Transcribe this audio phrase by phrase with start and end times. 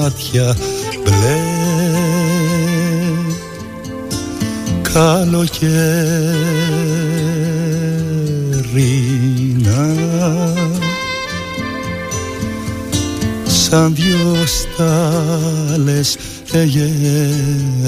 [0.00, 0.56] μάτια
[1.02, 1.38] μπλε.
[4.82, 5.60] Καλοκαίρινα
[13.46, 16.16] σαν δυο στάλες
[16.52, 17.80] εγέω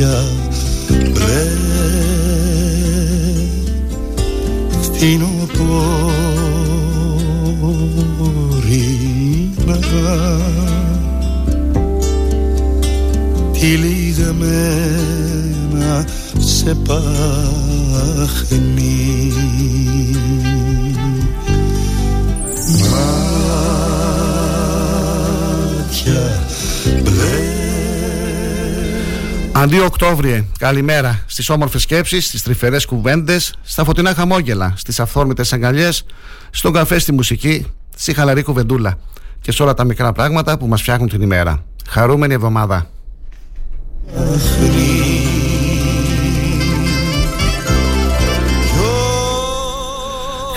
[0.00, 0.24] μάτια
[0.88, 1.44] μπλε
[4.80, 5.38] φθινοπόρημα
[13.52, 14.84] τυλιγμένα
[16.38, 17.70] σε πάχνη
[29.60, 36.04] Αντί Οκτώβριε, καλημέρα στις όμορφες σκέψεις, στις τρυφερές κουβέντες, στα φωτεινά χαμόγελα, στις αυθόρμητες αγκαλιές,
[36.50, 37.66] στον καφέ στη μουσική,
[37.96, 38.98] στη χαλαρή κουβεντούλα
[39.40, 41.64] και σε όλα τα μικρά πράγματα που μας φτιάχνουν την ημέρα.
[41.88, 42.90] Χαρούμενη εβδομάδα.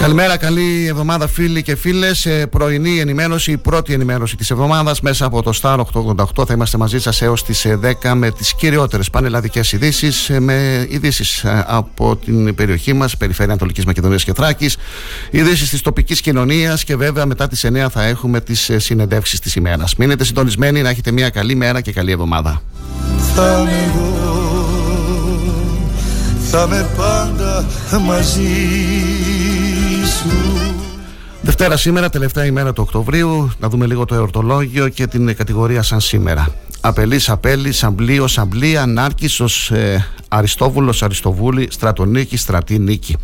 [0.03, 2.27] Καλημέρα, καλή εβδομάδα φίλοι και φίλες.
[2.49, 6.45] Πρωινή ενημέρωση, η πρώτη ενημέρωση της εβδομάδας μέσα από το Star 888.
[6.45, 7.65] Θα είμαστε μαζί σας έως τις
[8.01, 14.23] 10 με τις κυριότερες πανελλαδικές ειδήσεις, με ειδήσεις από την περιοχή μας, περιφέρεια Ανατολικής Μακεδονίας
[14.23, 14.77] και Θράκης,
[15.31, 19.95] ειδήσεις της τοπικής κοινωνίας και βέβαια μετά τις 9 θα έχουμε τις συνεντεύξεις της ημέρας.
[19.95, 22.61] Μείνετε συντονισμένοι να έχετε μια καλή μέρα και καλή εβδομάδα.
[23.35, 24.11] Θα είμαι εγώ,
[26.51, 27.65] θα είμαι πάντα
[28.05, 29.72] μαζί
[30.23, 30.62] sul.
[31.45, 35.99] Δευτέρα σήμερα, τελευταία ημέρα του Οκτωβρίου, να δούμε λίγο το εορτολόγιο και την κατηγορία σαν
[35.99, 36.47] σήμερα.
[36.85, 43.15] Απελής, Απέλης, Σαμπλίο, Σαμπλία, Νάρκη ω ε, Αριστόβουλος, Αριστοβούλη, Στρατονίκη, Στρατή, Νίκη.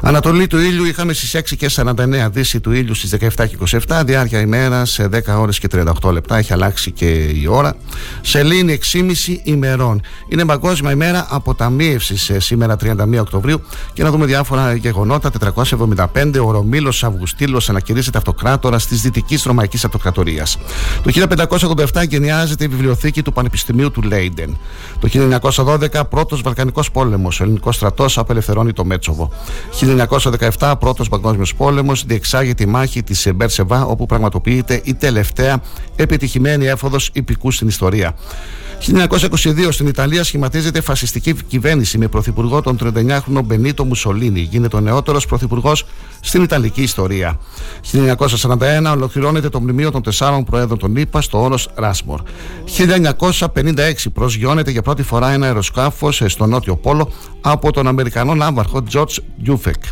[0.00, 1.92] Ανατολή του ήλιου είχαμε στις 6 και 49,
[2.30, 5.68] Δύση του ήλιου στις 17 και 27, διάρκεια ημέρας σε 10 ώρες και
[6.02, 6.36] 38 λεπτά.
[6.36, 7.76] Έχει αλλάξει και η ώρα.
[8.20, 10.00] Σελήνη 6,5 ημερών.
[10.28, 13.62] Είναι παγκόσμια ημέρα αποταμίευσης σήμερα 31 Οκτωβρίου
[13.92, 15.30] και να δούμε διάφορα γεγονότα.
[15.54, 16.64] 475 ο
[17.38, 20.56] Ρωμήλο Αυγουστήλο ανακηρύσσεται αυτοκράτορα τη Δυτικής Ρωμαϊκής Αυτοκρατορίας.
[21.02, 24.56] Το 1587 γενιάζεται η βιβλιοθήκη του Πανεπιστημίου του Λέιντεν.
[24.98, 27.40] Το 1912 πρώτος Βαλκανικός πόλεμος.
[27.40, 29.30] Ο ελληνικός στρατός απελευθερώνει το Μέτσοβο.
[30.58, 35.62] 1917 πρώτος Παγκόσμιος πόλεμος διεξάγεται η μάχη της Μπέρσεβα, όπου πραγματοποιείται η τελευταία
[35.96, 38.14] επιτυχημένη έφοδος υπηκού στην ιστορία.
[38.86, 44.40] 1922 στην Ιταλία σχηματίζεται φασιστική κυβέρνηση με πρωθυπουργό τον 39χρονο Μπενίτο Μουσολίνη.
[44.40, 45.84] Γίνεται ο νεότερος πρωθυπουργός
[46.20, 47.40] στην Ιταλική ιστορία.
[47.92, 52.20] 1941 ολοκληρώνεται το μνημείο των τεσσάρων προέδρων των ΗΠΑ στο όρο Ράσμορ.
[52.78, 59.16] 1956 προσγειώνεται για πρώτη φορά ένα αεροσκάφος στο Νότιο Πόλο από τον Αμερικανό ναύαρχο George
[59.46, 59.82] Dufek.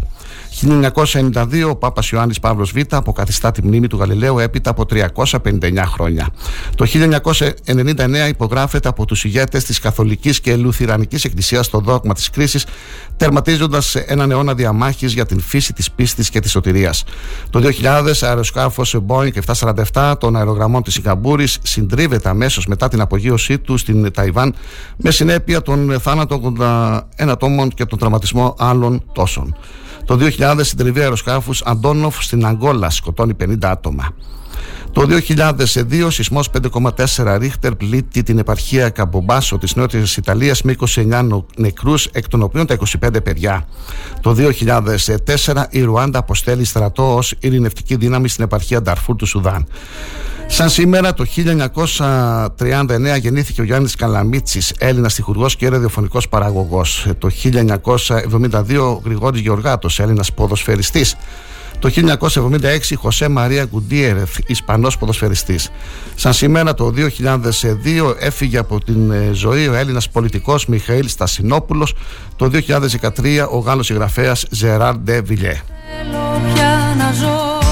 [0.60, 6.28] 1992 ο Πάπας Ιωάννης Παύλος Β αποκαθιστά τη μνήμη του Γαλιλαίου έπειτα από 359 χρόνια.
[6.74, 12.66] Το 1999 υπογράφεται από τους ηγέτες της Καθολικής και Λουθυρανικής Εκκλησίας το δόγμα της κρίσης
[13.16, 17.04] τερματίζοντας έναν αιώνα διαμάχης για την φύση της πίστης και της σωτηρίας.
[17.50, 19.32] Το 2000 αεροσκάφος Boeing
[19.92, 24.54] 747 των αερογραμμών της Σιγκαμπούρης συντρίβεται αμέσως μετά την απογείωσή του στην Ταϊβάν
[24.96, 29.56] με συνέπεια τον θάνατο 81 ατόμων και τον τραυματισμό άλλων τόσων.
[30.06, 34.14] Το 2000 συντριβή αεροσκάφου Αντόνοφ στην Αγγόλα σκοτώνει 50 άτομα.
[34.92, 42.08] Το 2002 σεισμός 5,4 ρίχτερ πλήττει την επαρχία Καμπομπάσο της Νότιας Ιταλίας με 29 νεκρούς
[42.12, 43.66] εκ των οποίων τα 25 παιδιά.
[44.20, 49.66] Το 2004 η Ρουάντα αποστέλει στρατό ως ειρηνευτική δύναμη στην επαρχία Νταρφούρ του Σουδάν.
[50.46, 57.06] Σαν σήμερα το 1939 γεννήθηκε ο Γιάννης Καλαμίτσης, Έλληνας τυχουργός και ραδιοφωνικός παραγωγός.
[57.18, 61.16] Το 1972 ο Γρηγόρης Γεωργάτος, Έλληνας ποδοσφαιριστής.
[61.78, 65.70] Το 1976 Χωσέ Μαρία Γκουντίερεθ, Ισπανός ποδοσφαιριστής.
[66.14, 71.94] Σαν σήμερα το 2002 έφυγε από την ε, ζωή ο Έλληνας πολιτικός Μιχαήλ Στασινόπουλος.
[72.36, 75.62] Το 2013 ο Γάλλος συγγραφέας Ζεράρ Ντε Βιλιέ.
[77.20, 77.65] ζωή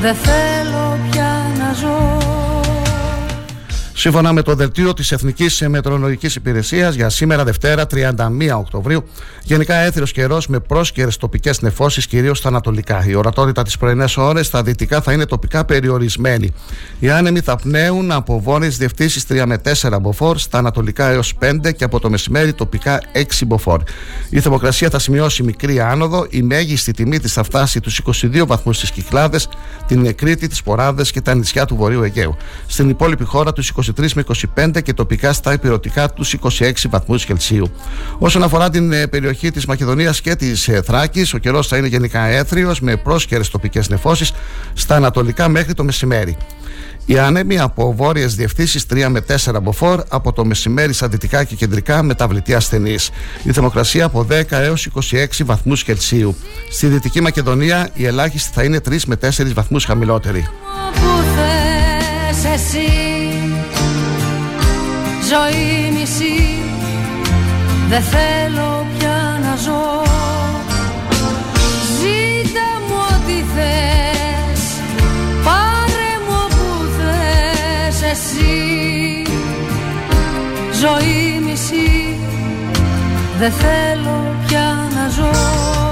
[0.00, 2.17] Δεν θέλω πια να ζω
[4.00, 9.04] Σύμφωνα με το δελτίο της Εθνικής Μετρολογική Υπηρεσίας, για σήμερα Δευτέρα 31 Οκτωβρίου,
[9.42, 13.04] γενικά έθριο καιρός με πρόσκαιρες τοπικές νεφώσεις, κυρίως στα ανατολικά.
[13.06, 16.52] Η ορατότητα τις πρωινές ώρες στα δυτικά θα είναι τοπικά περιορισμένη.
[16.98, 21.72] Οι άνεμοι θα πνέουν από βόρειες διευθύνσεις 3 με 4 μποφόρ, στα ανατολικά έως 5
[21.72, 23.82] και από το μεσημέρι τοπικά 6 μποφόρ.
[24.30, 26.26] Η θερμοκρασία θα σημειώσει μικρή άνοδο.
[26.30, 29.48] Η μέγιστη τιμή της θα φτάσει τους 22 βαθμούς στις Κυκλάδες,
[29.86, 32.36] την Κρήτη, τι Ποράδες και τα νησιά του Βορείου Αιγαίου.
[32.66, 34.24] Στην υπόλοιπη χώρα τους 23 με
[34.56, 37.70] 25 και τοπικά στα υπηρετικά τους 26 βαθμούς Κελσίου.
[38.18, 41.86] Όσον αφορά την ε, περιοχή της Μακεδονίας και της ε, Θράκης, ο καιρός θα είναι
[41.86, 44.32] γενικά έθριος με πρόσκαιρες τοπικές νεφώσεις
[44.72, 46.36] στα ανατολικά μέχρι το μεσημέρι.
[47.06, 51.54] Οι άνεμοι από βόρειες διευθύνσεις 3 με 4 μποφόρ, από το μεσημέρι στα δυτικά και
[51.54, 52.96] κεντρικά μεταβλητή ασθενή.
[53.42, 56.36] Η θερμοκρασία από 10 έως 26 βαθμούς Κελσίου.
[56.70, 60.48] Στη Δυτική Μακεδονία η ελάχιστη θα είναι 3 με 4 βαθμούς χαμηλότερη.
[65.28, 66.62] Ζωή μισή.
[67.88, 70.02] Δεν θέλω πια να ζω.
[71.98, 74.62] Ζήτα μου ό,τι θες
[75.44, 79.22] Πάρε μου όπου θες εσύ.
[80.80, 82.18] Ζωή μισή.
[83.38, 85.87] Δεν θέλω πια να ζω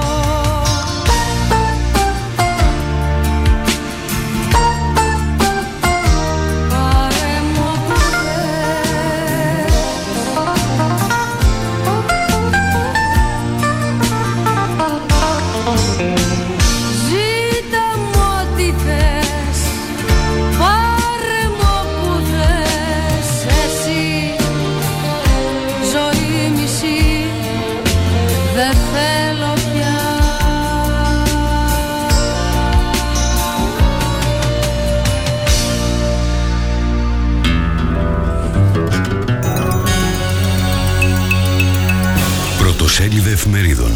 [43.36, 43.90] εφημερίδων.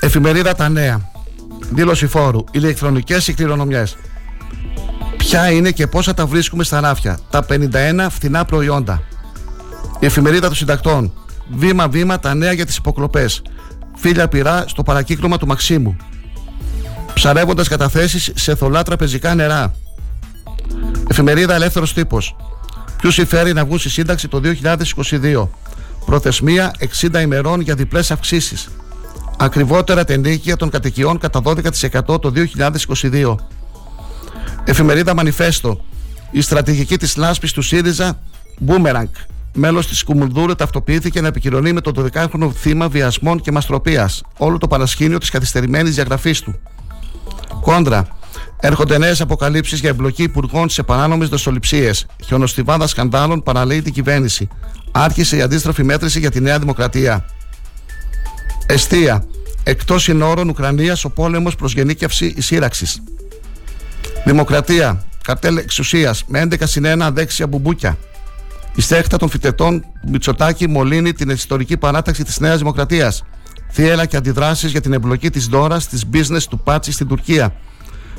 [0.00, 1.10] Εφημερίδα Τα Νέα.
[1.70, 2.44] Δήλωση φόρου.
[2.50, 3.84] Ηλεκτρονικές κληρονομιέ.
[5.16, 7.18] Ποια είναι και πόσα τα βρίσκουμε στα ράφια.
[7.30, 9.02] Τα 51 φθηνά προϊόντα.
[10.00, 11.12] Η εφημερίδα των συντακτών.
[11.48, 13.42] Βήμα-βήμα τα νέα για τις υποκλοπές.
[13.94, 15.96] Φίλια πυρά στο παρακύκλωμα του Μαξίμου.
[17.14, 19.74] Ψαρεύοντας καταθέσεις σε θολά τραπεζικά νερά.
[21.08, 22.36] Εφημερίδα Ελεύθερος Τύπος.
[22.98, 25.48] Ποιου συμφέρει να βγουν στη σύνταξη το 2022.
[26.06, 28.68] Προθεσμία 60 ημερών για διπλές αυξήσεις.
[29.38, 33.34] Ακριβότερα τενίκια των κατοικιών κατά 12% το 2022.
[34.64, 35.84] Εφημερίδα Μανιφέστο.
[36.30, 38.18] Η στρατηγική της λάσπης του ΣΥΡΙΖΑ
[38.58, 39.08] Μπούμεραγκ.
[39.54, 44.22] Μέλος της Κουμουνδούρου ταυτοποιήθηκε να επικοινωνεί με το 12χρονο θύμα βιασμών και μαστροπίας.
[44.36, 46.58] Όλο το παρασκήνιο της καθυστερημένης διαγραφής του.
[47.60, 48.06] Κόντρα.
[48.60, 52.06] Έρχονται νέες αποκαλύψεις για εμπλοκή υπουργών σε παράνομες δοσοληψίες.
[52.24, 54.48] Χιονοστιβάδας σκανδάλων παραλύει την κυβέρνηση.
[54.90, 57.24] Άρχισε η αντίστροφη μέτρηση για τη Νέα Δημοκρατία.
[58.66, 59.24] Εστία.
[59.62, 63.02] Εκτός συνόρων Ουκρανίας ο πόλεμος προς γενίκευση σύραξης.
[64.24, 65.04] Δημοκρατία.
[65.22, 67.98] Καρτέλ εξουσίας με 11 συν 1 αδέξια μπουμπούκια.
[68.74, 73.22] Η στέχτα των φοιτετών Μητσοτάκη μολύνει την ιστορική παράταξη της Νέας Δημοκρατίας.
[73.70, 77.54] Θύελα και αντιδράσεις για την εμπλοκή της Δώρα τη business του Πάτσι στην Τουρκία.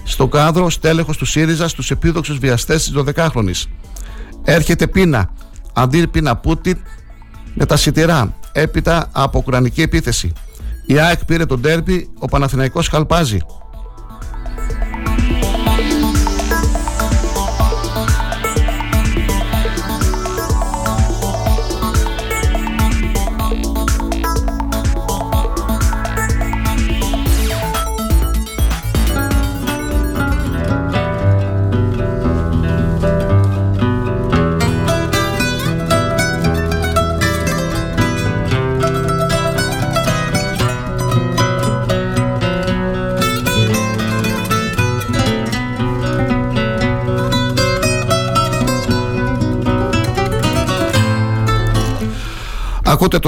[0.09, 3.51] Στο κάδρο, στέλεχος του ΣΥΡΙΖΑ στους επίδοξους βιαστές της 12χρονη.
[4.43, 5.29] Έρχεται πείνα.
[5.73, 6.77] Αντί πείνα Πούτιν
[7.53, 8.35] με τα σιτηρά.
[8.51, 10.33] Έπειτα από ουκρανική επίθεση.
[10.85, 13.37] Η ΑΕΚ πήρε τον τέρπι, ο Παναθηναϊκός χαλπάζει.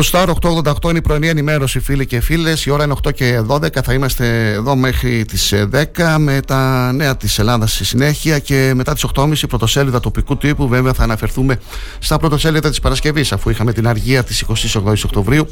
[0.01, 0.27] Το Star
[0.63, 2.65] 888 είναι η πρωινή ενημέρωση φίλοι και φίλες.
[2.65, 5.53] Η ώρα είναι 8 και 12 Θα είμαστε εδώ μέχρι τις
[5.95, 10.67] 10 Με τα νέα της Ελλάδας στη συνέχεια Και μετά τις 8.30 πρωτοσέλιδα τοπικού τύπου.
[10.67, 11.59] Βέβαια θα αναφερθούμε
[11.99, 15.47] στα πρωτοσέλιδα της Παρασκευής Αφού είχαμε την αργία της 28 Οκτωβρίου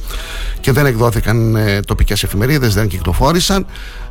[0.60, 3.66] Και δεν εκδόθηκαν ε, τοπικές εφημερίδες Δεν κυκλοφόρησαν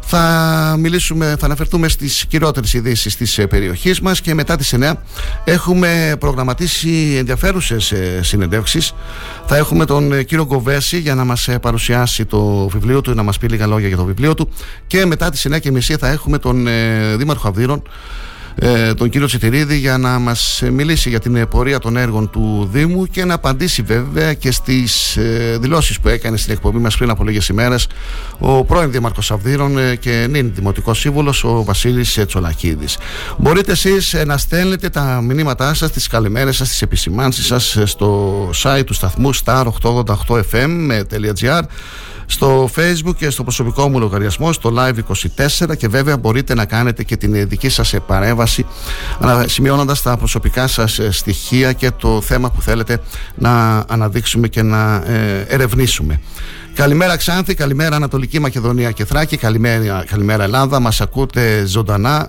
[0.09, 4.93] θα μιλήσουμε, θα αναφερθούμε στις κυριότερες ειδήσεις της ε, περιοχής μας και μετά τις 9
[5.45, 8.95] έχουμε προγραμματίσει ενδιαφέρουσες ε, συνεντεύξεις.
[9.47, 13.39] Θα έχουμε τον ε, κύριο Γκοβέση για να μας παρουσιάσει το βιβλίο του, να μας
[13.39, 14.49] πει λίγα λόγια για το βιβλίο του
[14.87, 16.67] και μετά τις 9 και μισή θα έχουμε τον
[17.17, 17.91] Δήμαρχο Αυδείρων ε,
[18.97, 23.25] τον κύριο Τσιτηρίδη για να μας μιλήσει για την πορεία των έργων του Δήμου και
[23.25, 27.49] να απαντήσει βέβαια και στις ε, δηλώσεις που έκανε στην εκπομπή μας πριν από λίγες
[27.49, 27.89] ημέρες
[28.39, 32.99] ο πρώην Δήμαρχος Αυδείρων ε, και νυν Δημοτικός Σύμβουλος ο Βασίλης Τσολακίδης.
[33.37, 38.51] Μπορείτε εσείς ε, να στέλνετε τα μηνύματά σας, τις καλημέρες σας, τις επισημάνσεις σας στο
[38.63, 41.63] site του σταθμού star888fm.gr
[42.26, 47.16] στο facebook και στο προσωπικό μου λογαριασμό στο live24 και βέβαια μπορείτε να κάνετε και
[47.16, 48.66] την δική σας παρέμβαση
[49.47, 53.00] σημειώνοντας τα προσωπικά σας ε, στοιχεία και το θέμα που θέλετε
[53.35, 56.21] να αναδείξουμε και να ε, ερευνήσουμε.
[56.76, 60.80] Καλημέρα Ξάνθη, καλημέρα Ανατολική Μακεδονία και Θράκη, καλημέρα, καλημέρα Ελλάδα.
[60.80, 62.28] Μας ακούτε ζωντανά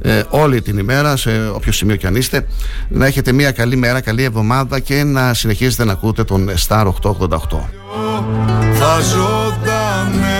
[0.00, 2.46] ε, όλη την ημέρα, σε όποιο σημείο κι αν είστε.
[2.88, 7.28] Να έχετε μια καλή μέρα, καλή εβδομάδα και να συνεχίσετε να ακούτε τον Star 888
[8.72, 10.37] θα ζωντανέψει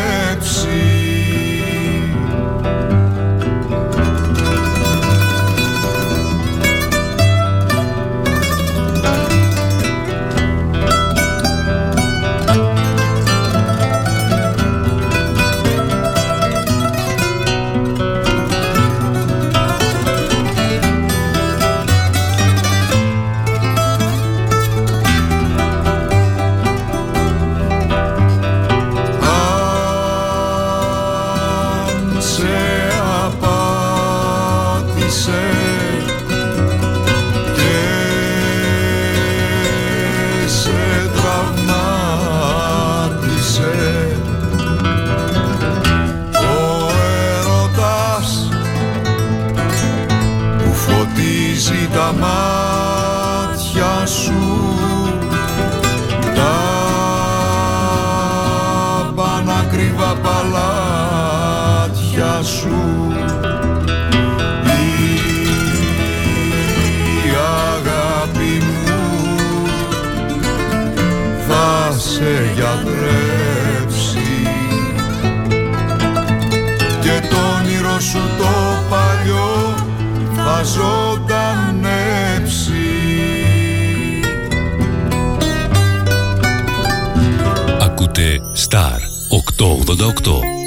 [88.68, 90.57] Star 888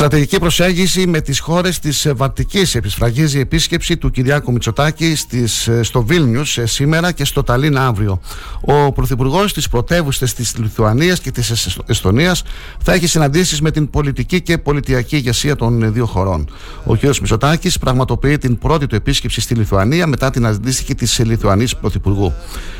[0.00, 6.02] στρατηγική προσέγγιση με τις χώρες της Βαλτικής επισφραγίζει η επίσκεψη του Κυριάκου Μητσοτάκη στις, στο
[6.02, 8.20] Βίλνιους σήμερα και στο Ταλίν αύριο.
[8.60, 12.36] Ο Πρωθυπουργός της πρωτεύουσας της Λιθουανίας και της Εστονία
[12.82, 16.50] θα έχει συναντήσεις με την πολιτική και πολιτιακή ηγεσία των δύο χωρών.
[16.84, 17.02] Ο κ.
[17.02, 22.32] Μητσοτάκης πραγματοποιεί την πρώτη του επίσκεψη στη Λιθουανία μετά την αντίστοιχη της Λιθουανής Πρωθυπουργού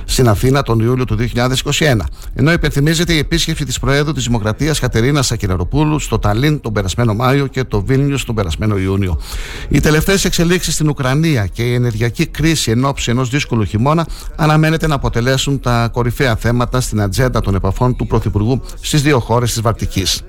[0.05, 1.17] στην Αθήνα τον Ιούλιο του
[1.79, 2.01] 2021.
[2.35, 7.15] Ενώ υπενθυμίζεται η επίσκεψη της Προέδρου της Δημοκρατίας Κατερίνα Σακυραροπούλου στο Ταλίν τον περασμένο περασμένο
[7.15, 9.21] Μάιο και το Βίλνιο τον περασμένο Ιούνιο.
[9.69, 14.87] Οι τελευταίες εξελίξεις στην Ουκρανία και η ενεργειακή κρίση εν ώψη ενός δύσκολου χειμώνα αναμένεται
[14.87, 19.61] να αποτελέσουν τα κορυφαία θέματα στην ατζέντα των επαφών του Πρωθυπουργού στις δύο χώρες της
[19.61, 20.23] Βαλτικής.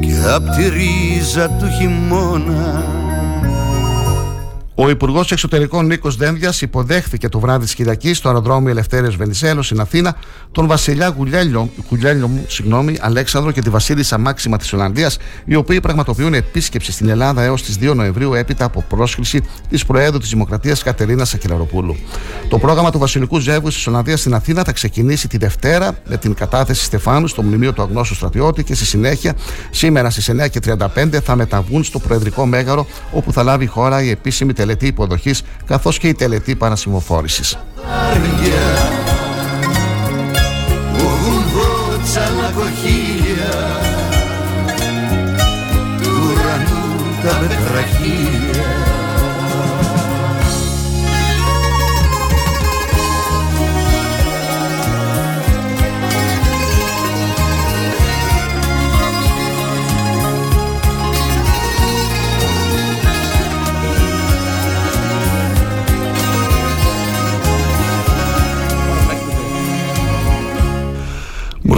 [0.00, 2.84] Και απ' τη ρίζα του χειμώνα
[4.80, 9.80] ο Υπουργός Εξωτερικών Νίκος Δένδιας υποδέχθηκε το βράδυ της Κυριακής στο αεροδρόμιο Ελευθέρω Βενιζέλο στην
[9.80, 10.16] Αθήνα
[10.52, 16.34] τον Βασιλιά Γουλιέλιο, Γουλιέλιο συγγνώμη, Αλέξανδρο και τη Βασίλισσα Μάξιμα της Ολλανδίας, οι οποίοι πραγματοποιούν
[16.34, 21.28] επίσκεψη στην Ελλάδα έως τις 2 Νοεμβρίου έπειτα από πρόσκληση της Προέδρου της Δημοκρατίας Κατερίνας
[21.28, 21.96] Σακυραροπούλου.
[22.48, 26.34] Το πρόγραμμα του Βασιλικού Ζεύγου της Ολλανδίας στην Αθήνα θα ξεκινήσει τη Δευτέρα με την
[26.34, 29.34] κατάθεση Στεφάνου στο μνημείο του Αγνώσου Στρατιώτη και στη συνέχεια
[29.70, 30.30] σήμερα στις
[30.64, 35.42] 9.35 θα μεταβούν στο Προεδρικό Μέγαρο όπου θα λάβει η χώρα η επίσημη τελετή υποδοχής
[35.64, 37.58] καθώς και η τελετή παρασημοφόρηση.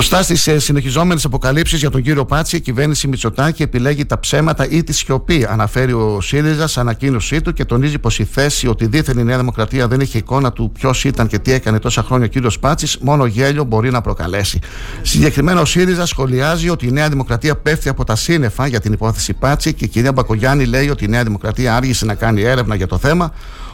[0.01, 4.69] Μπροστά στις ε, συνεχιζόμενες αποκαλύψεις για τον κύριο Πάτση, η κυβέρνηση Μητσοτάκη επιλέγει τα ψέματα
[4.69, 8.87] ή τη σιωπή, αναφέρει ο ΣΥΡΙΖΑ σε ανακοίνωσή του και τονίζει πως η θέση ότι
[8.87, 12.27] δίθεν η Νέα Δημοκρατία δεν έχει εικόνα του ποιος ήταν και τι έκανε τόσα χρόνια
[12.27, 14.59] ο κύριος Πάτσης, μόνο γέλιο μπορεί να προκαλέσει.
[15.03, 19.33] Συγκεκριμένα, ο ΣΥΡΙΖΑ σχολιάζει ότι η Νέα Δημοκρατία πέφτει από τα σύννεφα για την υπόθεση
[19.33, 22.87] Πάτση και η κυρία Μπακογιάννη λέει ότι η Νέα Δημοκρατία άργησε να κάνει έρευνα για
[22.87, 23.33] το θέμα.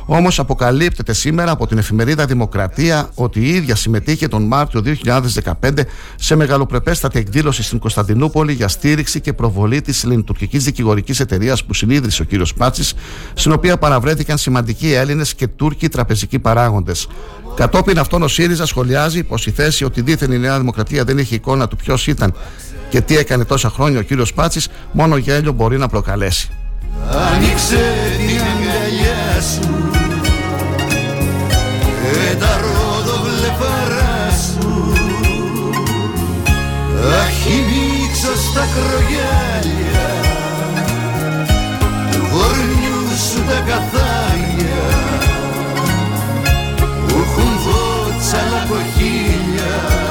[0.08, 4.82] Όμως αποκαλύπτεται σήμερα από την εφημερίδα Δημοκρατία ότι η ίδια συμμετείχε τον Μάρτιο
[5.62, 5.70] 2015
[6.16, 12.22] σε μεγαλοπρεπέστατη εκδήλωση στην Κωνσταντινούπολη για στήριξη και προβολή της ελληνοτουρκικής δικηγορικής εταιρείας που συνείδησε
[12.22, 12.46] ο κ.
[12.56, 12.94] Πάτσης,
[13.34, 17.08] στην οποία παραβρέθηκαν σημαντικοί Έλληνες και Τούρκοι τραπεζικοί παράγοντες.
[17.56, 21.34] Κατόπιν αυτόν ο ΣΥΡΙΖΑ σχολιάζει πως η θέση ότι δίθεν η Νέα Δημοκρατία δεν έχει
[21.34, 22.34] εικόνα του ποιος ήταν
[22.90, 26.48] και τι έκανε τόσα χρόνια ο κύριος Πάτσης, μόνο γέλιο μπορεί να προκαλέσει.
[27.10, 29.75] Άνοιξε την αγκαλιά σου
[37.06, 40.06] Αχινίξω στα κρογιάλια
[42.10, 44.82] του γορνιού σου τα καθάλια
[47.08, 50.04] που έχουν βότσαλα από χίλια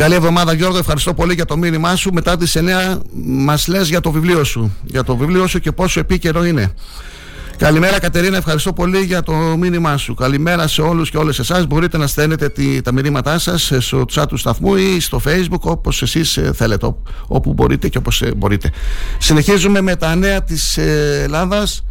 [0.00, 2.12] Καλή εβδομάδα Γιώργο, ευχαριστώ πολύ για το μήνυμά σου.
[2.12, 4.76] Μετά τις 9 μας λες για το βιβλίο σου.
[4.82, 6.74] Για το βιβλίο σου και πόσο επίκαιρο είναι.
[7.60, 10.14] Καλημέρα Κατερίνα, ευχαριστώ πολύ για το μήνυμά σου.
[10.14, 11.66] Καλημέρα σε όλους και όλες εσάς.
[11.66, 16.02] Μπορείτε να στέλνετε τη, τα μηνύματά σας στο chat του σταθμού ή στο facebook όπως
[16.02, 16.94] εσείς ε, θέλετε,
[17.26, 18.70] όπου μπορείτε και όπως ε, μπορείτε.
[19.18, 21.84] Συνεχίζουμε με τα νέα της ε, Ελλάδας.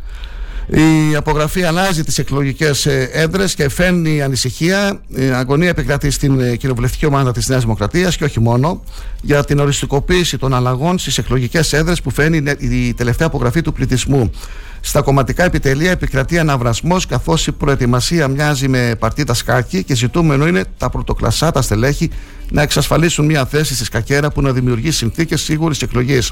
[1.11, 5.01] Η απογραφή αλλάζει τις εκλογικές ε, έδρες και φέρνει ανησυχία.
[5.07, 8.83] Η αγωνία επικρατεί στην ε, κοινοβουλευτική ομάδα της Νέας Δημοκρατίας και όχι μόνο
[9.21, 14.31] για την οριστικοποίηση των αλλαγών στις εκλογικές έδρες που φέρνει η τελευταία απογραφή του πληθυσμού.
[14.81, 20.63] Στα κομματικά επιτελεία επικρατεί αναβρασμός καθώς η προετοιμασία μοιάζει με παρτίδα σκάκι και ζητούμενο είναι
[20.77, 22.09] τα πρωτοκλασσά, τα στελέχη
[22.51, 26.31] να εξασφαλίσουν μια θέση στη σκακέρα που να δημιουργεί συνθήκες σίγουρης εκλογής.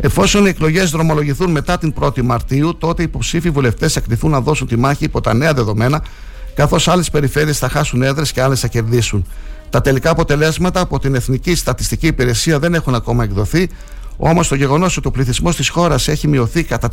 [0.00, 4.40] Εφόσον οι εκλογές δρομολογηθούν μετά την 1η Μαρτίου, τότε οι υποψήφοι βουλευτές θα κληθούν να
[4.40, 6.02] δώσουν τη μάχη υπό τα νέα δεδομένα,
[6.54, 9.26] καθώς άλλες περιφέρειες θα χάσουν έδρες και άλλες θα κερδίσουν.
[9.70, 13.68] Τα τελικά αποτελέσματα από την Εθνική Στατιστική Υπηρεσία δεν έχουν ακόμα εκδοθεί,
[14.22, 16.88] όμως το γεγονός ότι ο πληθυσμός της χώρας έχει μειωθεί κατά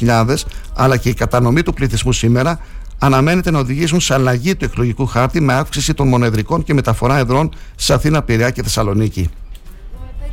[0.00, 0.34] 400.000,
[0.74, 2.58] αλλά και η κατανομή του πληθυσμού σήμερα,
[2.98, 7.50] αναμένεται να οδηγήσουν σε αλλαγή του εκλογικού χάρτη με αύξηση των μονεδρικών και μεταφορά εδρών
[7.76, 9.30] σε Αθήνα, Πειραιά και Θεσσαλονίκη.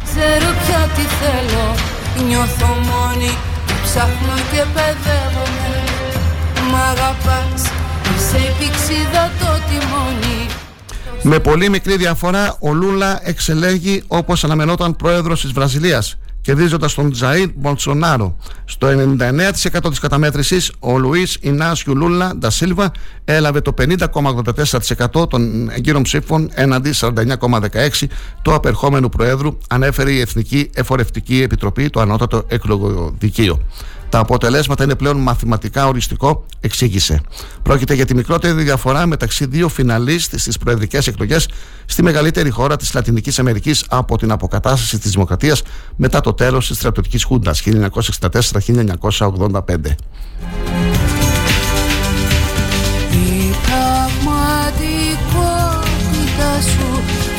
[0.04, 1.76] ξέρω πια τι θέλω.
[2.28, 3.32] Νιώθω μόνη,
[3.84, 5.84] ψάχνω και παιδεύομαι.
[6.72, 7.72] Μ' αγαπάς,
[8.16, 8.38] είσαι
[11.22, 17.48] Με πολύ μικρή διαφορά ο Λούλα εξελέγει όπως αναμενόταν πρόεδρος της Βραζιλίας κερδίζοντας τον Τζαΐρ
[17.56, 18.38] Μπολτσονάρο.
[18.66, 22.92] Στο 99% της καταμέτρησης ο Λουίς Ινάσιου Λούλα Ντασίλβα
[23.26, 28.08] έλαβε το 50,84% των εγκύρων ψήφων έναντι 49,16%
[28.42, 33.62] του απερχόμενου Προέδρου, ανέφερε η Εθνική Εφορευτική Επιτροπή, το Ανώτατο Εκλογοδικείο.
[34.14, 37.22] Τα αποτελέσματα είναι πλέον μαθηματικά οριστικό, εξήγησε.
[37.62, 41.50] Πρόκειται για τη μικρότερη διαφορά μεταξύ δύο φιναλίστ στις προεδρικές εκλογές
[41.86, 45.62] στη μεγαλύτερη χώρα της Λατινικής Αμερικής από την αποκατάσταση της Δημοκρατίας
[45.96, 49.96] μετά το τέλος της στρατιωτικής Χούντας 1964-1985.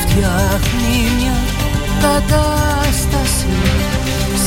[0.06, 1.38] φτιάχνει μια
[2.00, 2.83] κατάσταση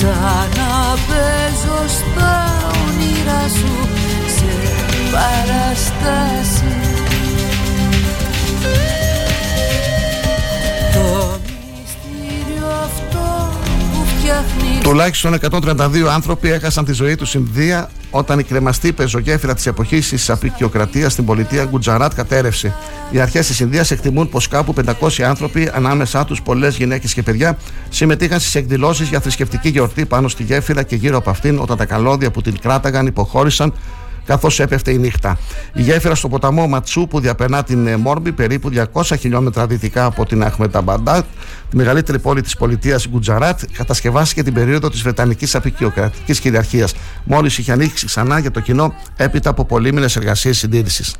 [0.08, 3.90] Σαν να παίζω στα όνειρά σου
[4.38, 4.52] σε
[5.12, 6.76] παραστάση
[14.82, 20.10] Τουλάχιστον 132 άνθρωποι έχασαν τη ζωή τους στην Δία όταν η κρεμαστή πεζογέφυρα της εποχής
[20.10, 22.74] της απεικιοκρατίας στην πολιτεία Γκουτζαράτ κατέρευσε.
[23.12, 27.58] Οι αρχές της Ινδίας εκτιμούν πως κάπου 500 άνθρωποι, ανάμεσά τους πολλές γυναίκες και παιδιά,
[27.90, 31.86] συμμετείχαν στις εκδηλώσεις για θρησκευτική γιορτή πάνω στη γέφυρα και γύρω από αυτήν όταν τα
[31.86, 33.74] καλώδια που την κράταγαν υποχώρησαν
[34.28, 35.38] καθώς έπεφτε η νύχτα.
[35.74, 40.26] Η γέφυρα στο ποταμό Ματσού που διαπερνά την ε, Μόρμπη, περίπου 200 χιλιόμετρα δυτικά από
[40.26, 41.26] την Αχμεταμπαντάτ,
[41.70, 46.94] τη μεγαλύτερη πόλη της πολιτείας Γκουτζαράτ, κατασκευάστηκε την περίοδο της Βρετανικής Απεικιοκρατικής Κυριαρχίας.
[47.24, 51.16] Μόλις είχε ανοίξει ξανά για το κοινό έπειτα από πολύμηνε εργασίες συντήρησης.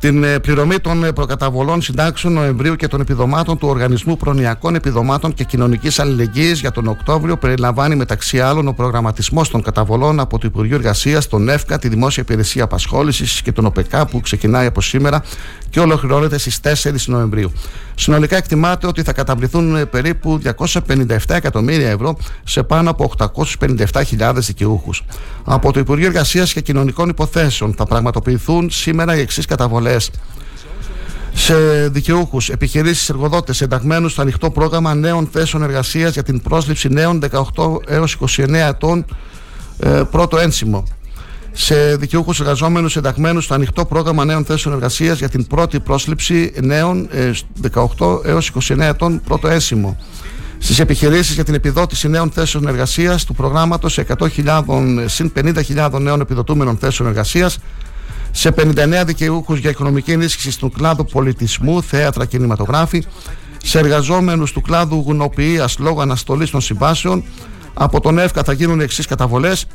[0.00, 5.34] Την ε, πληρωμή των ε, προκαταβολών συντάξεων Νοεμβρίου και των επιδομάτων του Οργανισμού Προνοιακών Επιδομάτων
[5.34, 10.46] και Κοινωνικής Αλληλεγγύης για τον Οκτώβριο περιλαμβάνει μεταξύ άλλων ο προγραμματισμός των καταβολών από το
[10.46, 15.22] Υπουργείο Εργασίας, τον ΕΦΚΑ, τη Δημόσια Υπηρεσία Απασχόλησης και τον ΟΠΕΚΑ που ξεκινάει από σήμερα
[15.70, 17.52] και ολοκληρώνεται στις 4 Νοεμβρίου.
[17.94, 25.04] Συνολικά εκτιμάται ότι θα καταβληθούν ε, περίπου 257 εκατομμύρια ευρώ σε πάνω από 857.000 δικαιούχους.
[25.44, 29.89] Από το Υπουργείο Εργασίας και Κοινωνικών Υποθέσεων θα πραγματοποιηθούν σήμερα οι εξής καταβολές
[31.32, 37.20] σε δικαιούχους, επιχειρήσεις, εργοδότες ενταγμένους στο ανοιχτό πρόγραμμα νέων θέσεων εργασίας για την πρόσληψη νέων
[37.54, 39.04] 18 έως 29 ετών
[39.78, 40.84] ε, πρώτο ένσημο
[41.52, 47.08] σε δικαιούχους εργαζόμενους ενταγμένους στο ανοιχτό πρόγραμμα νέων θέσεων εργασίας για την πρώτη πρόσληψη νέων
[47.98, 49.98] 18 έως 29 ετών πρώτο έσημο.
[50.58, 54.64] Στις επιχειρήσεις για την επιδότηση νέων θέσεων εργασίας του προγράμματος 100.000
[55.06, 57.58] συν 50.000 νέων επιδοτούμενων θέσεων εργασίας
[58.30, 63.04] σε 59 δικαιούχους για οικονομική ενίσχυση στον κλάδο πολιτισμού, θέατρα, κινηματογράφη,
[63.62, 67.24] σε εργαζόμενους του κλάδου γουνοποιία λόγω αναστολής των συμβάσεων.
[67.74, 69.66] Από τον ΕΦΚΑ θα γίνουν εξής καταβολές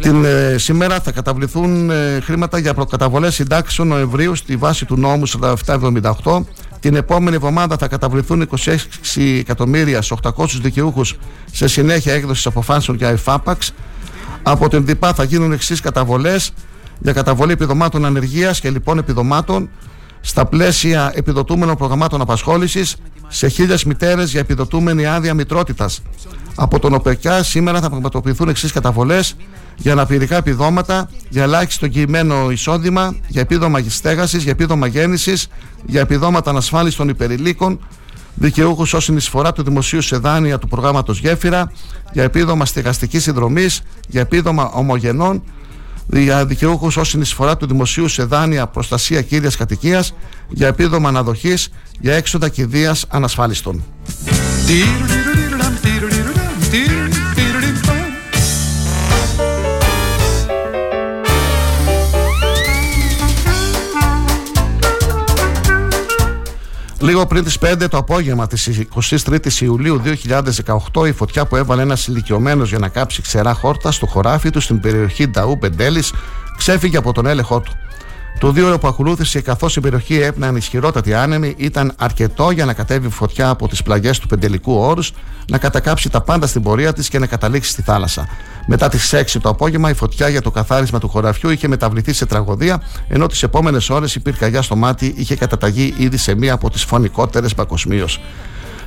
[0.00, 5.22] την ε, σήμερα θα καταβληθούν ε, χρήματα για προκαταβολές συντάξεων Νοεμβρίου στη βάση του νόμου
[5.28, 6.40] 4778.
[6.80, 8.76] Την επόμενη εβδομάδα θα καταβληθούν 26
[9.38, 11.16] εκατομμύρια σε 800 δικαιούχους
[11.52, 13.74] σε συνέχεια έκδοσης αποφάσεων για εφάπαξ.
[14.42, 16.52] Από την ΔΙΠΑ θα γίνουν εξής καταβολές
[16.98, 19.68] για καταβολή επιδομάτων ανεργίας και λοιπόν επιδομάτων
[20.20, 22.96] στα πλαίσια επιδοτούμενων προγραμμάτων απασχόλησης
[23.28, 26.02] σε χίλιες μητέρες για επιδοτούμενη άδεια μητρότητας.
[26.54, 29.36] Από τον ΟΠΕΚΑ σήμερα θα πραγματοποιηθούν εξής καταβολές
[29.76, 35.48] για αναπηρικά επιδόματα, για ελάχιστο εγγυημένο εισόδημα, για επίδομα στέγασης, για επίδομα γέννησης,
[35.86, 37.80] για επιδόματα ανασφάλισης των υπερηλίκων,
[38.34, 41.72] δικαιούχους ω συνεισφορά του δημοσίου σε δάνεια του προγράμματος Γέφυρα,
[42.12, 45.42] για επίδομα στεγαστικής συνδρομής, για επίδομα ομογενών,
[46.12, 50.14] για δικαιούχους ως συνεισφορά του δημοσίου σε δάνεια προστασία κύρια κατοικίας,
[50.48, 51.68] για επίδομα αναδοχής,
[52.00, 53.84] για έξοδα κηδείας ανασφάλιστων.
[67.08, 70.02] Λίγο πριν τις 5 το απόγευμα της 23η Ιουλίου
[70.94, 74.60] 2018, η φωτιά που έβαλε ένας ηλικιωμένος για να κάψει ξερά χόρτα στο χωράφι του
[74.60, 76.02] στην περιοχή Νταού Μπεντέλη
[76.56, 77.72] ξέφυγε από τον έλεγχό του.
[78.38, 82.72] Το δύο ώρο που ακολούθησε, καθώς η περιοχή έπνεαν ισχυρότατη άνεμη, ήταν αρκετό για να
[82.72, 85.12] κατέβει φωτιά από τις πλαγιές του Πεντελικού Όρους,
[85.50, 88.28] να κατακάψει τα πάντα στην πορεία της και να καταλήξει στη θάλασσα.
[88.66, 92.26] Μετά τις 6 το απόγευμα, η φωτιά για το καθάρισμα του χωραφιού είχε μεταβληθεί σε
[92.26, 96.70] τραγωδία, ενώ τις επόμενες ώρες η πυρκαγιά στο μάτι είχε καταταγεί ήδη σε μία από
[96.70, 98.20] τις φωνικότερες παγκοσμίως.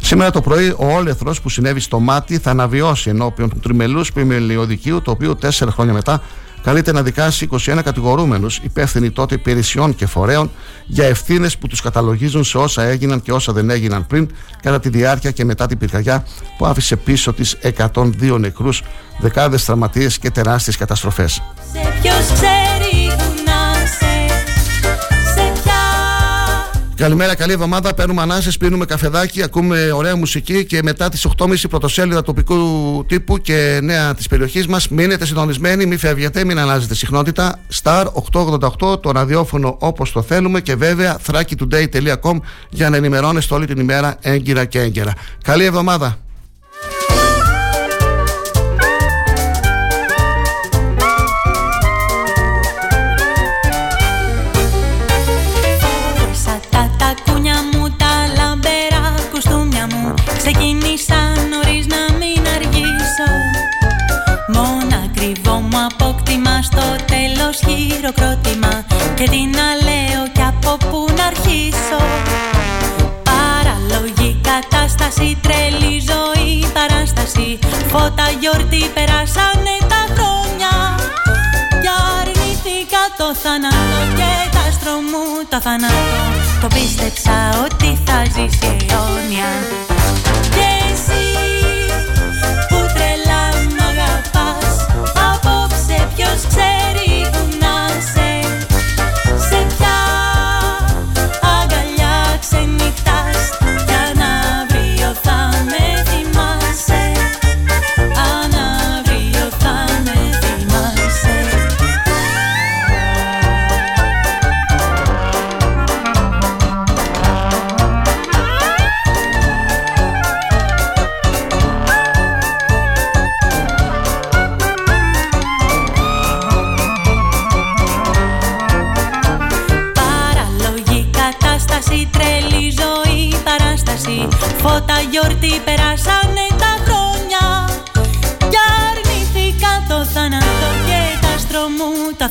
[0.01, 5.01] Σήμερα το πρωί ο όλεθρος που συνέβη στο μάτι θα αναβιώσει ενώπιον του τριμελούς πλημελιωδικείου,
[5.01, 6.21] το οποίο τέσσερα χρόνια μετά
[6.63, 10.51] καλείται να δικάσει 21 κατηγορούμενους υπεύθυνοι τότε υπηρεσιών και φορέων
[10.85, 14.29] για ευθύνες που τους καταλογίζουν σε όσα έγιναν και όσα δεν έγιναν πριν
[14.61, 16.25] κατά τη διάρκεια και μετά την πυρκαγιά
[16.57, 17.51] που άφησε πίσω τη
[17.93, 18.83] 102 νεκρούς,
[19.19, 21.41] δεκάδες τραυματίες και τεράστιες καταστροφές.
[27.01, 27.93] Καλημέρα, καλή εβδομάδα.
[27.93, 32.55] Παίρνουμε ανάσες, πίνουμε καφεδάκι, ακούμε ωραία μουσική και μετά τις 8.30 πρωτοσέλιδα τοπικού
[33.07, 34.87] τύπου και νέα της περιοχής μας.
[34.87, 37.59] Μείνετε συντονισμένοι, μην φεύγετε, μην αλλάζετε συχνότητα.
[37.83, 43.79] Star 888, το ραδιόφωνο όπως το θέλουμε και βέβαια thrakitoday.com για να ενημερώνεστε όλη την
[43.79, 45.13] ημέρα έγκυρα και έγκαιρα.
[45.43, 46.17] Καλή εβδομάδα.
[68.01, 72.01] Χειροκρότημα και τι να λέω και από πού να αρχίσω.
[73.31, 77.59] Παραλογή κατάσταση, τρελή ζωή, παράσταση.
[77.87, 80.73] Φώτα γιορτή περάσανε τα χρόνια.
[81.83, 86.21] Κι αρνήθηκα το θάνατο και τα στρωμού το θάνατο.
[86.61, 89.49] Το πίστεψα ότι θα ζήσει αιώνια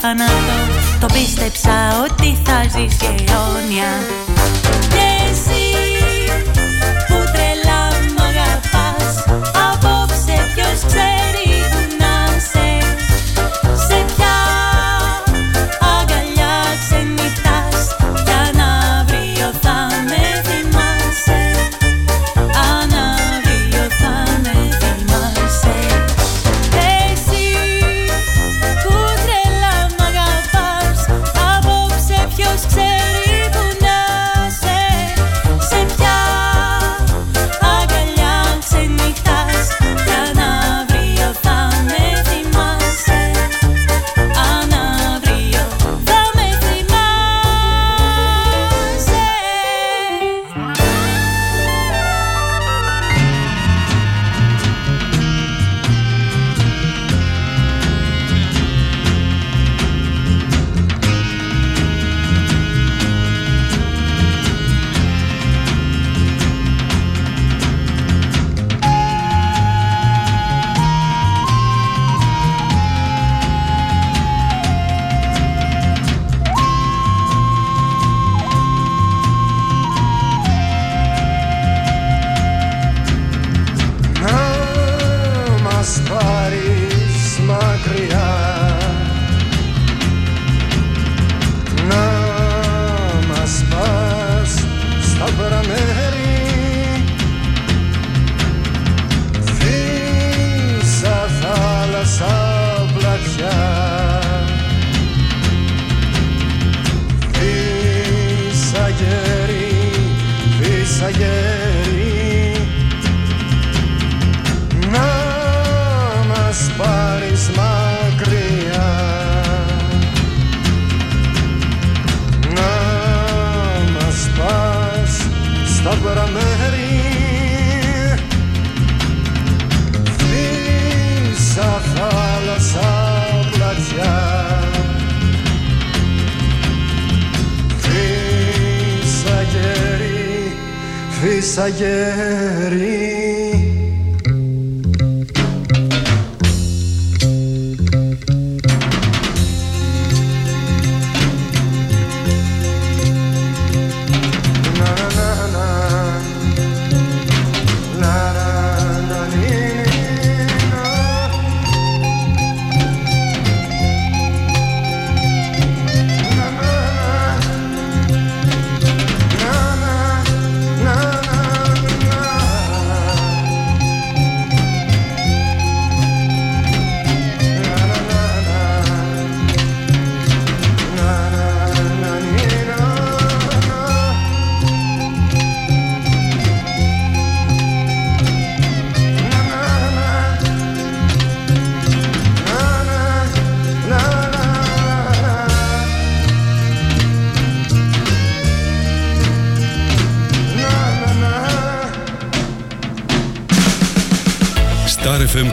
[0.01, 1.01] στρωμού το θάνατο.
[1.01, 4.30] Το πίστεψα ότι θα ζήσει αιώνια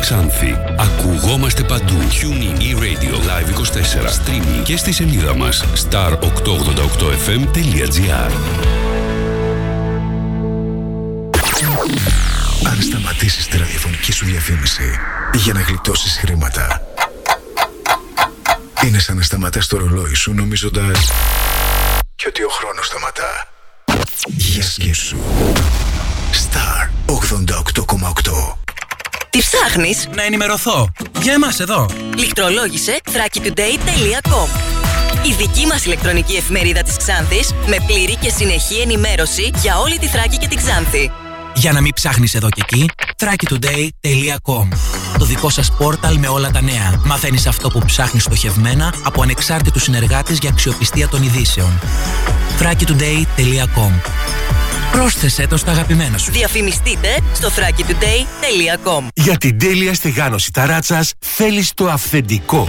[0.09, 0.57] Ξάνθη.
[0.77, 1.97] Ακουγόμαστε παντού.
[1.97, 4.09] Tuning e-radio live 24.
[4.09, 8.31] Streaming και στη σελίδα μας star888fm.gr
[12.65, 14.99] Αν σταματήσεις τη ραδιοφωνική σου διαφήμιση
[15.33, 16.81] για να γλιτώσεις χρήματα
[18.85, 21.11] είναι σαν να σταματάς το ρολόι σου νομίζοντας
[22.15, 23.47] και ότι ο χρόνος σταματά.
[24.25, 25.17] Για σκέψου.
[26.31, 28.66] Star 88,8
[29.29, 30.91] τι ψάχνεις; Να ενημερωθώ.
[31.21, 31.85] Για εμάς εδώ.
[32.17, 34.47] Λιχτρολόγησε thrakitoday.com
[35.25, 40.07] Η δική μας ηλεκτρονική εφημερίδα της Ξάνθης με πλήρη και συνεχή ενημέρωση για όλη τη
[40.07, 41.11] Θράκη και την Ξάνθη.
[41.55, 44.67] Για να μην ψάχνεις εδώ και εκεί, thrakitoday.com
[45.17, 47.01] Το δικό σας πόρταλ με όλα τα νέα.
[47.05, 51.79] Μαθαίνεις αυτό που ψάχνεις στοχευμένα από ανεξάρτητους συνεργάτες για αξιοπιστία των ειδήσεων.
[52.59, 53.91] thrakitoday.com
[54.91, 56.31] Πρόσθεσέ το στα αγαπημένα σου.
[56.31, 62.67] Διαφημιστείτε στο thrakitoday.com Για την τέλεια στεγάνωση ταράτσας θέλεις το αυθεντικό.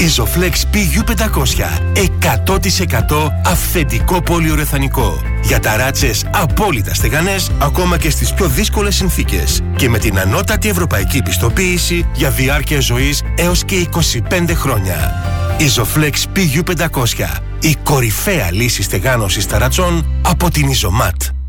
[0.00, 1.80] Isoflex PU500
[2.20, 5.20] 100% αυθεντικό πολυουρεθανικό.
[5.42, 9.60] Για ταράτσες απόλυτα στεγανές ακόμα και στις πιο δύσκολες συνθήκες.
[9.76, 13.88] Και με την ανώτατη ευρωπαϊκή πιστοποίηση για διάρκεια ζωής έως και
[14.30, 15.14] 25 χρόνια.
[15.58, 21.39] Isoflex PU500 η κορυφαία λύση στεγάνωσης ταρατσών από την Isomat.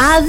[0.00, 0.20] Α,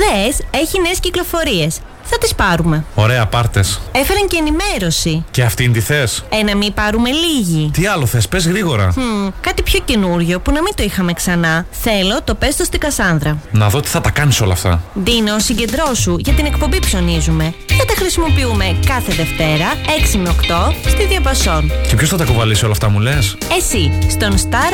[0.51, 1.79] έχει νέες κυκλοφορίες.
[2.05, 2.83] Θα τις πάρουμε.
[2.95, 3.81] Ωραία, πάρτες.
[3.91, 5.25] Έφεραν και ενημέρωση.
[5.31, 7.69] Και αυτήν τη θες; Ε, να μην πάρουμε λίγη.
[7.73, 8.93] Τι άλλο θες, πες γρήγορα.
[8.95, 11.65] Hm, κάτι πιο καινούριο που να μην το είχαμε ξανά.
[11.71, 13.37] Θέλω το πες το στην Κασάνδρα.
[13.51, 14.81] Να δω τι θα τα κάνεις όλα αυτά.
[15.03, 17.53] Ντίνο, συγκεντρώσου για την εκπομπή ψωνίζουμε.
[17.77, 19.65] Θα τα χρησιμοποιούμε κάθε Δευτέρα
[20.13, 21.71] 6 με 8 στη Διαπασόν.
[21.87, 24.71] Και ποιος θα τα κουβαλήσει όλα αυτά, μου λες; Εσύ, στον Star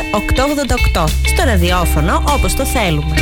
[0.96, 1.08] 888.
[1.26, 3.16] Στο ραδιόφωνο όπως το θέλουμε.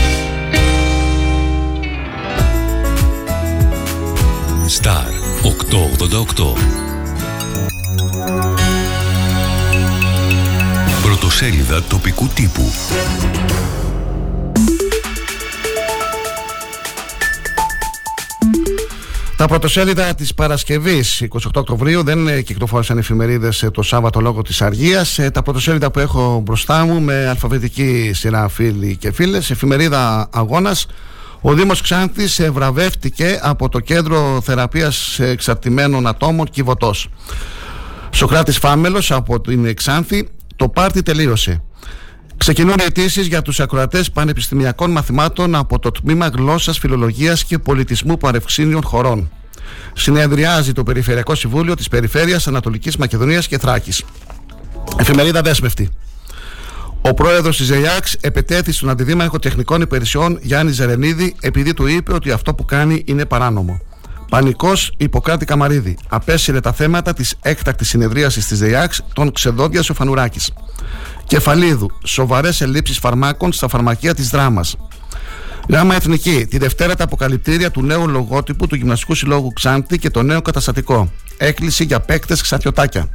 [4.70, 5.06] Star
[6.36, 6.54] 888
[11.04, 12.72] Πρωτοσέλιδα τοπικού τύπου
[19.36, 24.62] Τα πρωτοσέλιδα της Παρασκευής 28 Οκτωβρίου δεν ε, κυκλοφόρησαν εφημερίδες ε, το Σάββατο λόγω της
[24.62, 25.20] αργίας.
[25.20, 29.50] Ε, τα πρωτοσέλιδα που έχω μπροστά μου με αλφαβητική σειρά φίλοι και φίλες.
[29.50, 30.86] Εφημερίδα Αγώνας
[31.42, 37.10] ο Δήμος Ξάνθης βραβεύτηκε από το Κέντρο Θεραπείας Εξαρτημένων Ατόμων Κιβωτός.
[38.12, 41.62] Σοκράτης Φάμελος από την Ξάνθη, το πάρτι τελείωσε.
[42.38, 48.84] Ξεκινούν αιτήσεις για τους ακροατές πανεπιστημιακών μαθημάτων από το Τμήμα Γλώσσας, Φιλολογίας και Πολιτισμού Παρευξήνιων
[48.84, 49.32] Χωρών.
[49.94, 54.04] Συνεδριάζει το Περιφερειακό Συμβούλιο της Περιφέρειας Ανατολικής Μακεδονίας και Θράκης.
[54.98, 55.90] Εφημερίδα Δέσμευτη.
[57.02, 62.32] Ο πρόεδρος της ΖΕΙΑΞ επετέθη στον αντιδήμαρχο τεχνικών υπηρεσιών Γιάννης Ζερενίδη επειδή του είπε ότι
[62.32, 63.82] αυτό που κάνει είναι παράνομο.
[64.30, 65.98] Πανικός Υποκράτη Καμαρίδη.
[66.08, 70.54] Απέσυρε τα θέματα της έκτακτης συνεδρίασης της ΔΕΙΑΞ των Ξεδόντια Σοφανουράκης.
[71.24, 71.90] Κεφαλίδου.
[72.04, 74.76] Σοβαρές ελλείψεις φαρμάκων στα φαρμακεία της Δράμας.
[75.70, 76.46] Γάμα Εθνική.
[76.50, 81.12] Τη Δευτέρα τα αποκαλυπτήρια του νέου λογότυπου του Γυμναστικού Συλλόγου Ξάντη και το νέο καταστατικό.
[81.38, 83.08] Έκκληση για παίκτες ξαφιωτάκια.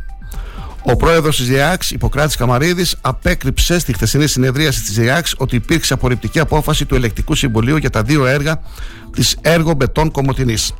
[0.87, 6.41] Ο πρόεδρος της ΔΕΑΞ, Υποκράτη Καμαρίδης, απέκρυψε στη χθεσινή συνεδρίαση της ΔΕΑΞ ότι υπήρξε απορριπτική
[6.41, 8.61] απόφαση του Ελεκτικού Συμβουλίου για τα δύο έργα
[9.13, 10.75] της έργο Μπετών Κομωτινής.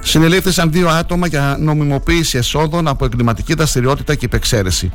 [0.00, 4.92] Συνελήφθησαν δύο άτομα για νομιμοποίηση εσόδων από εγκληματική δραστηριότητα και υπεξαίρεση.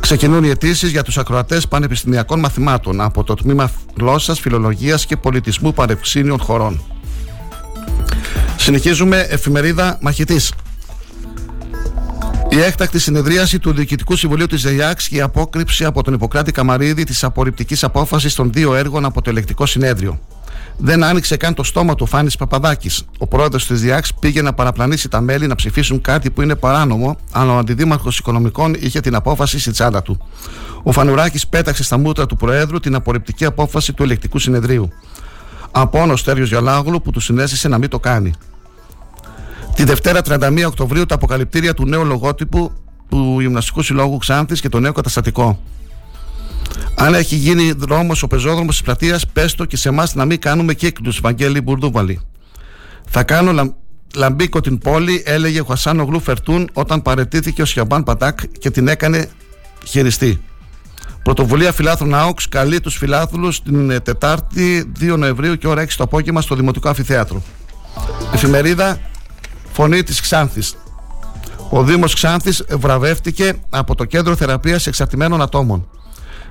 [0.00, 5.72] Ξεκινούν οι αιτήσεις για τους ακροατές πανεπιστημιακών μαθημάτων από το τμήμα Γλώσσας, Φιλολογίας και Πολιτισμού
[5.72, 6.82] Παρευξήνιων Χωρών.
[8.56, 10.52] Συνεχίζουμε εφημερίδα Μαχητής.
[12.56, 17.04] Η έκτακτη συνεδρίαση του Διοικητικού Συμβουλίου της ΔΕΙΑΞ και η απόκρυψη από τον Ιπποκράτη Καμαρίδη
[17.04, 20.20] της απορριπτικής απόφασης των δύο έργων από το ελεκτικό συνέδριο.
[20.76, 23.04] Δεν άνοιξε καν το στόμα του Φάνης Παπαδάκης.
[23.18, 27.16] Ο πρόεδρος της ΔΙΑΞ πήγε να παραπλανήσει τα μέλη να ψηφίσουν κάτι που είναι παράνομο,
[27.32, 30.20] αλλά ο αντιδήμαρχος οικονομικών είχε την απόφαση στη τσάντα του.
[30.82, 34.92] Ο Φανουράκης πέταξε στα μούτρα του Προέδρου την απορριπτική απόφαση του ελεκτικού συνεδρίου.
[35.70, 38.32] Από όνο Στέριος Γιολάγλου που του συνέστησε να μην το κάνει.
[39.76, 42.72] Τη Δευτέρα 31 Οκτωβρίου τα αποκαλυπτήρια του νέου λογότυπου
[43.08, 45.62] του Γυμναστικού Συλλόγου Ξάνθης και το νέο καταστατικό.
[46.94, 50.40] Αν έχει γίνει δρόμος ο πεζόδρομος της πλατείας, πες το και σε εμάς να μην
[50.40, 51.12] κάνουμε κύκλου.
[51.20, 52.20] Βαγγέλη Μπουρδούβαλη.
[53.08, 53.74] Θα κάνω λα...
[54.14, 58.88] λαμπίκο την πόλη, έλεγε ο Χασάνο Γλου Φερτούν όταν παρετήθηκε ο Σιαμπάν Πατάκ και την
[58.88, 59.28] έκανε
[59.84, 60.40] χειριστή.
[61.22, 66.04] Πρωτοβουλία Φιλάθρων ΑΟΚΣ καλεί τους φιλάθλους την ε, Τετάρτη 2 Νοεμβρίου και ώρα 6 το
[66.04, 67.42] απόγευμα στο Δημοτικό Αφιθέατρο.
[68.34, 68.98] Εφημερίδα
[69.76, 70.74] Φωνή της Ξάνθης.
[71.70, 75.88] Ο Δήμος Ξάνθης βραβεύτηκε από το Κέντρο Θεραπείας Εξαρτημένων Ατόμων.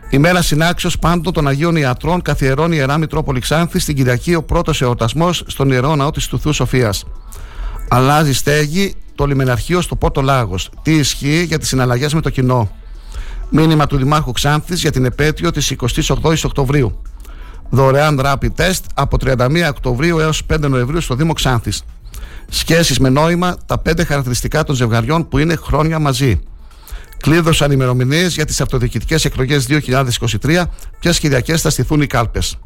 [0.09, 4.43] Η μέρα συνάξεως πάντων των Αγίων Ιατρών καθιερώνει η Ιερά Μητρόπολη Ξάνθη στην Κυριακή ο
[4.43, 7.03] πρώτος εορτασμός στον ιερό ναό της του Θεού Σοφίας.
[7.89, 10.69] Αλλάζει στέγη το λιμεναρχείο στο Πόρτο Λάγος.
[10.82, 12.71] Τι ισχύει για τις συναλλαγές με το κοινό;
[13.49, 17.01] Μήνυμα του Δημάρχου Ξάνθης για την επέτειο της 28η Οκτωβρίου.
[17.69, 21.84] Δωρεάν rapid test από 31 Οκτωβρίου έως 5 Νοεμβρίου στο Δήμο Ξάνθης.
[22.50, 26.39] Σχέσεις με νόημα τα πέντε χαρακτηριστικά των ζευγαριών που είναι χρόνια μαζί.
[27.18, 30.64] Κλείδωσαν ημερομηνίες για τις αυτοδιοικητικές εκλογές 2023.
[31.00, 32.58] Ποιε Κυριακέ θα στηθούν οι κάλπες.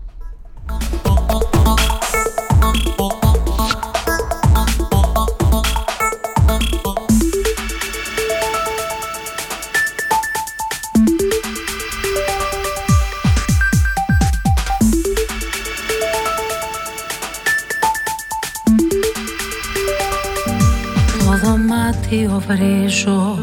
[22.10, 23.38] Δωμάτιο βρίζω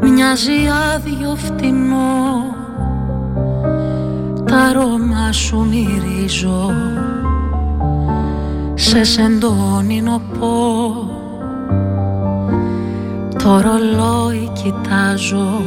[0.00, 2.56] Μοιάζει άδειο φτηνό.
[4.44, 6.70] Τα αρώμα σου μυρίζω.
[8.74, 10.02] Σε σεντόνι
[10.38, 10.92] πω
[13.38, 15.62] Το ρολόι κοιτάζω.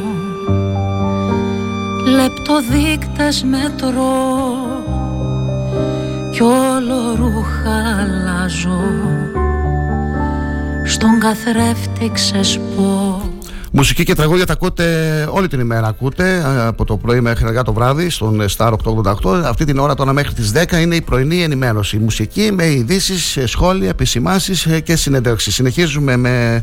[2.14, 4.56] Λεπτοδείκτες μετρώ
[6.30, 8.80] Κι όλο ρούχα αλλάζω
[10.84, 13.22] Στον καθρέφτη ξεσπώ
[13.72, 15.86] Μουσική και τραγούδια τα ακούτε όλη την ημέρα.
[15.86, 18.72] Ακούτε από το πρωί μέχρι αργά το βράδυ στον Star
[19.22, 19.42] 888.
[19.44, 21.98] Αυτή την ώρα τώρα μέχρι τις 10 είναι η πρωινή ενημέρωση.
[21.98, 25.54] Μουσική με ειδήσεις, σχόλια, επισημάσεις και συνεντεύξεις.
[25.54, 26.62] Συνεχίζουμε με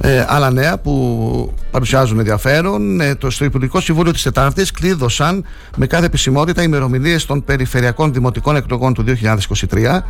[0.00, 3.00] ε, άλλα νέα που παρουσιάζουν ενδιαφέρον.
[3.00, 5.44] Ε, το, στο Υπουργικό Συμβούλιο της Τετάρτης κλείδωσαν
[5.76, 10.00] με κάθε επισημότητα ημερομηνίες των περιφερειακών δημοτικών εκλογών του 2023.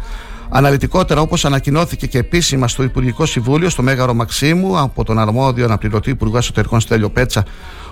[0.52, 6.10] Αναλυτικότερα, όπως ανακοινώθηκε και επίσημα στο Υπουργικό Συμβούλιο, στο Μέγαρο Μαξίμου, από τον αρμόδιο αναπληρωτή
[6.10, 7.44] Υπουργό Εσωτερικών Στέλιο Πέτσα,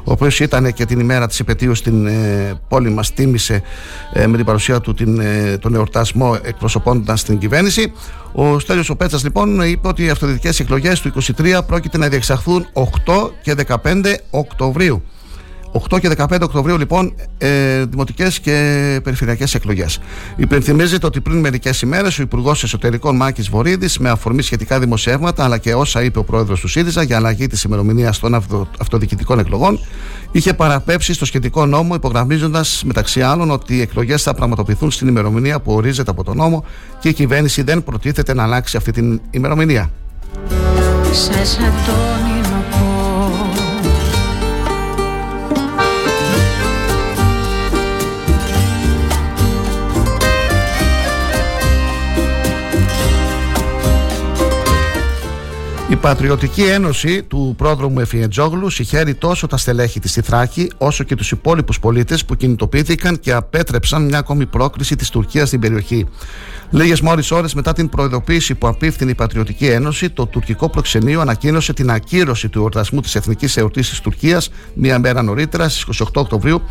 [0.05, 3.63] ο οποίος ήταν και την ημέρα της επαιτίου στην ε, πόλη μας, τίμησε
[4.13, 7.93] ε, με την παρουσία του την, ε, τον εορτασμό εκπροσωπώντας την κυβέρνηση.
[8.33, 12.67] Ο Στέλιος ο Πέτσας, λοιπόν, είπε ότι οι αυτοδιοικητικές εκλογές του 2023 πρόκειται να διεξαχθούν
[12.73, 15.03] 8 και 15 Οκτωβρίου.
[15.73, 18.53] 8 και 15 Οκτωβρίου λοιπόν ε, δημοτικές και
[19.05, 19.99] περιφερειακές εκλογές.
[20.37, 25.59] Υπενθυμίζεται ότι πριν μερικές ημέρες ο Υπουργός Εσωτερικών Μάκης Βορύδης με αφορμή σχετικά δημοσιεύματα αλλά
[25.59, 29.79] και όσα είπε ο πρόεδρος του ΣΥΡΙΖΑ για αλλαγή της ημερομηνίας των αυτο, αυτοδιοικητικών εκλογών
[30.33, 35.61] είχε παραπέψει στο σχετικό νόμο υπογραμμίζοντας μεταξύ άλλων ότι οι εκλογές θα πραγματοποιηθούν στην ημερομηνία
[35.61, 36.65] που ορίζεται από τον νόμο
[37.01, 39.91] και η κυβέρνηση δεν προτίθεται να αλλάξει αυτή την ημερομηνία.
[41.13, 41.45] Σε
[55.91, 61.15] Η Πατριωτική Ένωση του πρόδρομου Εφιετζόγλου συγχαίρει τόσο τα στελέχη της στη Θράκη, όσο και
[61.15, 66.07] τους υπόλοιπους πολίτες που κινητοποιήθηκαν και απέτρεψαν μια ακόμη πρόκριση της Τουρκίας στην περιοχή.
[66.71, 71.73] Λίγες μόλις ώρες μετά την προειδοποίηση που απίφθηνε η Πατριωτική Ένωση, το τουρκικό προξενείο ανακοίνωσε
[71.73, 76.63] την ακύρωση του εορτασμού της Εθνικής Εορτής της Τουρκίας μία μέρα νωρίτερα στις 28 Οκτωβρίου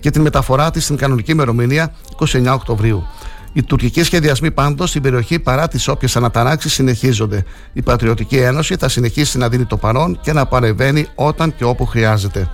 [0.00, 3.06] και την μεταφορά της στην κανονική ημερομηνία 29 Οκτωβρίου.
[3.56, 7.44] Οι τουρκικοί σχεδιασμοί πάντως στην περιοχή παρά τις όποιες αναταράξεις συνεχίζονται.
[7.72, 11.86] Η Πατριωτική Ένωση θα συνεχίσει να δίνει το παρόν και να παρεμβαίνει όταν και όπου
[11.86, 12.50] χρειάζεται.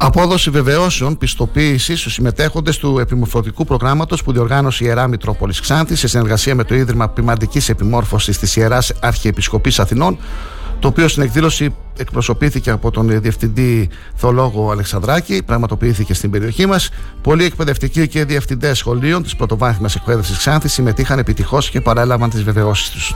[0.00, 6.08] Απόδοση βεβαιώσεων πιστοποίηση στους συμμετέχοντες του επιμορφωτικού προγράμματος που διοργάνωσε η Ιερά Μητρόπολης Ξάνθη σε
[6.08, 10.18] συνεργασία με το Ίδρυμα Ποιμαντικής Επιμόρφωσης της Ιεράς Αρχιεπισκοπής Αθηνών
[10.78, 16.90] το οποίο στην εκδήλωση εκπροσωπήθηκε από τον διευθυντή θεολόγο Αλεξανδράκη, πραγματοποιήθηκε στην περιοχή μας.
[17.22, 22.90] Πολλοί εκπαιδευτικοί και διευθυντές σχολείων της πρωτοβάθμιας εκπαίδευσης Ξάνθης συμμετείχαν επιτυχώς και παρέλαβαν τις βεβαιώσεις
[22.90, 23.14] τους.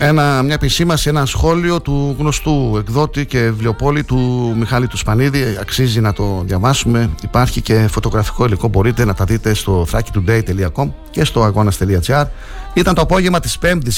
[0.00, 5.56] Ένα, μια επισήμαση, ένα σχόλιο του γνωστού εκδότη και βιβλιοπόλη του Μιχάλη του Σπανίδη.
[5.60, 7.10] Αξίζει να το διαβάσουμε.
[7.22, 8.68] Υπάρχει και φωτογραφικό υλικό.
[8.68, 12.24] Μπορείτε να τα δείτε στο thrakitoday.com και στο αγώνα.gr.
[12.74, 13.88] Ήταν το απόγευμα της 5η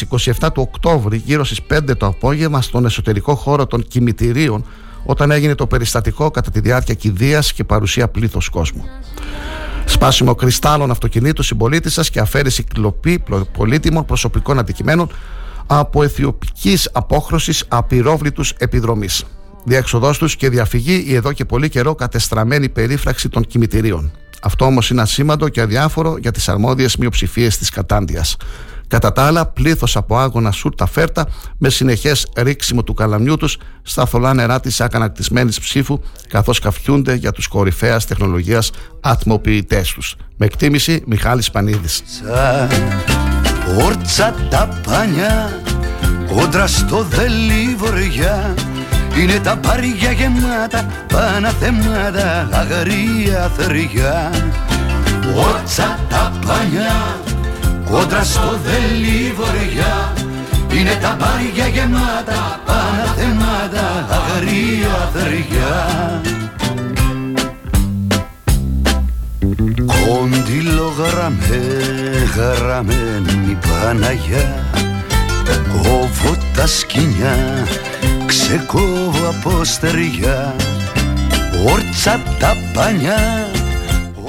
[0.41, 4.65] 27 του Οκτώβρη, γύρω στις 5 το απόγευμα, στον εσωτερικό χώρο των κημητηρίων,
[5.05, 8.85] όταν έγινε το περιστατικό κατά τη διάρκεια κηδείας και παρουσία πλήθος κόσμου.
[9.85, 13.23] Σπάσιμο κρυστάλλων αυτοκινήτου συμπολίτη σας και αφαίρεση κλοπή
[13.53, 15.11] πολύτιμων προσωπικών αντικειμένων
[15.73, 19.25] από αιθιοπικής απόχρωσης απειρόβλητους επιδρομής.
[19.65, 24.11] Διέξοδός τους και διαφυγή η εδώ και πολύ καιρό κατεστραμμένη περίφραξη των κημητηρίων.
[24.43, 28.37] Αυτό όμως είναι ασήμαντο και αδιάφορο για τις αρμόδιες μειοψηφίες της κατάντιας.
[28.89, 31.27] Κατά τα άλλα, πλήθος από άγωνα σούρτα φέρτα
[31.59, 37.33] με συνεχές ρίξιμο του καλαμιού τους στα θολά νερά της ακανακτισμένης ψήφου, καθώς καφιούνται για
[37.33, 40.17] τους κορυφαίας τεχνολογίας ατμοποιητές τους.
[40.37, 42.03] Με εκτίμηση Μιχάλης Πανίδης.
[43.77, 45.61] Όρτσα τα πανιά
[46.35, 48.55] Κόντρα στο δελή βορειά.
[49.19, 54.31] Είναι τα πάρια γεμάτα Παναθεμάτα αγαρία θεριά.
[55.37, 57.17] Όρτσα τα πανιά
[57.91, 60.13] Κόντρα στο δελή βορειά.
[60.73, 66.21] Είναι τα πάρια γεμάτα Παναθεμάτα αγαρία θεριά
[69.91, 71.63] Κόντιλο γραμμέ,
[72.37, 74.65] γραμμένη Παναγιά
[75.73, 77.67] Κόβω τα σκηνιά,
[78.27, 80.57] ξεκόβω από στεριά
[81.73, 83.49] Όρτσα τα πανιά.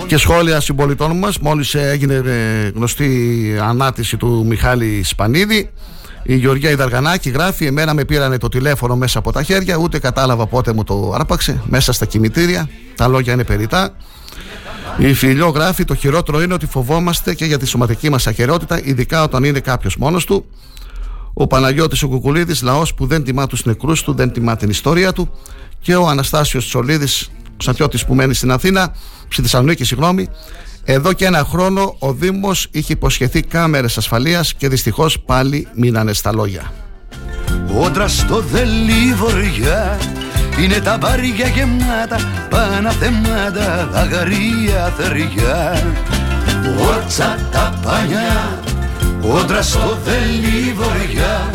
[0.08, 5.70] Και σχόλια συμπολιτών μας μόλις έγινε ε, γνωστή ανάτηση του Μιχάλη Σπανίδη
[6.24, 10.48] η Γεωργία Ιδαργανάκη γράφει Εμένα με πήρανε το τηλέφωνο μέσα από τα χέρια Ούτε κατάλαβα
[10.48, 13.94] πότε μου το άρπαξε Μέσα στα κημητήρια Τα λόγια είναι περιτά
[15.08, 19.24] η Φιλιό γράφει: Το χειρότερο είναι ότι φοβόμαστε και για τη σωματική μας ακαιρεότητα, ειδικά
[19.24, 20.46] όταν είναι κάποιος μόνος του.
[21.34, 25.14] Ο Παναγιώτης ο Κουκουλίδης, λαός που δεν τιμά τους νεκρούς του, δεν τιμά την ιστορία
[25.14, 25.30] του.
[25.80, 28.96] Και ο Αναστάσιος Τσολίδης, ξαντιώτη που μένει στην Αθήνα,
[29.28, 30.28] στη Θεσσαλονίκη, συγγνώμη.
[30.84, 36.34] Εδώ και ένα χρόνο ο Δήμος είχε υποσχεθεί κάμερες ασφαλείας και δυστυχώς πάλι μείνανε στα
[36.34, 36.72] λόγια.
[37.78, 40.00] Όντρα στο δελίβορια
[40.64, 45.84] είναι τα μπάρια γεμάτα Παναθεμάτα αγαρία θεριά.
[46.90, 48.60] Ότσα τα πανιά
[49.22, 51.52] Όντρα στο βέλη βορειά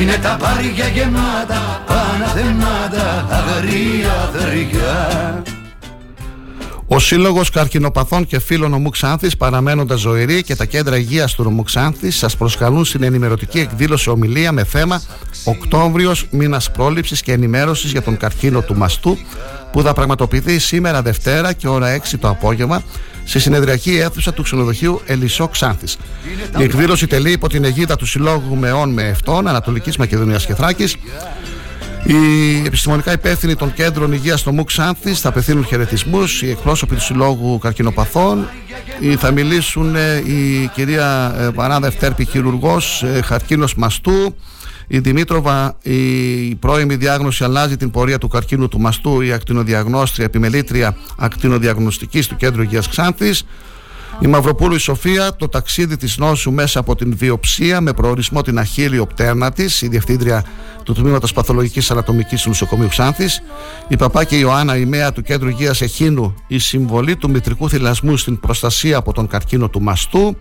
[0.00, 5.42] Είναι τα μπάρια γεμάτα Παναθεμάτα αγαρία θεριά
[6.88, 11.62] ο Σύλλογος Καρκινοπαθών και Φίλων Ομού Ξάνθη, παραμένοντας ζωηροί και τα κέντρα υγείας του Νομού
[11.62, 15.02] Ξάνθη, σας προσκαλούν στην ενημερωτική εκδήλωση ομιλία με θέμα
[15.44, 19.18] Οκτώβριος μήνας πρόληψης και ενημέρωσης για τον καρκίνο του μαστού,
[19.72, 22.82] που θα πραγματοποιηθεί σήμερα Δευτέρα και ώρα 6 το απόγευμα
[23.24, 25.96] στη συνεδριακή αίθουσα του ξενοδοχείου Ελισό Ξάνθης.
[26.58, 30.96] Η εκδήλωση τελεί υπό την αιγίδα του Συλλόγου Μεών με Ευτών Ανατολικής Μακεδονίας και Θράκης
[32.06, 36.42] οι επιστημονικά υπεύθυνοι των κέντρων υγείας στο ΜΟΚ Σάνθη θα απευθύνουν χαιρετισμούς.
[36.42, 38.48] Οι εκπρόσωποι του Συλλόγου Καρκινοπαθών
[39.18, 44.36] θα μιλήσουν ε, η κυρία ε, Πανάδα Ευτέρπη, χειρουργός, ε, καρκίνο μαστού.
[44.86, 49.20] Η Δημήτροβα, η πρώιμη διάγνωση αλλάζει την πορεία του καρκίνου του μαστού.
[49.20, 53.44] Η ακτινοδιαγνώστρια, επιμελήτρια ακτινοδιαγνωστικής του Κέντρου Υγείας Ξάνθης.
[54.20, 58.58] Η Μαυροπούλου η Σοφία, το ταξίδι της νόσου μέσα από την βιοψία με προορισμό την
[58.58, 60.44] αχίλιο πτέρνα της, η διευθύντρια
[60.84, 63.42] του Τμήματος Παθολογικής Ανατομικής του Νοσοκομείου Ξάνθης,
[63.88, 68.40] η Παπάκη Ιωάννα, η ΜΕΑ του Κέντρου Υγείας Εχίνου, η συμβολή του μητρικού θυλασμού στην
[68.40, 70.36] προστασία από τον καρκίνο του μαστού,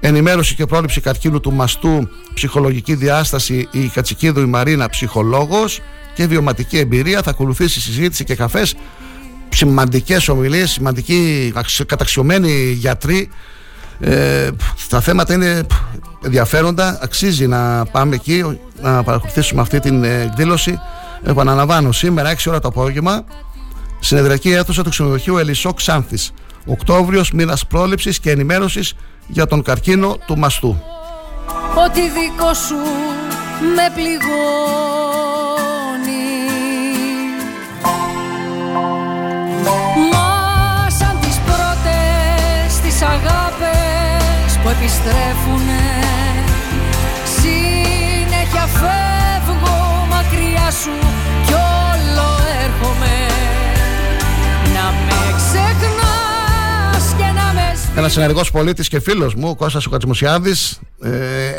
[0.00, 5.80] ενημέρωση και πρόληψη καρκίνου του μαστού, ψυχολογική διάσταση, η Κατσικίδου η Μαρίνα, ψυχολόγος
[6.14, 7.22] και βιωματική εμπειρία.
[7.22, 8.74] Θα ακολουθήσει συζήτηση και καφές
[9.52, 11.52] σημαντικές ομιλίες, σημαντικοί
[11.86, 13.30] καταξιωμένοι γιατροί.
[14.00, 14.50] Ε,
[14.88, 15.66] τα θέματα είναι
[16.24, 16.98] ενδιαφέροντα.
[17.02, 20.78] Αξίζει να πάμε εκεί να παρακολουθήσουμε αυτή την εκδήλωση.
[21.24, 23.24] Επαναλαμβάνω, σήμερα 6 ώρα το απόγευμα,
[24.00, 26.32] συνεδριακή αίθουσα του ξενοδοχείου Ελισό Ξάνθης.
[26.66, 28.94] Οκτώβριος, μήνας πρόληψης και ενημέρωσης
[29.26, 30.82] για τον καρκίνο του μαστού.
[31.86, 32.76] Ότι δικό σου
[33.74, 35.11] με πληγώνει
[40.12, 45.84] Μας σαν τις πρώτες τις αγάπες που επιστρέφουνε.
[47.40, 50.96] Συνέχεια φεύγω μακριά σου
[57.96, 60.52] Ένας ενεργός πολίτης και φίλος μου, ο Κώστας ο Κατσιμουσιάδη,
[61.02, 61.10] ε,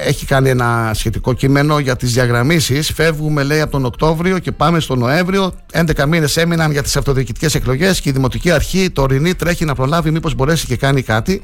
[0.07, 2.91] έχει κάνει ένα σχετικό κείμενο για τις διαγραμμίσεις.
[2.95, 5.53] Φεύγουμε, λέει, από τον Οκτώβριο και πάμε στον Νοέμβριο.
[5.71, 9.75] 11 μήνες έμειναν για τις αυτοδιοικητικές εκλογές και η Δημοτική Αρχή, η τωρινή, τρέχει να
[9.75, 11.43] προλάβει μήπως μπορέσει και κάνει κάτι.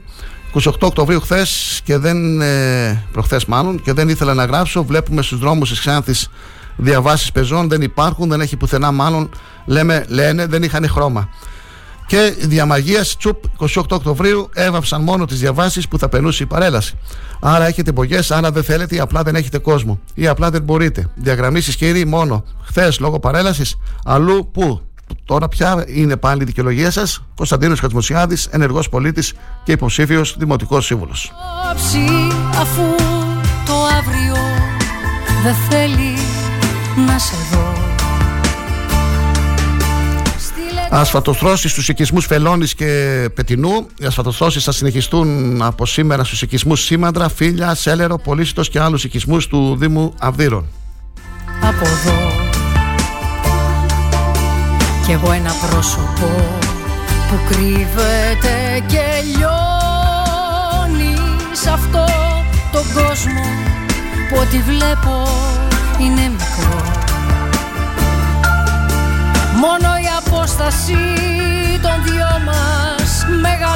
[0.53, 2.41] 28 Οκτωβρίου χθες και δεν.
[2.41, 4.83] Ε, προχθές μάλλον, και δεν ήθελα να γράψω.
[4.83, 6.29] Βλέπουμε στους δρόμους της Ξάνθης
[6.77, 9.29] διαβάσεις πεζών, δεν υπάρχουν, δεν έχει πουθενά μάλλον.
[9.65, 11.29] Λέμε, λένε, δεν είχαν χρώμα.
[12.09, 16.97] Και διαμαγείας τσουπ 28 Οκτωβρίου έβαψαν μόνο τις διαβάσεις που θα περνούσε η παρέλαση.
[17.39, 19.99] Άρα έχετε μπογιές, άρα δεν θέλετε ή απλά δεν έχετε κόσμο.
[20.13, 21.09] Ή απλά δεν μπορείτε.
[21.15, 23.75] Διαγραμμίσεις κύριοι μόνο χθες λόγω παρέλασης.
[24.05, 24.81] Αλλού πού;
[25.25, 27.23] Τώρα πια είναι πάλι η δικαιολογία σας.
[27.35, 29.33] Κωνσταντίνος Κατσμουσιάδη, ενεργός πολίτης
[29.63, 31.33] και υποψήφιος δημοτικός σύμβουλος.
[32.59, 32.81] Αφού
[33.65, 34.35] το αύριο
[35.43, 36.13] δεν θέλει
[37.07, 37.68] να σε δω
[40.91, 42.85] Ασφατοστρώσεις στους οικισμούς Φελώνης και
[43.35, 43.87] Πετινού.
[43.99, 49.47] Οι ασφατοστρώσεις θα συνεχιστούν από σήμερα στους οικισμούς Σήμαντρα, Φίλια, Σέλερο, Πολύσιτος και άλλους οικισμούς
[49.47, 50.65] του Δήμου Αυδείρων.
[51.61, 52.31] Από εδώ
[55.05, 56.57] κι εγώ ένα πρόσωπο
[57.29, 59.03] που κρύβεται και
[59.37, 59.57] λιώνει
[61.51, 62.05] σε αυτό
[62.71, 63.41] τον κόσμο
[64.29, 65.27] που ό,τι βλέπω
[65.99, 66.99] είναι μικρό
[69.59, 69.98] Μόνο η
[70.49, 70.97] απόσταση
[71.81, 73.69] των δυο μας μεγαλώνει.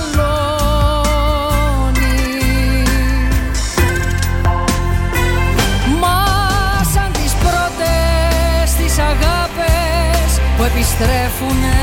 [6.02, 11.82] Μας σαν τις πρώτες τις αγάπες που επιστρέφουνε.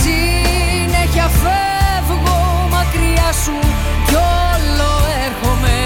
[0.00, 3.58] Συνέχεια φεύγω μακριά σου
[4.06, 4.92] κι όλο
[5.26, 5.78] έρχομαι.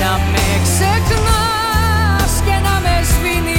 [0.00, 3.55] Να με ξεχνάς και να με σβήνεις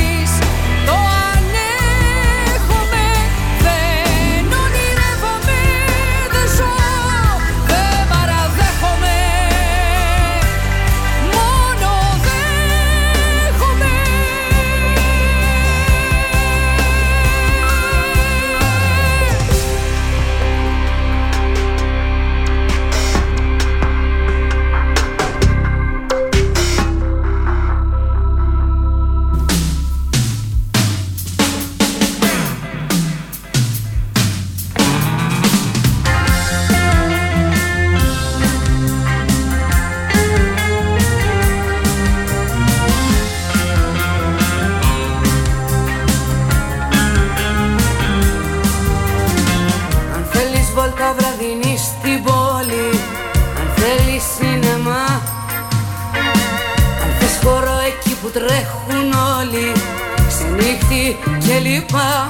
[58.28, 59.71] που τρέχουν όλοι
[60.28, 61.17] Ξενύχτη
[61.47, 62.28] και λοιπά.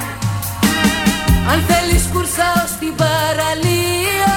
[1.51, 4.33] Αν θέλεις κουρσάω στην παραλία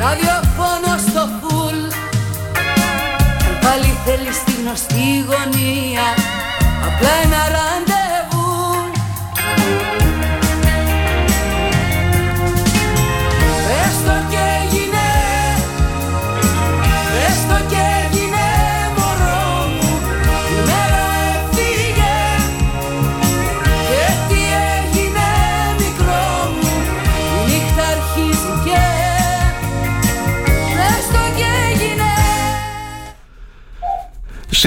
[0.00, 1.80] Ραδιοφόνο στο φουλ.
[3.46, 6.06] Αν πάλι θέλεις τη γνωστή γωνία
[6.86, 7.87] Απλά ένα ραντεβού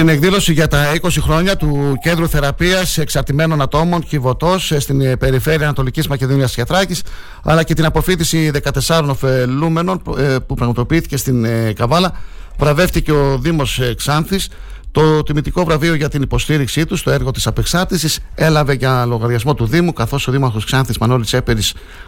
[0.02, 5.64] Στην εκδήλωση για τα 20 χρόνια του Κέντρου Θεραπείας Εξαρτημένων Ατόμων Κιβωτό στην ε, περιφέρεια
[5.64, 7.02] Ανατολικής Μακεδονίας και Θράκης,
[7.42, 8.50] αλλά και την αποφύτιση
[8.86, 12.12] 14 ωφελούμενων ε, που πραγματοποιήθηκε στην ε, Καβάλα,
[12.58, 14.48] βραβεύτηκε ο Δήμος Ξάνθης.
[14.92, 19.66] Το τιμητικό βραβείο για την υποστήριξή του στο έργο της απεξάρτησης έλαβε για λογαριασμό του
[19.66, 21.62] Δήμου, καθώς ο Δήμαρχος Ξάνθης Μανώλης Τσέπερη,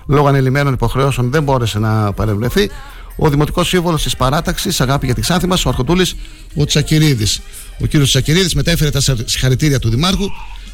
[0.06, 2.70] λόγω ανελημμένων υποχρεώσεων, δεν μπόρεσε να παρευρεθεί.
[3.16, 6.14] Ο Δημοτικός Σύμβολος της Παράταξης, αγάπη για τη Ξάνθη μας, ο Αρχοντούλης
[6.54, 7.40] ο Τσακυρίδης.
[7.80, 10.30] Ο κύριος Τσακυρίδης μετέφερε τα συγχαρητήρια του Δημάρχου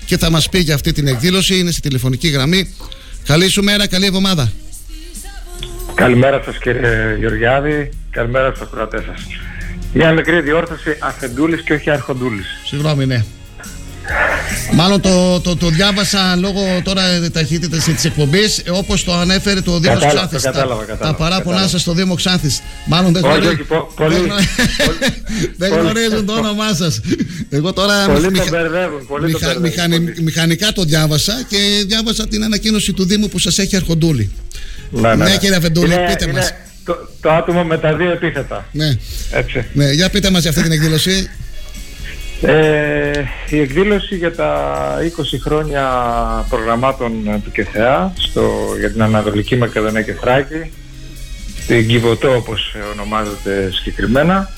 [0.07, 1.59] και θα μας πει για αυτή την εκδήλωση.
[1.59, 2.75] Είναι στη τηλεφωνική γραμμή.
[3.25, 4.53] Καλή σου μέρα, καλή εβδομάδα.
[5.95, 9.27] Καλημέρα σας κύριε Γεωργιάδη, καλημέρα στους ακροατές σας.
[9.93, 12.47] Μια μικρή διόρθωση, Αφεντούλης και όχι Αρχοντούλης.
[12.65, 13.25] Συγγνώμη, ναι.
[14.75, 17.03] Μάλλον το, το, το διάβασα λόγω τώρα
[17.33, 20.43] ταχύτητας της εκπομπής όπως το ανέφερε το Δήμος Κατάλαβα, Ξάνθης.
[20.43, 21.69] το κατάλαβα, Τα, κατάλαβα, τα παράπονά κατάλαβα.
[21.69, 22.63] σας στο Δήμο Ξάνθης.
[22.87, 23.55] Μάλλον δεν Όχι, γνωρίζουν.
[23.55, 24.49] όχι, πο- πολύ- δεν γνωρίζουν-
[25.57, 27.01] δεν πολύ- γνωρίζουν το όνομά σας.
[27.51, 32.29] Εγώ τώρα Πολλοί μηχα- τον μπερδεύουν, πολλοί τον μπερδεύουν, μηχανη- μηχανικά το διάβασα και διάβασα
[32.29, 34.31] την ανακοίνωση του Δήμου που σας έχει αρχοντούλη.
[34.91, 36.53] Ναι, Ναι, κύριε Αφεντούλη, Είναι- πείτε είναι μας.
[36.85, 38.67] Το, το άτομο με τα δύο επίθετα.
[38.73, 38.97] Ναι.
[39.33, 39.65] Έτσι.
[39.73, 41.31] ναι, για πείτε μας για αυτή την εκδήλωση.
[42.43, 44.99] Ε, η εκδήλωση για τα
[45.35, 45.85] 20 χρόνια
[46.49, 50.73] προγραμμάτων ε, του ΚΕΘΕΑ στο, για την Ανατολική Μακεδονία και Θράκη
[51.63, 54.51] στην Κιβωτό όπως ονομάζεται συγκεκριμένα.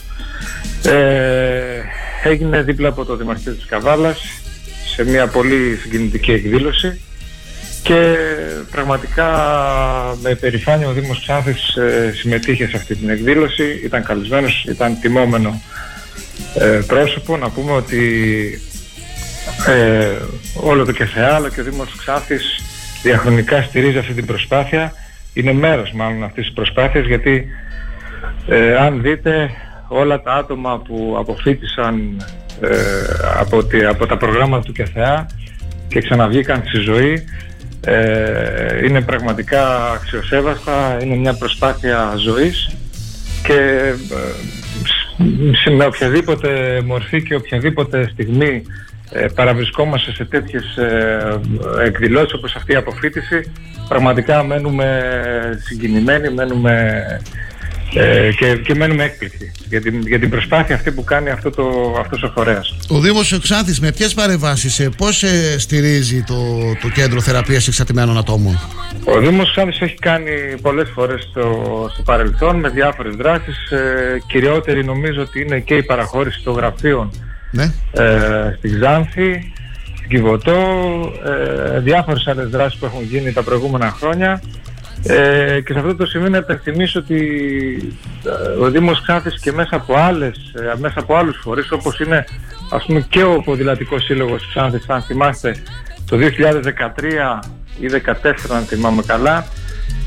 [0.82, 1.82] Ε,
[2.24, 4.22] έγινε δίπλα από το Δημαρχείο της Καβάλας
[4.94, 7.00] σε μια πολύ συγκινητική εκδήλωση
[7.82, 8.16] και
[8.70, 9.28] πραγματικά
[10.22, 15.48] με περηφάνεια ο Δήμος Ξάνθης ε, συμμετείχε σε αυτή την εκδήλωση, ήταν καλεσμένος, ήταν τιμόμενο
[15.48, 15.91] ε,
[16.86, 17.36] πρόσωπο.
[17.36, 18.00] Να πούμε ότι
[19.66, 20.16] ε,
[20.54, 22.60] όλο το ΚΕΘΕΑ αλλά και ο Δήμος Ξάνθης
[23.02, 24.92] διαχρονικά στηρίζει αυτή την προσπάθεια.
[25.32, 27.46] Είναι μέρος μάλλον αυτής της προσπάθειας γιατί
[28.46, 29.50] ε, αν δείτε
[29.88, 32.26] όλα τα άτομα που αποφύτησαν
[32.60, 32.68] ε,
[33.38, 35.26] από, τη, από τα προγράμματα του ΚΕΘΕΑ
[35.88, 37.24] και ξαναβγήκαν στη ζωή
[37.84, 42.70] ε, είναι πραγματικά αξιοσέβαστα, είναι μια προσπάθεια ζωής
[43.42, 43.58] και
[44.10, 44.61] ε,
[45.76, 48.62] με οποιαδήποτε μορφή και οποιαδήποτε στιγμή
[49.10, 51.40] ε, παραβρισκόμαστε σε τέτοιες ε,
[51.84, 53.52] εκδηλώσεις όπως αυτή η αποφύτιση
[53.88, 55.02] πραγματικά μένουμε
[55.64, 57.02] συγκινημένοι, μένουμε
[57.94, 61.96] ε, και, και μένουμε έκπληκτοι για την, για την προσπάθεια αυτή που κάνει αυτό το,
[62.00, 62.76] αυτός ο φορέας.
[62.88, 66.34] Ο Δήμος Ξάνθης με ποιες παρεμβάσεις, ε, πώς ε, στηρίζει το,
[66.82, 68.58] το κέντρο θεραπείας εξατημένων ατόμων;
[69.04, 70.30] Ο Δήμος Ξάνθης έχει κάνει
[70.62, 73.70] πολλές φορές στο, στο παρελθόν με διάφορες δράσεις.
[73.70, 77.10] Ε, κυριότερη νομίζω ότι είναι και η παραχώρηση των γραφείων
[77.50, 77.72] ναι.
[77.92, 79.52] ε, στη Ξάνθη,
[79.96, 80.58] στην Κιβωτό,
[81.74, 84.42] ε, διάφορες άλλες δράσεις που έχουν γίνει τα προηγούμενα χρόνια.
[85.06, 87.18] Ε, και σε αυτό το σημείο να υπενθυμίσω ότι
[88.24, 92.24] ε, ο Δήμος Ξάνθης και μέσα από, άλλες, ε, μέσα από άλλους φορείς όπως είναι
[92.70, 95.56] ας πούμε και ο Ποδηλατικός Σύλλογος Ξάνθης αν θυμάστε
[96.06, 97.40] το 2013
[97.80, 99.46] ή 2014 αν θυμάμαι καλά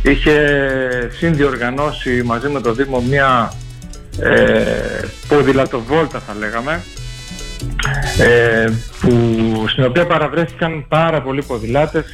[0.02, 3.52] είχε συνδιοργανώσει μαζί με το Δήμο μια
[4.20, 6.84] ε, ποδηλατοβόλτα θα λέγαμε
[8.20, 8.68] ε,
[9.00, 9.12] που,
[9.68, 12.06] στην οποία παραβρέθηκαν πάρα πολλοί ποδηλάτες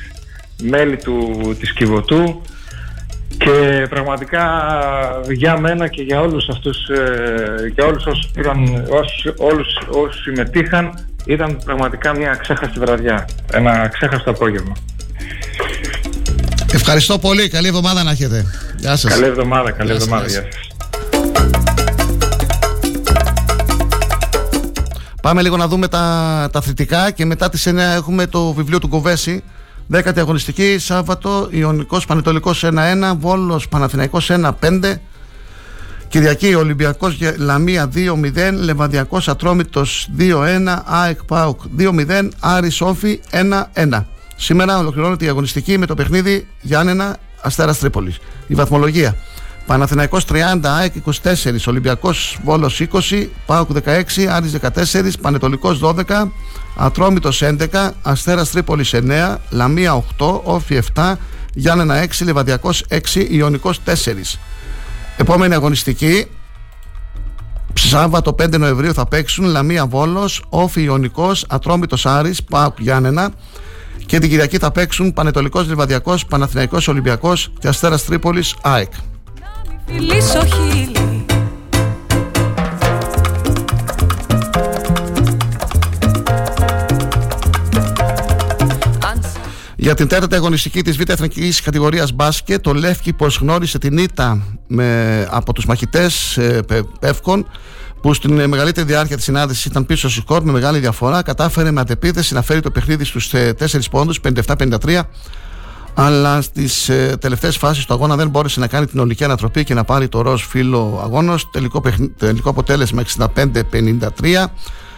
[0.61, 2.41] μέλη του, της Κιβωτού
[3.37, 4.43] και πραγματικά
[5.29, 11.07] για μένα και για όλους αυτούς, ε, για όλους όσους, πήραν, όσους, όλους όσους συμμετείχαν
[11.25, 14.73] ήταν πραγματικά μια ξέχαστη βραδιά, ένα ξέχαστο απόγευμα.
[16.73, 18.45] Ευχαριστώ πολύ, καλή εβδομάδα να έχετε.
[18.77, 19.13] Γεια σας.
[19.13, 20.71] Καλή εβδομάδα, καλή Γεια σας, εβδομάδα, γεια γεια σας.
[25.21, 28.89] Πάμε λίγο να δούμε τα, τα θετικά και μετά τις 9 έχουμε το βιβλίο του
[28.89, 29.43] Κοβέση.
[29.93, 35.01] Δέκατη αγωνιστική, Σάββατο, Ιωνικός Πανετολικός 1-1, Βόλος Παναθηναϊκός 1-5,
[36.07, 44.07] Κυριακή Ολυμπιακός Γε- Λαμία 2-0, Λεβαδιακός Ατρόμητος 2-1, ΑΕΚ ΠΑΟΚ 2-0, Άρης Όφη 1-1.
[44.35, 48.17] Σήμερα ολοκληρώνεται η αγωνιστική με το παιχνίδι Γιάννενα Αστέρας Τρίπολης.
[48.47, 49.15] Η βαθμολογία.
[49.71, 56.31] Παναθηναϊκός 30, ΑΕΚ 24, Ολυμπιακός Βόλος 20, ΠΑΟΚ 16, Άρης 14, Πανετολικός 12,
[56.75, 61.17] Ατρόμητος 11, Αστέρας Τρίπολης 9, Λαμία 8, Όφη 7,
[61.53, 64.39] Γιάννενα 6, Λεβαδιακός 6, Ιωνικός 4.
[65.17, 66.27] Επόμενη αγωνιστική,
[67.73, 73.31] Σάββατο 5 Νοεμβρίου θα παίξουν Λαμία Βόλος, Όφη Ιωνικός, Ατρόμητος Άρης, ΠΑΟΚ Γιάννενα
[74.05, 78.91] και την Κυριακή θα παίξουν Πανετολικός Λιβαδιακός, Παναθηναϊκός Ολυμπιακός και Αστέρας Τρίπολης ΑΕΚ.
[79.95, 80.99] Φιλήσω χείλης
[89.75, 95.27] Για την τέταρτη αγωνιστική της Β' Εθνικής κατηγορίας μπάσκετ, το Λεύκυπος γνώρισε την ήττα με,
[95.31, 97.47] από τους μαχητές ε, Πε- Πεύκων
[98.01, 101.21] που στην ε, μεγαλύτερη διάρκεια της συνάντησης ήταν πίσω στο σκορ με μεγάλη διαφορά.
[101.21, 105.01] Κατάφερε με αντεπίθεση να φέρει το παιχνίδι στους ε, 4 πόντους, 57-53.
[105.93, 109.73] Αλλά στις ε, τελευταίες φάσεις του αγώνα δεν μπόρεσε να κάνει την ολική ανατροπή και
[109.73, 111.39] να πάρει το ροζ φύλλο αγώνα.
[111.51, 114.45] Τελικό, παιχν- τελικό αποτέλεσμα 65-53.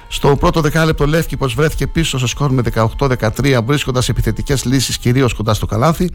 [0.08, 2.62] Στο πρώτο δεκάλεπτο Λεύκη βρέθηκε πίσω στο σκορ με
[2.98, 6.10] 18-13 βρίσκοντας επιθετικές λύσεις κυρίως κοντά στο καλάθι.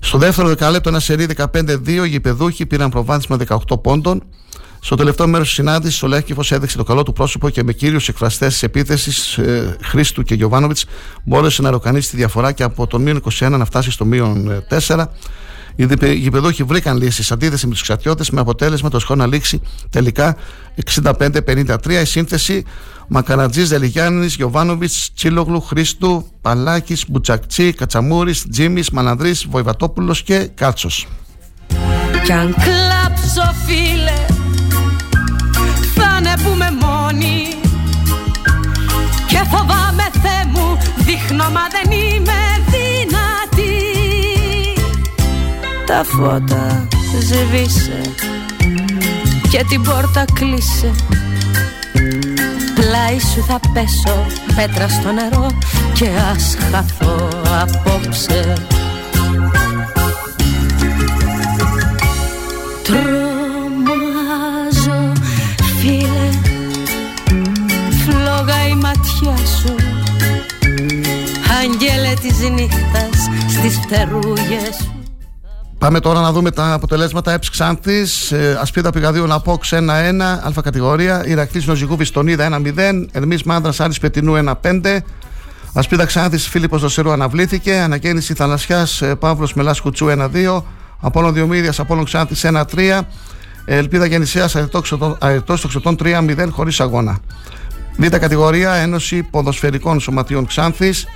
[0.00, 4.22] Στο δεύτερο δεκάλεπτο ένα σερί 15-2 οι γηπεδούχοι πήραν προβάδισμα 18 πόντων.
[4.80, 8.08] Στο τελευταίο μέρος της συνάντησης, ο Λεύκυφο έδειξε το καλό του πρόσωπο και με κύριους
[8.08, 10.84] εκφραστές της επίθεσης ε, Χρήστου και Γιωβάνοβιτς
[11.24, 14.80] μπόρεσε να ροκανίσει τη διαφορά και από το μείον 21 να φτάσει στο μείον ε,
[14.86, 15.04] 4.
[15.76, 19.26] Οι διπε- γηπεδούχοι βρήκαν λύσεις σε αντίθεση με τους ξατιώτες με αποτέλεσμα το σκορ να
[19.26, 19.60] λήξει
[19.90, 20.36] τελικά
[21.02, 21.90] 65-53.
[22.02, 22.64] Η σύνθεση
[23.08, 31.06] Μακαρατζή Δελιγιάννης, Γιωβάνοβιτς, Τσίλογλου, Χρήστου, Παλάκης, Μπουτσακτσί, Κατσαμούρης, Τζίμι, Μανανδρή, Βοηβατόπουλος και Κάτσος.
[32.24, 34.37] Κι αν κλάψω φίλε
[36.38, 37.54] Θα ανεβούμε μόνοι.
[39.26, 43.76] Και φοβάμαι Θεέ μου Δείχνω μα δεν είμαι δυνατή.
[45.86, 46.88] Τα φώτα
[47.20, 48.00] σβήσε
[49.50, 50.90] Και την πόρτα κλείσε.
[52.74, 54.26] Πλάι σου θα πέσω
[54.56, 55.46] Πέτρα στο νερό
[55.92, 57.28] Και ας χαθώ
[57.60, 58.54] απόψε
[68.88, 69.74] μάτια σου.
[71.60, 74.92] Αγγέλε της νύχτας στις φτερούγες σου.
[75.78, 77.32] Πάμε τώρα να δούμε τα αποτελέσματα.
[77.32, 83.80] Έψ Ξάνθης, ε, Ασπίδα Πηγαδίου Απόξ 1-1, Α κατηγορία, Ηρακλής Νοζικού Βιστονίδα 1-0, Ερμής Μάνδρας
[83.80, 85.04] Άρης Πετινού 1-5,
[85.72, 90.62] Ασπίδα Ξάνθης Φίλιππος Δοσερού αναβλήθηκε, Ανακαίνιση Θαλασσιάς ε, Παύλος Μελάς Κουτσού 1-2,
[91.00, 93.00] Απόλλων Διομήδιας Απόλλων Ξάνθης 1-3,
[93.64, 94.56] Ελπίδα Γεννησίας
[95.18, 97.18] Αερτός Τοξωτών 3-0 χωρίς αγώνα.
[98.00, 101.06] Β' κατηγορία Ένωση Ποδοσφαιρικών Σωματείων Ξάνθης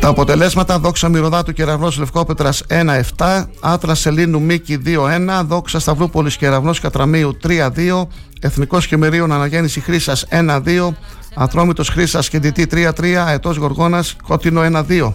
[0.00, 2.62] τα αποτελέσματα Δόξα Μυρωδάτου Κεραυνό Λευκόπετρας
[3.16, 8.06] 1-7, Άτρα Σελήνου Μίκη 2-1, Δόξα Σταυρούπολης Κεραυνό Κατραμίου 3-2,
[8.40, 10.94] Εθνικός Χεμερίων Αναγέννηση Χρήσας 1-2,
[11.34, 15.14] Ατρόμητος Χρήσας Κεντητή 3-3, Αετός Γοργόνας Κότινο 1-2.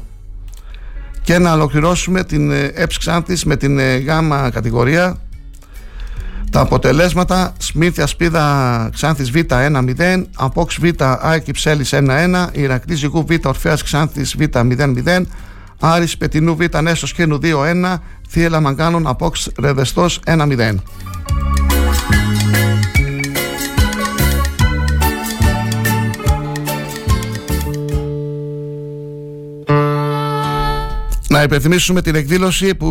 [1.22, 5.18] Και να ολοκληρώσουμε την ΕΠΣ Ξάνθης με την ε, γάμα κατηγορία
[6.52, 10.86] τα αποτελέσματα Σμίθια Σπίδα Ξάνθης Β 1-0 Απόξ Β
[11.22, 15.22] Άκη Ψέλης 1-1 Ηρακλή Ζυγού Β Ορφέας Ξάνθης Β 0-0
[15.80, 17.96] Άρης Πετινού Β Νέσος Κένου 2-1
[18.30, 20.76] Θίελα Μαγκάνων Απόξ Ρεδεστός 1-0
[31.28, 32.88] Να υπενθυμίσουμε την εκδήλωση που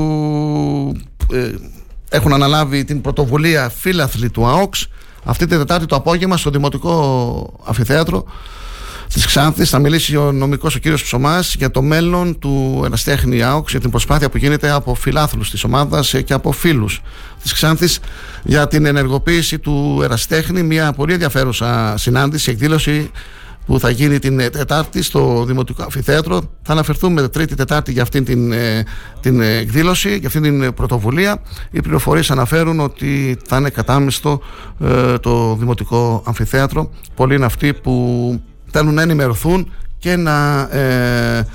[1.33, 1.51] ε,
[2.09, 4.89] έχουν αναλάβει την πρωτοβουλία φίλαθλοι του ΑΟΚΣ
[5.25, 8.25] αυτή την Τετάρτη το απόγευμα στο Δημοτικό Αφιθέατρο
[9.13, 9.71] της Ξάνθης.
[9.71, 13.91] Θα μιλήσει ο νομικός ο κύριος Ψωμάς για το μέλλον του Εραστέχνη ΑΟΚΣ για την
[13.91, 17.03] προσπάθεια που γίνεται από φιλάθλους της ομάδας και από φίλους
[17.43, 18.01] της Ξάνθης
[18.43, 23.11] για την ενεργοποίηση του Εραστέχνη μια πολύ ενδιαφέρουσα συνάντηση, εκδήλωση
[23.69, 26.41] που θα γίνει την Τετάρτη στο Δημοτικό Αφιθέατρο.
[26.63, 28.85] Θα αναφερθούμε Τρίτη Τετάρτη για αυτήν την, ε,
[29.21, 31.43] την εκδήλωση, για αυτήν την πρωτοβουλία.
[31.71, 34.41] Οι πληροφορίες αναφέρουν ότι θα είναι κατάμεστο
[34.81, 36.91] ε, το Δημοτικό Αμφιθέατρο.
[37.15, 38.41] Πολλοί είναι αυτοί που
[38.71, 41.47] θέλουν να ενημερωθούν και να ε,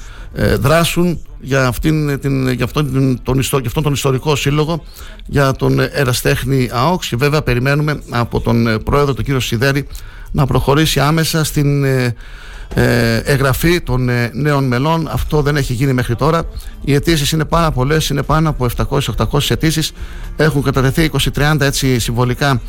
[0.59, 4.83] δράσουν για, αυτήν, την, για, αυτόν, τον, για αυτόν τον ιστορικό σύλλογο
[5.25, 9.87] για τον Εραστέχνη ΑΟΚΣ και βέβαια περιμένουμε από τον πρόεδρο τον κύριο Σιδέρη
[10.33, 12.15] να προχωρήσει άμεσα στην ε,
[12.75, 15.07] ε, εγγραφή των ε, νέων μελών.
[15.11, 16.43] Αυτό δεν έχει γίνει μέχρι τώρα.
[16.81, 19.91] Οι αιτήσεις είναι πάρα πολλές, είναι πάνω από 700-800 αιτήσεις.
[20.35, 22.61] Έχουν κατατεθεί 20-30 έτσι συμβολικά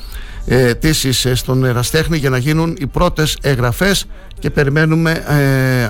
[0.46, 4.06] αιτήσεις στον Εραστέχνη για να γίνουν οι πρώτες εγγραφές
[4.38, 5.24] και περιμένουμε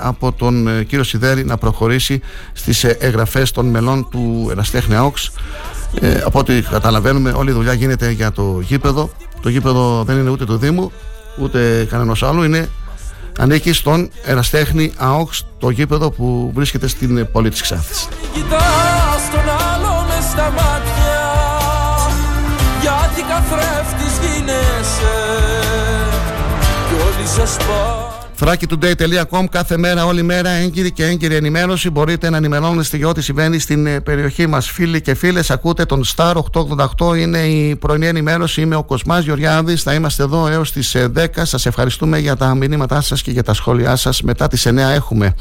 [0.00, 2.20] από τον κύριο Σιδέρη να προχωρήσει
[2.52, 5.32] στις εγγραφές των μελών του Εραστέχνη ΑΟΚΣ
[6.24, 9.10] από ό,τι καταλαβαίνουμε όλη η δουλειά γίνεται για το γήπεδο
[9.40, 10.92] το γήπεδο δεν είναι ούτε του Δήμου
[11.38, 12.42] ούτε κανένας άλλου.
[12.42, 12.68] Είναι,
[13.38, 18.08] ανήκει στον Εραστέχνη ΑΟΚΣ, το γήπεδο που βρίσκεται στην πόλη της Ξάνθης.
[22.80, 25.14] γιατί καθρέφτης γίνεσαι
[26.88, 27.46] κι όλοι σε
[28.44, 31.90] thrakitoday.com κάθε μέρα, όλη μέρα, έγκυρη και έγκυρη ενημέρωση.
[31.90, 34.70] Μπορείτε να ενημερώνεστε για ό,τι συμβαίνει στην ε, περιοχή μας.
[34.70, 37.16] Φίλοι και φίλες, ακούτε τον Star 888.
[37.18, 38.60] Είναι η πρωινή ενημέρωση.
[38.60, 39.82] Είμαι ο Κοσμάς Γεωργιάδης.
[39.82, 41.26] Θα είμαστε εδώ έως τις 10.
[41.42, 44.22] Σας ευχαριστούμε για τα μηνύματά σας και για τα σχόλιά σας.
[44.22, 45.34] Μετά τις 9 έχουμε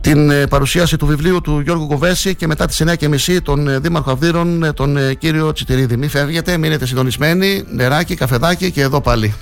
[0.00, 4.10] την ε, παρουσίαση του βιβλίου του Γιώργου Κοβέση και μετά τις 9.30 τον ε, Δήμαρχο
[4.10, 5.96] Αυδείρων, τον κύριο Τσιτηρίδη.
[5.96, 9.34] Μην φεύγετε, μείνετε συντονισμένοι, νεράκι, καφεδάκι και εδώ πάλι.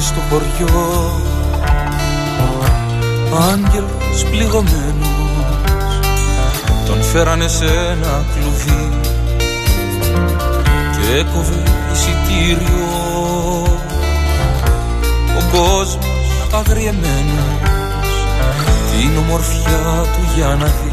[0.00, 1.20] Στο χωριό.
[3.34, 5.08] Άγγελος πληγωμένος
[6.86, 8.88] Τον φέρανε σε ένα κλουβί
[10.92, 12.86] Και έκοβε εισιτήριο.
[15.38, 17.60] Ο κόσμος αγριεμένος
[18.90, 20.92] Την ομορφιά του για να δει.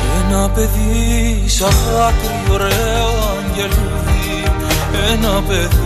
[0.00, 4.15] Και ένα παιδί σαν δάκρυ ωραίο αγγελούδι
[5.12, 5.84] ένα παιδί.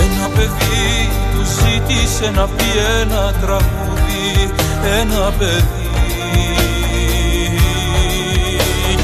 [0.00, 2.64] Ένα παιδί του ζήτησε να πει
[3.00, 4.50] ένα τραγούδι.
[5.00, 5.86] Ένα παιδί.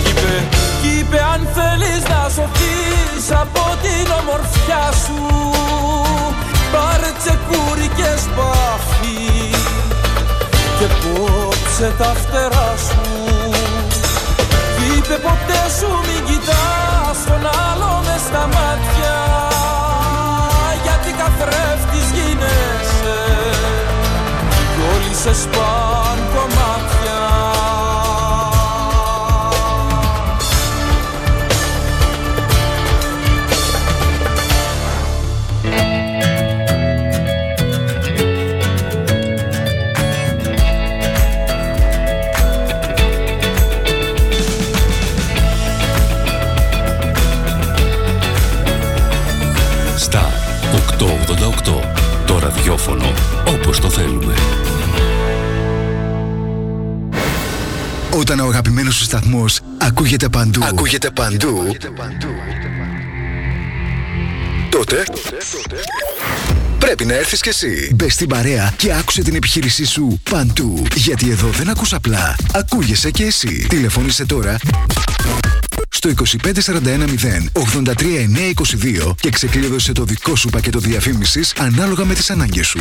[0.02, 0.48] Κι είπε,
[0.82, 5.50] κι είπε αν θέλεις να σωθείς από την ομορφιά σου
[6.72, 9.50] Πάρε τσεκούρι και σπάφι
[10.78, 13.21] Και κόψε τα φτερά σου
[15.12, 19.16] Είπε ποτέ σου μην κοιτάς τον άλλο μες στα μάτια.
[20.82, 23.18] Γιατί καθρέφτης γίνεσαι.
[24.72, 27.01] Κι όλοι σε σπάν κομμάτια
[52.56, 53.12] ραδιόφωνο
[53.46, 54.34] όπως το θέλουμε.
[58.10, 60.64] Όταν ο αγαπημένος σου σταθμός ακούγεται παντού.
[60.64, 61.76] Ακούγεται παντού.
[64.68, 65.04] Τότε.
[66.78, 67.90] Πρέπει να έρθεις κι εσύ.
[67.94, 70.82] Μπες στην παρέα και άκουσε την επιχείρησή σου παντού.
[70.94, 72.36] Γιατί εδώ δεν ακούς απλά.
[72.52, 73.66] Ακούγεσαι κι εσύ.
[73.68, 74.58] Τηλεφώνησε τώρα
[76.02, 76.52] στο 25410
[79.08, 82.80] 83922 και ξεκλείδωσε το δικό σου πακέτο διαφήμισης ανάλογα με τις ανάγκες σου.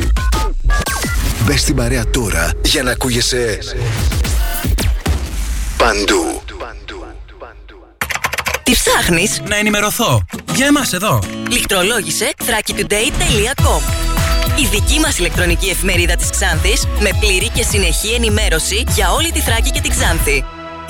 [1.45, 3.57] Μπες στην παρέα τώρα για να ακούγεσαι
[5.77, 6.41] παντού.
[8.63, 10.25] Τι ψάχνεις; Να ενημερωθώ.
[10.55, 11.19] Για εμάς εδώ.
[11.49, 13.81] Λιχτρολόγησε thrakitoday.com
[14.59, 19.39] Η δική μας ηλεκτρονική εφημερίδα της Ξάνθης με πλήρη και συνεχή ενημέρωση για όλη τη
[19.39, 20.43] Θράκη και την Ξάνθη.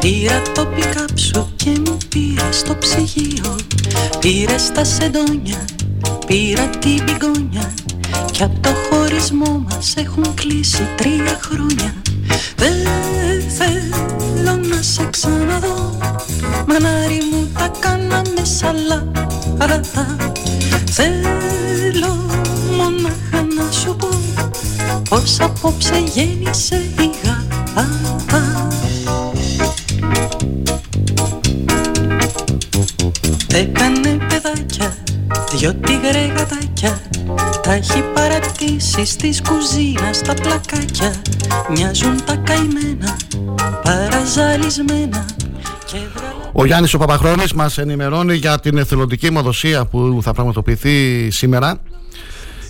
[0.00, 3.56] Πήρα το πικάπ σου και μου πήρα στο ψυγείο.
[4.20, 5.64] Πήρες τα σεντόνια,
[6.26, 7.74] πήρα την πηγόνια.
[8.30, 11.94] Κι απ' το χωρισμό μας έχουν κλείσει τρία χρόνια.
[12.56, 12.74] Δεν
[13.58, 15.98] θέλω να σε ξαναδώ.
[16.66, 20.16] Μανάρι μου τα κάναμε σαλάτα.
[20.98, 22.16] Θέλω
[22.76, 24.08] μονάχα να σου πω
[25.08, 27.88] Πως απόψε γέννησε η γάτα
[33.56, 34.96] Έκανε παιδάκια,
[35.52, 37.00] δυο τίγρε γατάκια
[37.62, 41.14] Τα έχει παρατήσει στις κουζίνα στα πλακάκια
[41.70, 43.16] Μοιάζουν τα καημένα,
[43.82, 45.26] παραζαλισμένα
[46.52, 51.82] Ο Γιάννης ο Παπαχρόνης μας ενημερώνει για την εθελοντική αιμοδοσία που θα πραγματοποιηθεί σήμερα.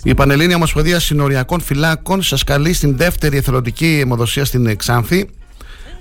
[0.03, 5.29] Η Πανελλήνια Ομοσπονδία Συνοριακών Φυλάκων σας καλεί στην δεύτερη εθελοντική αιμοδοσία στην Ξάνθη.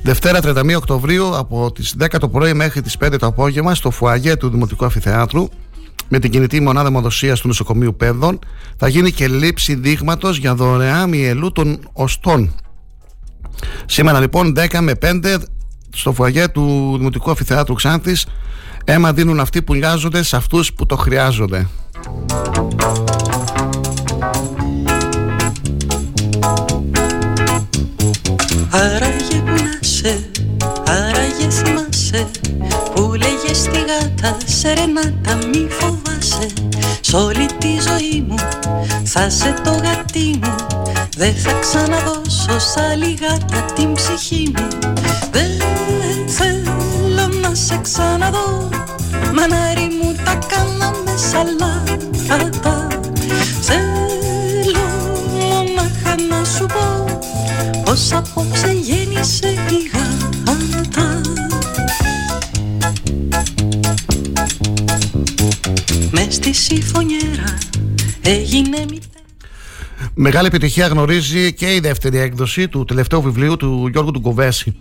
[0.02, 4.36] Δευτέρα 31 Οκτωβρίου από τις 10 το πρωί μέχρι τις 5 το απόγευμα στο φουαγέ
[4.36, 5.48] του Δημοτικού Αφιθεάτρου
[6.08, 8.38] με την κινητή μονάδα αιμοδοσίας του νοσοκομείου Πέδων
[8.76, 12.54] θα γίνει και λήψη δείγματος για δωρεά μυελού των οστών.
[13.86, 15.36] Σήμερα λοιπόν 10 με 5
[15.92, 18.26] στο φουαγέ του Δημοτικού Αφιθεάτρου Ξάνθης
[18.84, 21.68] αίμα δίνουν αυτοί που νοιάζονται σε αυτούς που το χρειάζονται.
[28.70, 29.05] Άραγε
[30.06, 30.22] που
[30.58, 32.26] να σε, άραγες θυμάσαι
[32.94, 36.46] Που λέγες στη γάτα σερενάτα μη φοβάσαι.
[37.00, 38.36] Σ' όλη τη ζωή μου
[39.04, 40.54] θα σε το γατί μου
[41.16, 44.68] Δεν θα ξαναδώσω σ' άλλη γάτα την ψυχή μου.
[45.30, 45.50] Δεν
[46.26, 48.68] θέλω να σε ξαναδώ
[49.34, 52.86] Μανάρι μου τα κάναμε σαλάτα.
[53.60, 54.86] Θέλω
[55.48, 57.15] μονάχα να σου πω
[57.96, 61.20] πως απόψε γέννησε η γάτα
[66.10, 67.58] Μες στη συμφωνιέρα
[68.22, 68.98] έγινε μη
[70.14, 74.76] Μεγάλη επιτυχία γνωρίζει και η δεύτερη έκδοση του τελευταίου βιβλίου του Γιώργου του Κοβέση.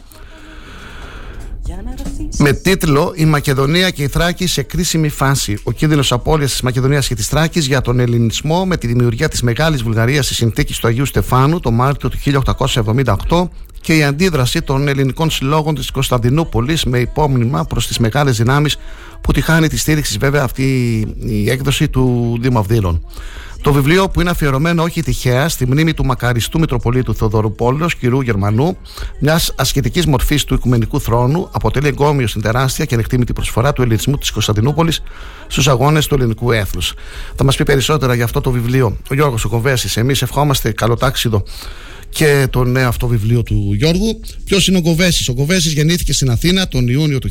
[2.38, 5.60] Με τίτλο Η Μακεδονία και η Θράκη σε κρίσιμη φάση.
[5.64, 9.42] Ο κίνδυνος απώλειας της Μακεδονίας και της Θράκης για τον ελληνισμό με τη δημιουργία της
[9.42, 13.50] Μεγάλης Βουλγαρίας στη συνθήκης του Αγίου Στεφάνου το Μάρτιο του 1878
[13.82, 18.78] και η αντίδραση των ελληνικών συλλόγων της Κωνσταντινούπολης με υπόμνημα προς τις μεγάλες δυνάμεις
[19.22, 20.64] που τη χάνει τη στήριξη βέβαια αυτή
[21.20, 23.06] η έκδοση του Δήμου Αυδήλων.
[23.66, 28.22] Το βιβλίο που είναι αφιερωμένο όχι τυχαία στη μνήμη του μακαριστού Μητροπολίτου Θοδωρού Πόλεως, κυρού
[28.22, 28.78] Γερμανού,
[29.20, 34.18] μιας ασχετικής μορφής του Οικουμενικού Θρόνου, αποτελεί εγκόμιο στην τεράστια και ανεκτήμητη προσφορά του ελληνισμού
[34.18, 35.02] της Κωνσταντινούπολης
[35.48, 36.94] στους αγώνες του ελληνικού έθνους.
[37.36, 39.98] Θα μας πει περισσότερα για αυτό το βιβλίο ο Γιώργος Οκοβέσης.
[39.98, 41.44] Εμείς ευχόμαστε καλοτάξιδο
[42.10, 44.20] και το νέο αυτό βιβλίο του Γιώργου.
[44.46, 45.32] Ποιος είναι ο Γκοβέση.
[45.32, 47.30] Ο Γκοβέση γεννήθηκε στην Αθήνα τον Ιούνιο του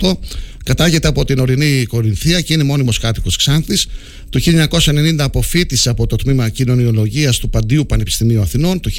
[0.00, 0.18] 1968.
[0.64, 3.86] Κατάγεται από την ορεινή Κορινθία και είναι μόνιμος κάτοικος Ξάνθης.
[4.30, 8.80] Το 1990 αποφύτησε από το τμήμα Κοινωνιολογίας του Παντίου Πανεπιστημίου Αθηνών.
[8.80, 8.90] Το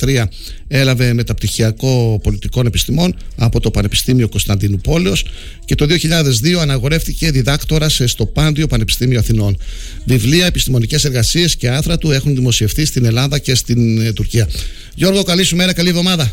[0.00, 0.24] 1993
[0.68, 5.24] έλαβε μεταπτυχιακό πολιτικών επιστημών από το Πανεπιστήμιο Κωνσταντίνου Πόλεως
[5.64, 9.56] και το 2002 αναγορεύτηκε διδάκτορα στο Πάντιο Πανεπιστήμιο Αθηνών.
[10.04, 14.48] Βιβλία, επιστημονικές εργασίες και άθρα του έχουν δημοσιευτεί στην Ελλάδα και στην ε, Τουρκία.
[14.94, 16.32] Γιώργο, καλή σου μέρα, καλή εβδομάδα.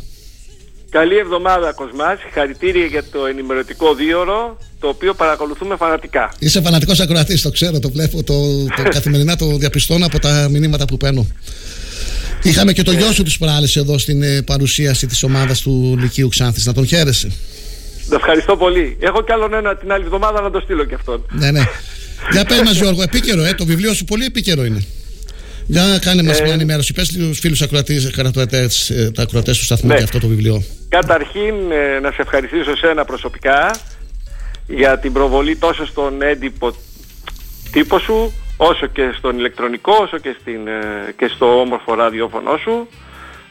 [0.91, 6.33] Καλή εβδομάδα Κοσμάς, συγχαρητήρια για το ενημερωτικό δίωρο το οποίο παρακολουθούμε φανατικά.
[6.39, 10.85] Είσαι φανατικός ακροατής, το ξέρω, το βλέπω, το, το καθημερινά το διαπιστώνω από τα μηνύματα
[10.85, 11.27] που παίρνω.
[12.43, 16.27] Είχαμε και το γιο σου τις προάλλες εδώ στην ε, παρουσίαση της ομάδας του Λυκείου
[16.27, 17.31] Ξάνθης, να τον χαίρεσαι.
[18.13, 18.97] Ευχαριστώ πολύ.
[18.99, 21.25] Έχω κι άλλον ένα την άλλη εβδομάδα να το στείλω κι αυτόν.
[21.31, 21.63] Ναι, ναι.
[22.33, 24.85] Για πες μας Γιώργο, επίκαιρο, ε, το βιβλίο σου πολύ επίκαιρο είναι.
[25.71, 26.93] Για κάνε μας Ε, μια ενημέρωση.
[26.93, 29.95] Πες στους φίλους ακροατές, ακροατές, ε, τα ακροατές του σταθμού Ναι.
[29.95, 30.63] και αυτό το βιβλίο.
[30.89, 33.75] Καταρχήν ε, να σε ευχαριστήσω σένα προσωπικά
[34.67, 36.75] για την προβολή τόσο στον έντυπο
[37.71, 42.87] τύπο σου όσο και στον ηλεκτρονικό όσο και, στην, ε, και στο όμορφο ραδιόφωνο σου.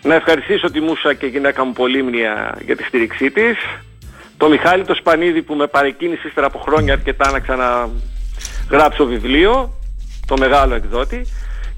[0.02, 3.56] Να ευχαριστήσω τη Μούσα και γυναίκα μου Πολύμνια για τη στήριξή της.
[4.36, 9.78] Το Μιχάλη το Σπανίδη που με παρεκκίνησε ύστερα από χρόνια αρκετά να ξαναγράψω βιβλίο,
[10.26, 11.26] το μεγάλο εκδότη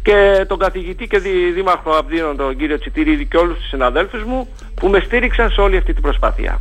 [0.03, 4.49] και τον καθηγητή και δι, δήμαρχο Abdίνων τον κύριο Τσιτηρίδη και όλους τους συναδέλφους μου
[4.75, 6.61] που με στήριξαν σε όλη αυτή την προσπάθεια.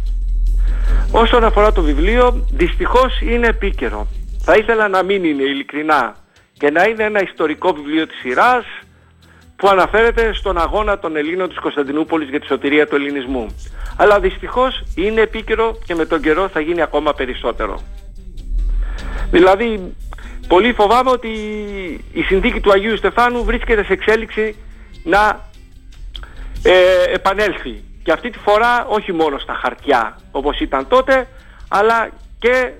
[1.11, 4.07] Όσον αφορά το βιβλίο, δυστυχώς είναι επίκαιρο.
[4.43, 6.15] Θα ήθελα να μην είναι ειλικρινά
[6.53, 8.65] και να είναι ένα ιστορικό βιβλίο της σειράς
[9.55, 13.55] που αναφέρεται στον αγώνα των Ελλήνων της Κωνσταντινούπολης για τη σωτηρία του ελληνισμού.
[13.97, 17.79] Αλλά δυστυχώς είναι επίκαιρο και με τον καιρό θα γίνει ακόμα περισσότερο.
[19.31, 19.93] Δηλαδή,
[20.51, 21.29] πολύ φοβάμαι ότι
[22.11, 24.55] η συνθήκη του Αγίου Στεφάνου βρίσκεται σε εξέλιξη
[25.03, 25.49] να
[26.63, 27.83] ε, επανέλθει.
[28.03, 31.27] Και αυτή τη φορά όχι μόνο στα χαρτιά όπως ήταν τότε,
[31.67, 32.71] αλλά και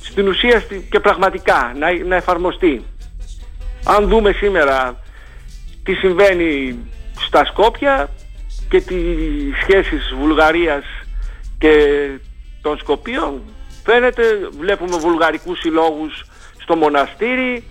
[0.00, 2.84] στην ουσία στη- και πραγματικά να, να εφαρμοστεί.
[3.84, 4.96] Αν δούμε σήμερα
[5.84, 6.78] τι συμβαίνει
[7.26, 8.10] στα Σκόπια
[8.68, 10.84] και τις σχέσεις Βουλγαρίας
[11.58, 11.74] και
[12.62, 13.42] των Σκοπίων
[13.84, 14.22] φαίνεται
[14.58, 16.24] βλέπουμε βουλγαρικούς συλλόγους
[16.70, 17.64] στο μοναστήρι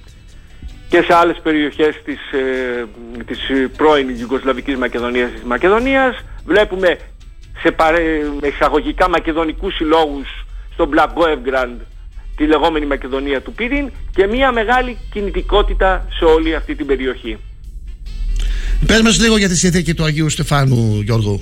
[0.89, 2.85] και σε άλλες περιοχές της, ε,
[3.25, 6.97] της ε, πρώην Ιουγκοσλαβικής Μακεδονίας της Μακεδονίας βλέπουμε
[7.61, 8.01] σε παρέ,
[8.41, 10.27] με εισαγωγικά μακεδονικούς συλλόγους
[10.73, 11.79] στο Μπλαγκόευγκραντ
[12.35, 17.37] τη λεγόμενη Μακεδονία του Πύριν και μια μεγάλη κινητικότητα σε όλη αυτή την περιοχή.
[18.85, 21.39] Πες μας λίγο για τη συνθήκη του Αγίου Στεφάνου, Γιώργο.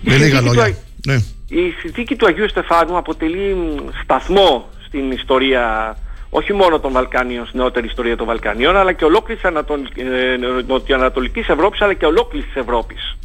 [0.00, 0.74] Με λίγα συνθήκη λόγια.
[0.74, 1.14] του Ναι.
[1.48, 5.96] Η συνθήκη του Αγίου Στεφάνου αποτελεί μ, σταθμό στην ιστορία
[6.30, 9.80] όχι μόνο των Βαλκανίων, στην νεότερη ιστορία των Βαλκανίων, αλλά και ολόκληρης Ανατολ...
[9.96, 13.16] ε, Νοτιοανατολικής Ευρώπης, αλλά και ολόκληρης της Ευρώπης.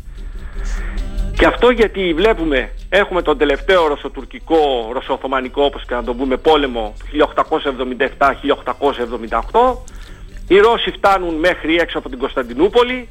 [1.37, 6.93] Και αυτό γιατί βλέπουμε, έχουμε τον τελευταίο ρωσοτουρκικό, ρωσοοθωμανικό, όπως και να το πούμε, πόλεμο
[6.99, 7.31] του
[9.51, 9.77] 1877-1878.
[10.47, 13.07] Οι Ρώσοι φτάνουν μέχρι έξω από την Κωνσταντινούπολη,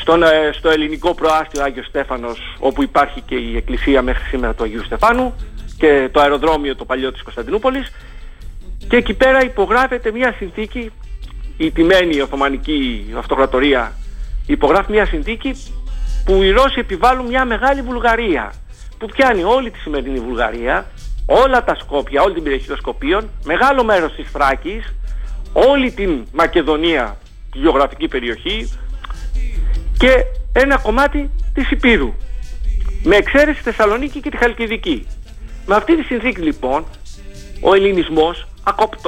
[0.00, 4.64] στον, ε, στο ελληνικό προάστιο Άγιος Στέφανος όπου υπάρχει και η εκκλησία μέχρι σήμερα του
[4.64, 5.34] Αγίου Στεφάνου
[5.78, 7.92] και το αεροδρόμιο το παλιό της Κωνσταντινούπολης
[8.88, 10.90] και εκεί πέρα υπογράφεται μια συνθήκη
[11.56, 13.92] η τιμένη Οθωμανική Αυτοκρατορία
[14.46, 15.54] υπογράφει μια συνθήκη
[16.24, 18.52] που οι Ρώσοι επιβάλλουν μια μεγάλη Βουλγαρία
[18.98, 20.90] που πιάνει όλη τη σημερινή Βουλγαρία
[21.26, 24.94] όλα τα Σκόπια, όλη την περιοχή των Σκοπίων μεγάλο μέρος της Θράκης
[25.52, 27.18] όλη την Μακεδονία
[27.52, 28.72] τη γεωγραφική περιοχή
[29.98, 32.14] και ένα κομμάτι της Υπήρου.
[33.02, 35.06] Με εξαίρεση Θεσσαλονίκη και τη Χαλκιδική.
[35.66, 36.84] Με αυτή τη συνθήκη λοιπόν
[37.60, 38.57] ο ελληνισμός ακοπτω-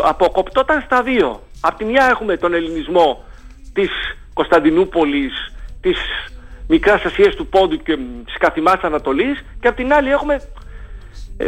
[0.02, 1.42] αποκοπτόταν στα δύο.
[1.60, 3.24] Απ' τη μια έχουμε τον ελληνισμό
[3.72, 3.90] της
[4.32, 5.32] Κωνσταντινούπολης,
[5.80, 5.98] της
[6.68, 10.40] Μικράς Ασίας του Πόντου και μ, της Καθημάς Ανατολής και απ' την άλλη έχουμε
[11.36, 11.46] ε,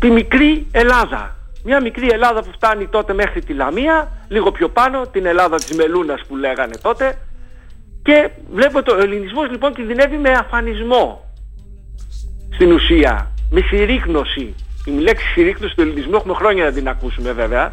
[0.00, 1.36] τη μικρή Ελλάδα.
[1.64, 5.76] Μια μικρή Ελλάδα που φτάνει τότε μέχρι τη Λαμία, λίγο πιο πάνω, την Ελλάδα της
[5.76, 7.18] Μελούνας που λέγανε τότε,
[8.02, 11.34] και βλέπω το ο ελληνισμός λοιπόν κινδυνεύει με αφανισμό
[12.54, 14.54] στην ουσία, με συρρήκνωση.
[14.88, 17.72] Η λέξη συρρήκνωση του ελληνισμού έχουμε χρόνια να την ακούσουμε βέβαια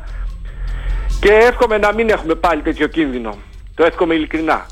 [1.19, 3.35] και εύχομαι να μην έχουμε πάλι τέτοιο κίνδυνο.
[3.75, 4.65] Το εύχομαι ειλικρινά.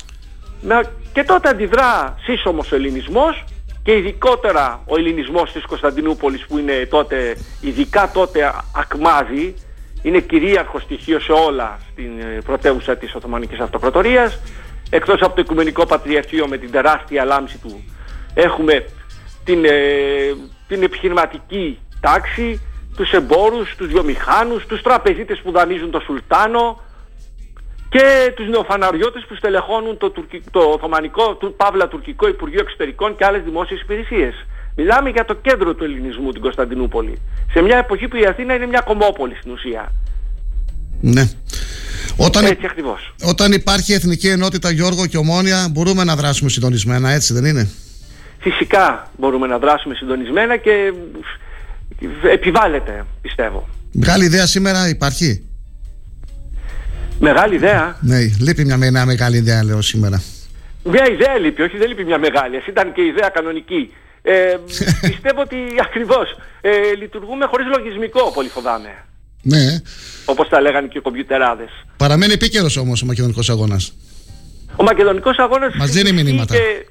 [0.62, 0.82] Να-
[1.12, 3.44] Και τότε αντιδρά σύσσωμος ο ελληνισμός
[3.82, 9.54] και ειδικότερα ο ελληνισμός της Κωνσταντινούπολης που είναι τότε, ειδικά τότε α- ακμάζει,
[10.02, 14.40] είναι κυρίαρχο στοιχείο σε όλα στην ε, πρωτεύουσα της Οθωμανικής Αυτοκρατορίας
[14.90, 17.84] εκτός από το Οικουμενικό Πατριαρχείο με την τεράστια λάμψη του
[18.34, 18.84] έχουμε
[19.44, 19.70] την, ε,
[20.68, 22.60] την επιχειρηματική τάξη,
[22.96, 26.80] τους εμπόρους, τους βιομηχάνους, τους τραπεζίτες που δανείζουν το Σουλτάνο
[27.94, 33.24] και τους νεοφαναριώτες που στελεχώνουν το, τουρκι, το Οθωμανικό, του Παύλα Τουρκικό Υπουργείο Εξωτερικών και
[33.24, 34.34] άλλες δημόσιες υπηρεσίες.
[34.76, 37.20] Μιλάμε για το κέντρο του ελληνισμού, την Κωνσταντινούπολη.
[37.52, 39.92] Σε μια εποχή που η Αθήνα είναι μια κομμόπολη στην ουσία.
[41.00, 41.24] Ναι.
[42.16, 43.14] Όταν, Έτσι ακριβώς.
[43.24, 47.70] όταν υπάρχει εθνική ενότητα Γιώργο και ομόνια μπορούμε να δράσουμε συντονισμένα έτσι δεν είναι;
[48.38, 50.92] Φυσικά μπορούμε να δράσουμε συντονισμένα και
[52.32, 53.68] επιβάλλεται πιστεύω.
[53.92, 55.44] Μεγάλη ιδέα σήμερα υπάρχει;
[57.18, 57.96] Μεγάλη ιδέα.
[58.00, 60.22] Ναι, λείπει μια, μια μεγάλη ιδέα λέω σήμερα
[60.84, 62.56] Μια ιδέα λείπει, όχι δεν λείπει μια μεγάλη.
[62.56, 63.92] Ας ήταν και ιδέα κανονική.
[64.22, 64.56] Ε,
[65.10, 69.04] πιστεύω ότι ακριβώς ε, λειτουργούμε χωρίς λογισμικό, πολύ φοβάμαι.
[69.42, 69.80] Ναι,
[70.24, 71.70] Όπως τα λέγανε και οι κομπιουτεράδες.
[71.96, 73.92] παραμένει επίκαιρος όμως ο μακεδονικός αγώνας.
[74.76, 76.54] Ο Μακεδονικός Αγώνας Μας δίνει ισχύει μηνύματα.
[76.54, 76.86] Και...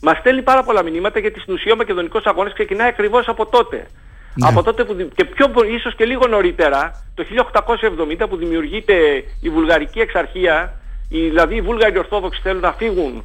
[0.00, 3.86] Μας στέλνει πάρα πολλά μηνύματα γιατί στην ουσία ο Μακεδονικός Αγώνας ξεκινάει ακριβώς από τότε.
[4.34, 4.48] Ναι.
[4.48, 8.94] Από τότε που, δη- και πιο πο- ίσως και λίγο νωρίτερα, το 1870 που δημιουργείται
[9.40, 10.72] η Βουλγαρική Εξαρχία,
[11.08, 13.24] οι, δηλαδή οι Βούλγαροι Ορθόδοξοι θέλουν να φύγουν,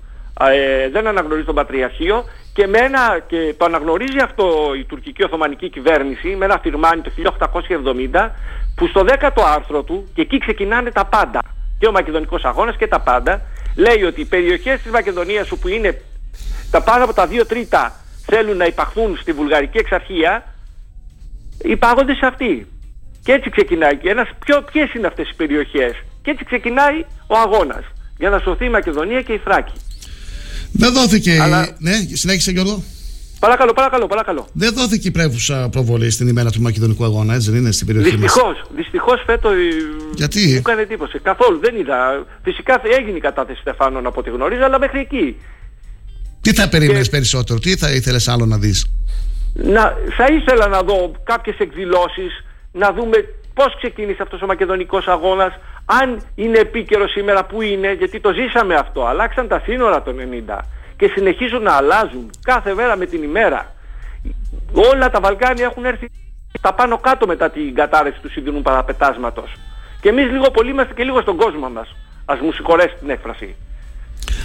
[0.52, 2.24] ε, δεν αναγνωρίζουν τον Πατριαρχείο
[2.54, 7.12] και, με ένα, και το αναγνωρίζει αυτό η τουρκική Οθωμανική κυβέρνηση με ένα φιρμάνι το
[8.12, 8.30] 1870
[8.76, 11.40] που στο 10ο άρθρο του, και εκεί ξεκινάνε τα πάντα,
[11.80, 13.42] και ο Μακεδονικός Αγώνας και τα πάντα,
[13.76, 16.02] λέει ότι οι περιοχές της Μακεδονίας όπου είναι
[16.72, 17.94] τα πάνω από τα δύο τρίτα
[18.26, 20.44] θέλουν να υπαχθούν στη Βουλγαρική Εξαρχία,
[21.64, 22.68] υπάγονται σε αυτή.
[23.24, 23.98] Και έτσι ξεκινάει.
[23.98, 25.92] Και ένας, ποιο, ποιες είναι αυτές οι περιοχές.
[26.22, 27.84] Και έτσι ξεκινάει ο αγώνας.
[28.18, 29.74] Για να σωθεί η Μακεδονία και η Θράκη.
[30.72, 31.34] Δεν δόθηκε.
[31.34, 32.84] η- Αλλά- Ναι, συνέχισε Γιώργο.
[33.40, 34.48] Παρακαλώ, παρακαλώ, παρακαλώ.
[34.54, 38.12] Δεν δόθηκε η πρέβουσα προβολή στην ημέρα του Μακεδονικού Αγώνα, έτσι δεν είναι στην περιοχή
[38.12, 39.50] μας; Δυστυχώς, δυστυχώς φέτο
[40.16, 41.20] Γιατί; μου έκανε εντύπωση.
[41.20, 42.26] Καθόλου δεν είδα.
[42.44, 45.36] Φυσικά έγινε η κατάθεση Στεφάνων από ό,τι γνωρίζω, αλλά μέχρι εκεί.
[46.42, 48.86] Τι θα περίμενες περισσότερο, τι θα ήθελες άλλο να δεις;
[49.64, 53.18] Να, θα ήθελα να δω κάποιες εκδηλώσεις, να δούμε
[53.54, 55.54] πώς ξεκίνησε αυτός ο μακεδονικός αγώνας,
[55.86, 59.06] αν είναι επίκαιρο σήμερα που είναι, γιατί το ζήσαμε αυτό.
[59.06, 60.14] Αλλάξαν τα σύνορα το
[60.50, 60.58] 90
[60.98, 63.76] και συνεχίζουν να αλλάζουν κάθε μέρα με την ημέρα.
[64.74, 66.10] Όλα τα Βαλκάνια έχουν έρθει
[66.62, 69.52] τα πάνω κάτω μετά την κατάρρευση του σιδηρού παραπετάσματος.
[70.02, 71.96] Και εμείς λίγο πολύ είμαστε και λίγο στον κόσμο μας.
[72.26, 73.56] Ας μου συγχωρέσει την έκφραση.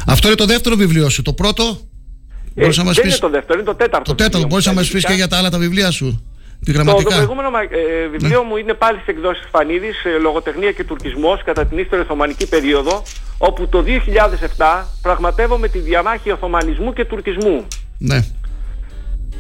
[0.07, 1.23] Αυτό είναι το δεύτερο βιβλίο σου.
[1.23, 1.79] Το πρώτο.
[2.55, 4.11] Ε, Μπορείς να μας δεν πεις- είναι το δεύτερο, είναι το τέταρτο.
[4.11, 4.49] Το τέταρτο, βιβλίο μου.
[4.49, 5.11] μπορείς να μας πεις Φυσικά.
[5.11, 6.05] και για τα άλλα τα βιβλία σου.
[6.07, 7.15] Το, το Επιγραμματικά.
[7.15, 11.67] προηγούμενο μα- ε, βιβλίο μου είναι πάλι στις εκδόσεις Φανίδης, ε, λογοτεχνία και τουρκισμός κατά
[11.67, 13.03] την ύστερη Οθωμανική περίοδο,
[13.39, 17.67] όπου το 2007 πραγματεύομαι τη διαμάχη Οθωμανισμού και τουρκισμού.
[17.99, 18.25] Ναι.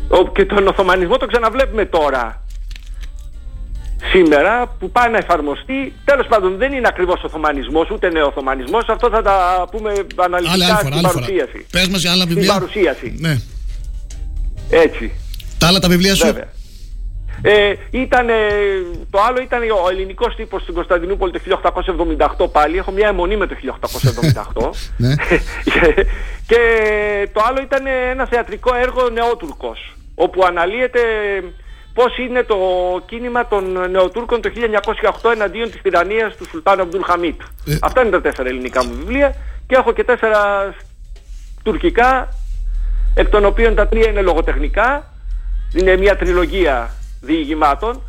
[0.09, 2.44] Ο- Και τον Οθωμανισμό το ξαναβλέπουμε τώρα.
[4.13, 9.23] Σήμερα που πάει να εφαρμοστεί, τέλος πάντων δεν είναι ακριβώς Οθωμανισμός ούτε νεοοθωμανισμός, αυτό θα
[9.23, 11.13] τα πούμε αναλυτικά Άλλη, άλλη φορά, στην άλλη φορά.
[11.13, 11.67] παρουσίαση.
[11.71, 12.53] Πες μας για άλλα Στην βιβλία.
[12.53, 13.15] παρουσίαση.
[13.19, 13.39] Ναι.
[14.71, 15.13] Έτσι.
[15.59, 16.27] Τα άλλα τα βιβλία σου.
[16.27, 16.49] Βέβαια.
[17.43, 18.35] Ε, ήταν, ε,
[19.11, 22.77] το άλλο ήταν ο ελληνικός τύπος στην Κωνσταντινούπολη το 1878 πάλι.
[22.79, 24.71] Έχω μια αιμονή με το 1878.
[24.97, 25.15] Ναι.
[26.49, 26.59] και
[27.33, 31.01] το άλλο ήταν ένα θεατρικό έργο Νεότουρκος, όπου αναλύεται
[31.95, 32.57] πώς είναι το
[33.07, 34.51] κίνημα των Νεοτούρκων το
[35.23, 37.77] 1908 εναντίον της τυραννίας του Σουλτάνου Αμπτούλ Χαμίτ; Ε.
[37.83, 39.35] Αυτά είναι τα τέσσερα ελληνικά μου βιβλία
[39.67, 40.75] και έχω και τέσσερα
[41.63, 42.29] τουρκικά,
[43.15, 45.09] εκ των οποίων τα τρία είναι λογοτεχνικά.
[45.75, 48.03] Είναι μια τριλογία διηγημάτων.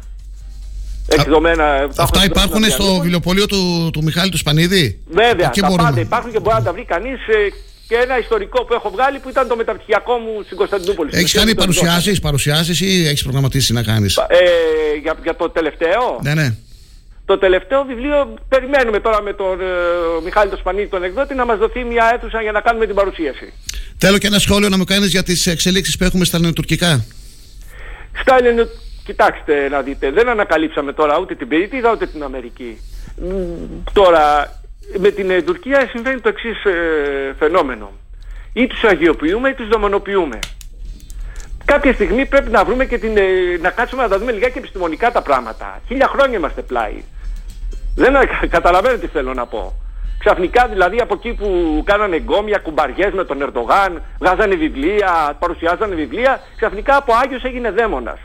[1.08, 3.02] Εκδομένα, τα έχω Αυτά εκδώσει υπάρχουν στα στο διαλόγω.
[3.02, 5.88] βιβλιοπωλείο του, του Μιχάλη του Σπανίδη; Βέβαια, Εκεί τα μπορούμε.
[5.90, 7.48] πάντα υπάρχουν και μπορεί να τα βρει κανείς ε,
[7.88, 11.10] και ένα ιστορικό που έχω βγάλει που ήταν το μεταπτυχιακό μου στην Κωνσταντινούπολη.
[11.14, 14.44] Έχεις Στην κάνει ουσία, το παρουσιάσεις παρουσιάσεις ή έχεις προγραμματίσει να κάνεις; εκδόσα.
[14.44, 16.56] Ε, για, για το τελευταίο; Ναι, ναι.
[17.26, 19.66] Το τελευταίο βιβλίο περιμένουμε τώρα με τον ε,
[20.24, 23.54] Μιχάλη τον Σπανίδη τον εκδότη να μας δοθεί μια αίθουσα για να κάνουμε την παρουσίαση.
[23.98, 27.06] Θέλω και ένα σχόλιο να μου κάνεις για τις εξελίξεις που έχουμε στα ελληνοτουρκικά.
[28.22, 28.68] Στα Ελληνο...
[29.06, 32.78] Κοιτάξτε να δείτε, δεν ανακαλύψαμε τώρα ούτε την Περίτιδα ούτε την Αμερική.
[33.18, 33.32] Μ,
[33.94, 34.54] Τώρα,
[34.98, 37.92] με την ε, Τουρκία συμβαίνει το εξής ε, φαινόμενο.
[38.54, 40.40] Ή τους αγιοποιούμε ή τους δαιμονοποιούμε.
[41.66, 43.24] Κάποια στιγμή πρέπει να βρούμε και την, ε,
[43.62, 45.82] να κάτσουμε να τα δούμε λιγάκι επιστημονικά τα πράγματα.
[45.88, 47.04] Χίλια χρόνια είμαστε πλάι.
[47.96, 49.74] Δεν α- καταλαβαίνετε τι θέλω να πω.
[50.20, 56.42] Ξαφνικά δηλαδή από εκεί που κάνανε γκόμια, κουμπαριές με τον Ερντογάν, βγάζανε βιβλία, παρουσιάζανε βιβλία,
[56.56, 58.20] ξαφνικά από Άγιος έγινε δαίμονας.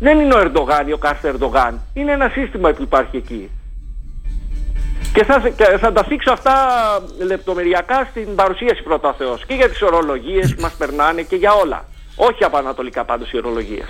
[0.00, 1.80] Δεν είναι ο Ερντογάν ή ο κάθε Ερντογάν.
[1.94, 3.50] Είναι ένα σύστημα που υπάρχει εκεί.
[5.12, 6.54] Και θα, και θα τα θίξω αυτά
[7.18, 9.44] λεπτομεριακά στην παρουσίαση πρώτα ο Θεός.
[9.46, 11.88] Και για τις ορολογίες που μας περνάνε και για όλα.
[12.14, 13.86] Όχι από ανατολικά πάντως οι ορολογίες.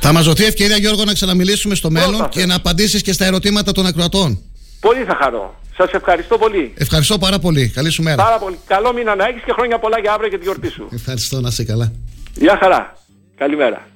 [0.00, 3.72] Θα μας δοθεί ευκαιρία, Γιώργο, να ξαναμιλήσουμε στο μέλλον και να απαντήσεις και στα ερωτήματα
[3.72, 4.38] των ακροατών.
[4.80, 5.54] Πολύ θα χαρώ.
[5.76, 6.74] Σας ευχαριστώ πολύ.
[6.76, 7.68] Ευχαριστώ πάρα πολύ.
[7.68, 8.22] Καλή σου μέρα.
[8.22, 8.58] Πάρα πολύ.
[8.66, 10.88] Καλό μήνα να έχεις και χρόνια πολλά για αύριο και τη γιορτή σου.
[10.92, 11.92] Ευχαριστώ, να είσαι καλά.
[12.34, 12.96] Γεια χαρά.
[13.36, 13.86] Καλημέρα.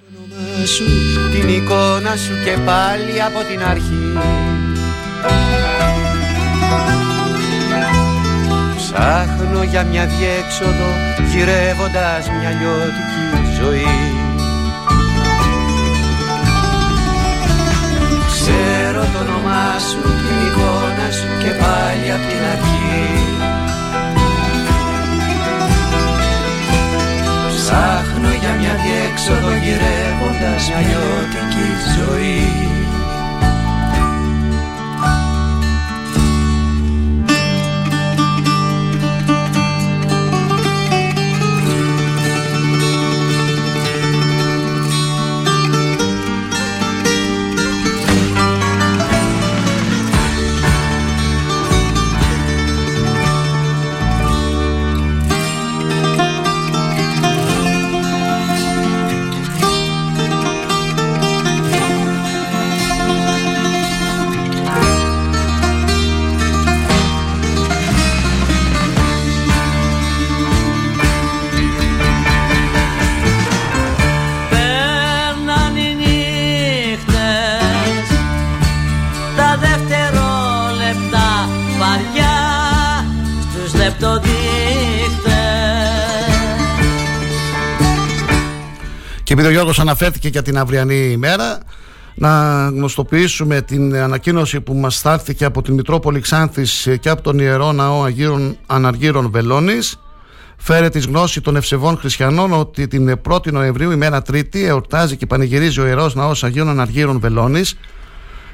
[0.64, 0.84] σου,
[1.32, 4.12] την εικόνα σου και πάλι από την αρχή
[8.76, 10.90] Ψάχνω για μια διέξοδο
[11.32, 13.24] γυρεύοντας μια λιώτικη
[13.60, 13.98] ζωή.
[18.32, 23.08] Ξέρω το όνομά σου, την εικόνα σου και πάλι απ' την αρχή.
[27.54, 32.79] Ψάχνω για μια διέξοδο γυρεύοντας μια λιώτικη ζωή
[89.30, 91.58] Και επειδή ο Γιώργος αναφέρθηκε για την αυριανή ημέρα,
[92.14, 97.72] να γνωστοποιήσουμε την ανακοίνωση που μας στάθηκε από την Μητρόπολη Ξάνθης και από τον Ιερό
[97.72, 100.00] Ναό Αγίρων Αναργύρων Βελώνης.
[100.56, 105.80] Φέρε της γνώση των ευσεβών χριστιανών ότι την 1η Νοεμβρίου, ημέρα Τρίτη, εορτάζει και πανηγυρίζει
[105.80, 107.74] ο Ιερός Ναός Αγίων Αναργύρων Βελώνης.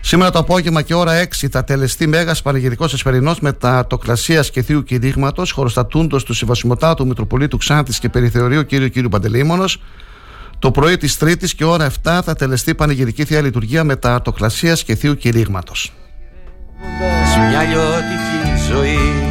[0.00, 4.62] Σήμερα το απόγευμα και ώρα 6 θα τελεστεί μέγας πανηγυρικός εσπερινός με τα τοκλασία και
[4.62, 8.74] θείου κηρύγματος, χωροστατούντος του Συμβασιμοτάτου Μητροπολίτου Ξάνθης και Περιθεωρίου κ.
[8.74, 9.08] κ.
[9.10, 9.64] Παντελήμονο.
[10.58, 14.74] Το πρωί της Τρίτης και ώρα 7 θα τελεστεί πανηγυρική θεία λειτουργία με τα αρτοκλασία
[14.74, 15.92] και θείου κηρύγματος.
[17.48, 19.25] μια λιώτικη ζωή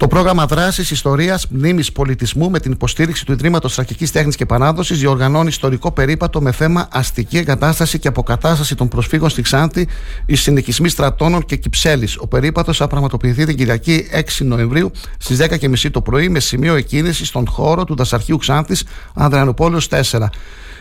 [0.00, 4.94] Το πρόγραμμα δράσης Ιστορίας Μνήμης Πολιτισμού με την υποστήριξη του Ιδρύματος Τρακική Τέχνης και Παράδοση
[4.94, 9.88] διοργανώνει ιστορικό περίπατο με θέμα αστική εγκατάσταση και αποκατάσταση των προσφύγων στη Ξάνθη,
[10.26, 12.16] οι συνοικισμοί στρατώνων και Κυψέλης.
[12.18, 17.28] Ο περίπατος θα πραγματοποιηθεί την Κυριακή 6 Νοεμβρίου στις 10.30 το πρωί με σημείο εκκίνησης
[17.28, 20.02] στον χώρο του Δασαρχείου Ξάνθης Ανδριανοπόλεω 4.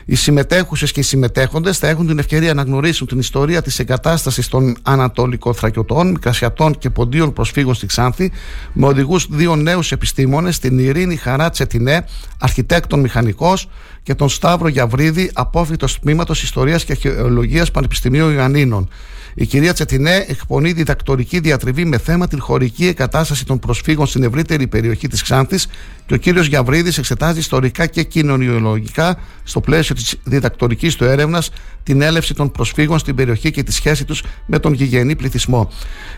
[0.06, 4.48] Οι συμμετέχουσες και οι συμμετέχοντες θα έχουν την ευκαιρία να γνωρίσουν την ιστορία της εγκατάστασης
[4.48, 8.32] των Ανατολικοθρακιωτών, Μικρασιατών και Ποντίων προσφύγων στη Ξάνθη,
[8.74, 12.06] με οδηγούς δύο νέους επιστήμονες, την Ειρήνη Χαρά Τσετινέ,
[12.40, 13.70] αρχιτέκτον μηχανικός,
[14.04, 18.90] και τον Σταύρο Γιαβρίδη, απόφυτο τμήματος Ιστορίας και Αρχαιολογίας Πανεπιστημίου Ιωαννίνων.
[19.34, 24.68] Η κυρία Τσετινέ εκπονεί διδακτορική διατριβή με θέμα την χωρική εγκατάσταση των προσφύγων στην ευρύτερη
[24.68, 25.68] περιοχή της Ξάνθης
[26.06, 31.52] και ο κύριος Γιαβρίδη εξετάζει ιστορικά και κοινωνιολογικά στο πλαίσιο της διδακτορικής του έρευνας
[31.90, 35.70] την έλευση των προσφύγων στην περιοχή και τη σχέση τους με τον γηγενή πληθυσμό.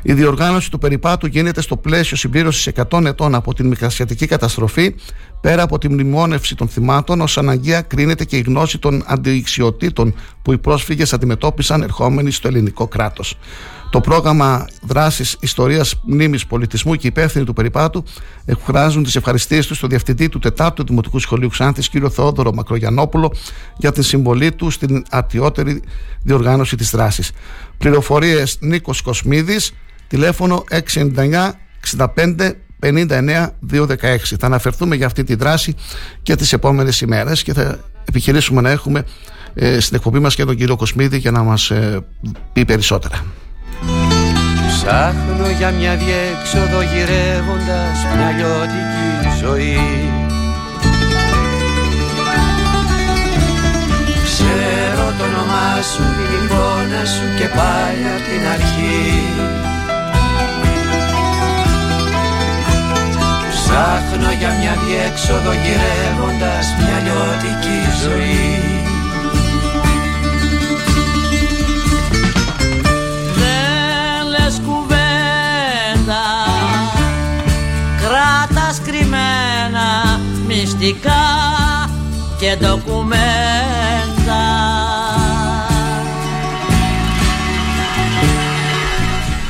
[0.01, 4.95] Η διοργάνωση του περιπάτου γίνεται στο πλαίσιο συμπλήρωσης 100 ετών από την μικρασιατική καταστροφή,
[5.41, 10.53] πέρα από τη μνημόνευση των θυμάτων, ως αναγκαία κρίνεται και η γνώση των αντιξιοτήτων που
[10.53, 13.37] οι πρόσφυγες αντιμετώπισαν ερχόμενοι στο ελληνικό κράτος.
[13.91, 18.03] Το πρόγραμμα δράσης Ιστορίας Μνήμης Πολιτισμού και οι υπεύθυνοι του περιπάτου
[18.45, 21.93] εκφράζουν τις ευχαριστίες τους στο διευθυντή του 4ου Δημοτικού Σχολείου Ξάνθης, κ.
[22.11, 23.33] Θεόδωρο Μακρογιανόπουλο,
[23.77, 25.81] για την συμβολή του στην αρτιότερη
[26.23, 27.31] διοργάνωση της δράσης.
[27.77, 29.73] Πληροφορίες Νίκος Κοσμίδης,
[30.07, 31.51] τηλέφωνο 699
[31.97, 34.37] 65 59 216.
[34.39, 35.75] Θα αναφερθούμε για αυτή τη δράση
[36.21, 39.05] και τις επόμενες ημέρες και θα επιχειρήσουμε να έχουμε
[39.53, 42.05] ε, στην εκπομπή μας και τον κύριο Κοσμίδη για να μας ε,
[42.53, 43.23] πει περισσότερα.
[44.83, 49.09] Ψάχνω για μια διέξοδο γυρεύοντας μια λιώτικη
[49.41, 49.79] ζωή.
[54.23, 59.05] Ξέρω το όνομά σου, την εικόνα σου και πάλι απ' την αρχή.
[63.53, 68.80] Ψάχνω για μια διέξοδο γυρεύοντας μια λιώτικη ζωή
[80.61, 81.21] μυστικά
[82.39, 83.19] και ντοκουμέντα.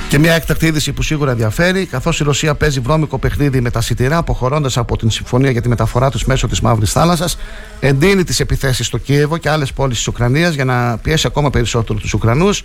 [0.10, 3.82] Και μια έκτακτη είδηση που σίγουρα ενδιαφέρει, καθώς η Ρωσία παίζει βρώμικο παιχνίδι με τα
[3.82, 7.38] σιτηρά, αποχωρώντας από την συμφωνία για τη μεταφορά τους μέσω της Μαύρης Θάλασσας,
[7.80, 12.00] εντείνει τις επιθέσεις στο Κίεβο και άλλες πόλεις της Ουκρανίας για να πιέσει ακόμα περισσότερο
[12.00, 12.64] τους Ουκρανούς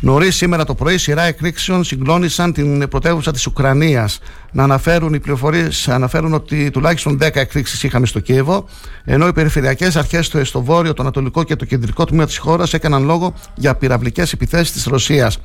[0.00, 4.18] Νωρίς σήμερα το πρωί, σειρά εκρήξεων συγκλώνησαν την πρωτεύουσα της Ουκρανίας.
[4.52, 8.68] Να αναφέρουν οι πληροφορίες, αναφέρουν ότι τουλάχιστον 10 εκρήξεις είχαμε στο Κίεβο,
[9.04, 12.74] ενώ οι περιφερειακές αρχές στο, στο βόρειο, το ανατολικό και το κεντρικό τμήμα της χώρας
[12.74, 15.38] έκαναν λόγο για πυραυλικές επιθέσεις της Ρωσίας.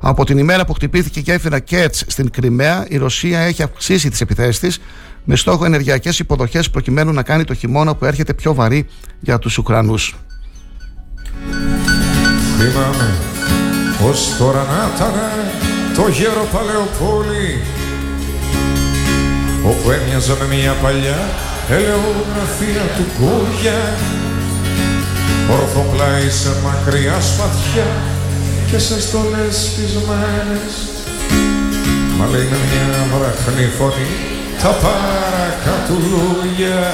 [0.00, 4.20] Από την ημέρα που χτυπήθηκε η γέφυρα Κέτ στην Κρυμαία, η Ρωσία έχει αυξήσει τις
[4.20, 4.80] επιθέσεις της
[5.24, 8.86] με στόχο ενεργειακές υποδοχές προκειμένου να κάνει το χειμώνα που έρχεται πιο βαρύ
[9.20, 10.14] για τους Ουκρανούς.
[12.58, 13.37] Θυμάμαι
[14.00, 15.14] πως τώρα να ήταν
[15.96, 17.60] το γέρο Παλαιοπόλη.
[19.64, 21.20] Όπου έμοιαζα με μια παλιά
[21.70, 23.80] ελαιογραφία του Κούγια
[25.52, 27.86] ορθοπλάι σε μακριά σπαθιά
[28.70, 30.74] και σε στολές σπισμένες
[32.18, 34.10] μα λέει με μια βραχνή φωνή
[34.62, 36.92] τα παρακατουλούγια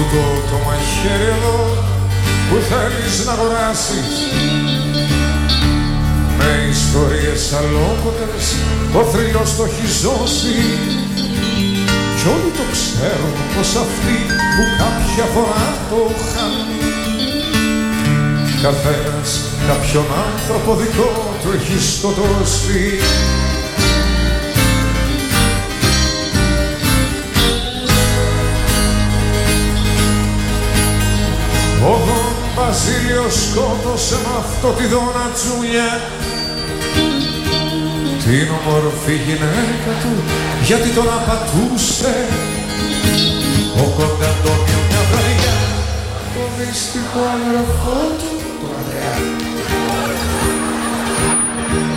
[0.00, 1.58] τούτο το μαχαίρι εδώ
[2.48, 4.12] που θέλεις να αγοράσεις.
[6.38, 8.46] Με ιστορίες αλόκοτες
[8.98, 10.56] ο θρύλος το έχει ζώσει.
[12.16, 14.16] Κι όλοι το ξέρουν πως αυτοί
[14.54, 16.54] που κάποια φορά το είχαν
[18.64, 19.30] καθένας
[19.68, 22.82] κάποιον άνθρωπο δικό του έχεις σκοτώσει
[32.70, 35.90] Δον Βασίλειος σκότωσε με αυτό τη δόνα τσουλιά
[38.24, 40.12] την όμορφη γυναίκα του
[40.66, 42.14] γιατί τον απατούσε.
[43.82, 45.58] Ο Κονταντώνιο μια βραδιά
[46.34, 48.30] το μυστικό αδερφό του
[48.60, 49.16] τον Ανδρέα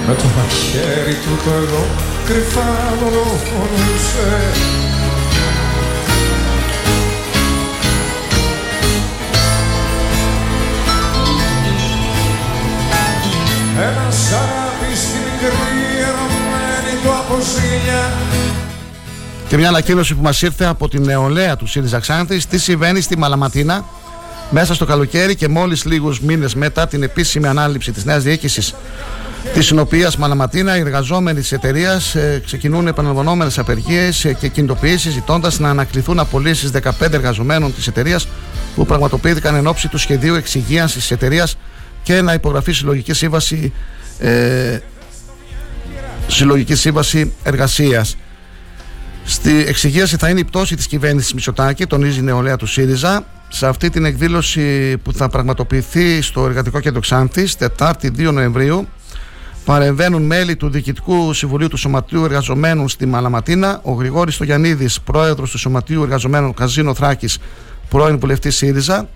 [0.07, 1.83] με το μαχαίρι του το εδώ
[2.27, 2.69] κρυφά
[2.99, 4.29] δολοφονούσε
[15.43, 18.11] μικρή ερωμένη του από ζήλια
[19.47, 23.17] Και μια ανακοίνωση που μας ήρθε από την νεολαία του ΣΥΡΙΖΑ Ξάνθης, τι συμβαίνει στη
[23.17, 23.85] Μαλαματίνα
[24.49, 28.73] μέσα στο καλοκαίρι και μόλις λίγους μήνες μετά την επίσημη ανάληψη της νέας διοίκησης
[29.53, 35.59] της οποία Μαλαματίνα οι εργαζόμενοι της εταιρείας ε, ξεκινούν επαναλαμβανόμενες απεργίες ε, και κινητοποιήσεις ζητώντας
[35.59, 38.27] να ανακληθούν απολύσεις 15 εργαζομένων της εταιρείας
[38.75, 41.57] που πραγματοποιήθηκαν εν ώψη του σχεδίου εξυγίανσης της εταιρείας
[42.03, 43.73] και να υπογραφεί συλλογική σύμβαση,
[44.19, 44.77] ε,
[46.27, 48.17] συλλογική σύμβαση εργασίας.
[49.25, 53.25] Στη εξηγίαση θα είναι η πτώση της κυβέρνησης Μητσοτάκη, τονίζει η νεολαία του ΣΥΡΙΖΑ.
[53.49, 58.87] Σε αυτή την εκδήλωση που θα πραγματοποιηθεί στο Εργατικό Κέντρο Ξάνθης, Τετάρτη 2 Νοεμβρίου,
[59.65, 65.57] παρεμβαίνουν μέλη του Διοικητικού Συμβουλίου του Σωματείου Εργαζομένων στη Μαλαματίνα, ο Γρηγόρης Στογιαννίδης, πρόεδρος του
[65.57, 67.37] Σωματείου Εργαζομένων Καζίνο Θράκης,
[67.89, 69.09] πρώην βουλευτής ΣΥΡΙΖΑ,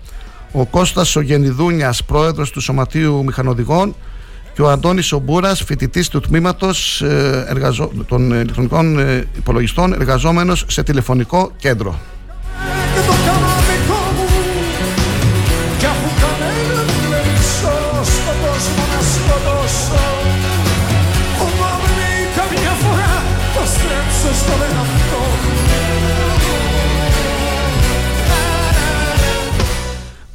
[0.52, 3.94] ο Κώστας Σογενιδούνιας, πρόεδρος του Σωματείου Μηχανοδηγών
[4.58, 7.90] και ο Αντώνης Ομπούρας, φοιτητής του τμήματος ε, εργαζο...
[8.06, 11.98] των ηλεκτρονικών ε, υπολογιστών, εργαζόμενος σε τηλεφωνικό κέντρο.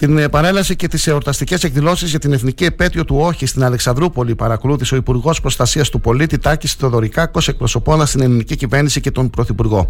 [0.03, 4.35] Την ε, παρέλαση και τις εορταστικές εκδηλώσεις για την εθνική επέτειο του Όχι στην Αλεξανδρούπολη
[4.35, 9.87] παρακολούθησε ο Υπουργός Προστασίας του Πολίτη Τάκης Θεοδωρικάκος, εκπροσωπώντας την ελληνική κυβέρνηση και τον Πρωθυπουργό.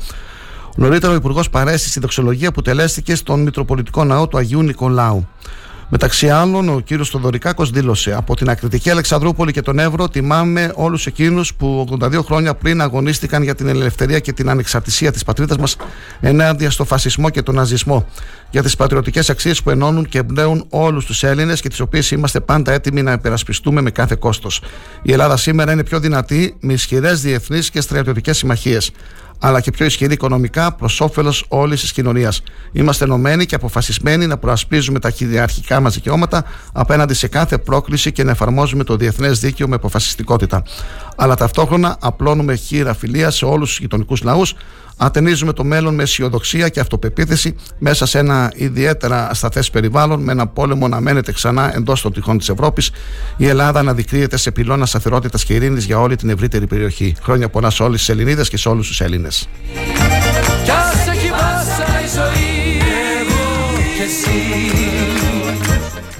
[0.75, 5.27] Νωρίτερα, ο Υπουργός παρέστη στη δοξολογία που τελέστηκε στον Μητροπολιτικό Ναό του Αγίου Νικολάου.
[5.89, 11.05] Μεταξύ άλλων, ο κύριος Θοδωρικάκο δήλωσε: Από την ακριτική Αλεξανδρούπολη και τον Εύρο, τιμάμε όλους
[11.05, 15.75] εκείνους που 82 χρόνια πριν αγωνίστηκαν για την ελευθερία και την ανεξαρτησία της πατρίδας μας
[16.19, 18.05] ενάντια στο φασισμό και τον ναζισμό.
[18.53, 22.39] Για τις πατριωτικές αξίες που ενώνουν και εμπνέουν όλους τους Έλληνες και τις οποίες είμαστε
[22.39, 24.61] πάντα έτοιμοι να υπερασπιστούμε με κάθε κόστος.
[25.01, 28.91] Η Ελλάδα σήμερα είναι πιο δυνατή με ισχυρές διεθνείς και στρατιωτικές συμμαχίες
[29.39, 32.41] αλλά και πιο ισχυρή οικονομικά προς όφελος όλης της κοινωνίας.
[32.71, 36.43] Είμαστε ενωμένοι και αποφασισμένοι να προασπίζουμε τα κυριαρχικά μας δικαιώματα
[36.73, 40.63] απέναντι σε κάθε πρόκληση και να εφαρμόζουμε το διεθνές δίκαιο με αποφασιστικότητα.
[41.15, 44.55] Αλλά ταυτόχρονα απλώνουμε χείρα φιλία σε όλους τους γειτονικούς λαούς,
[44.97, 50.47] ατενίζουμε το μέλλον με αισιοδοξία και αυτοπεποίθηση μέσα σε ένα ιδιαίτερα ασταθές περιβάλλον, με ένα
[50.47, 52.91] πόλεμο να μένεται ξανά εντός των τυχών της Ευρώπης.
[53.37, 57.15] Η Ελλάδα αναδεικνύεται σε πυλώνα σταθερότητας και ειρήνης για όλη την ευρύτερη περιοχή.
[57.21, 59.47] Χρόνια πολλά σε όλες τις Ελληνίδες και σε όλους τους Έλληνες.
[60.63, 62.77] Κι ας έχει πάσα η ζωή
[63.19, 63.43] εγώ
[63.97, 65.12] και εσύ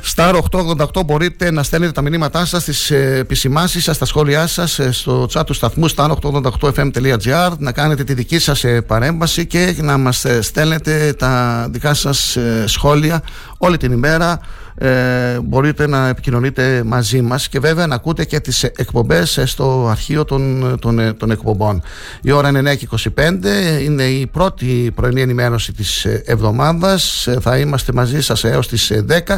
[0.05, 4.79] Star 888 μπορείτε να στέλνετε τα μηνύματά σας στις ε, επισημάνσεις σας, στα σχόλιά σας
[4.79, 9.97] ε, στο chat του σταθμού star888fm.gr να κάνετε τη δική σας ε, παρέμβαση και να
[9.97, 13.23] μας ε, στέλνετε τα δικά σας ε, σχόλια
[13.57, 14.39] όλη την ημέρα
[14.77, 19.87] ε, μπορείτε να επικοινωνείτε μαζί μας και βέβαια να ακούτε και τις εκπομπές ε, στο
[19.89, 21.81] αρχείο των, των, ε, των εκπομπών.
[22.21, 22.77] Η ώρα είναι
[23.15, 27.27] 9.25, είναι η πρώτη πρωινή ενημέρωση της ε, εβδομάδας.
[27.27, 29.35] Ε, Θα είμαστε μαζί σας έως τις ε, 10.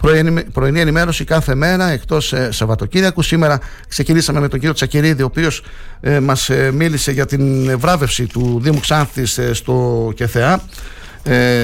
[0.00, 3.22] Πρωινή, πρωινή ενημέρωση κάθε μέρα εκτός ε, Σαββατοκύριακου.
[3.22, 3.58] Σήμερα
[3.88, 5.62] ξεκινήσαμε με τον κύριο Τσακυρίδη, ο οποίος
[6.00, 10.60] ε, μας ε, μίλησε για την βράβευση του Δήμου Ξάνθης ε, στο ΚΕΘΕΑ ε,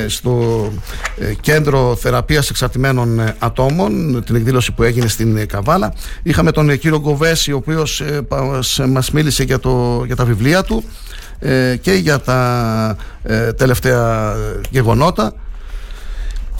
[0.09, 0.65] στο
[1.19, 5.93] ε, κέντρο θεραπείας εξαρτημένων ε, ατόμων την εκδήλωση που έγινε στην ε, Καβάλα
[6.23, 10.16] είχαμε τον ε, κύριο Γκοβέση ο οποίος ε, πας- ε, μας μίλησε για, το, για
[10.16, 10.85] τα βιβλία του
[11.39, 15.32] ε, και για τα ε, τελευταία ε, γεγονότα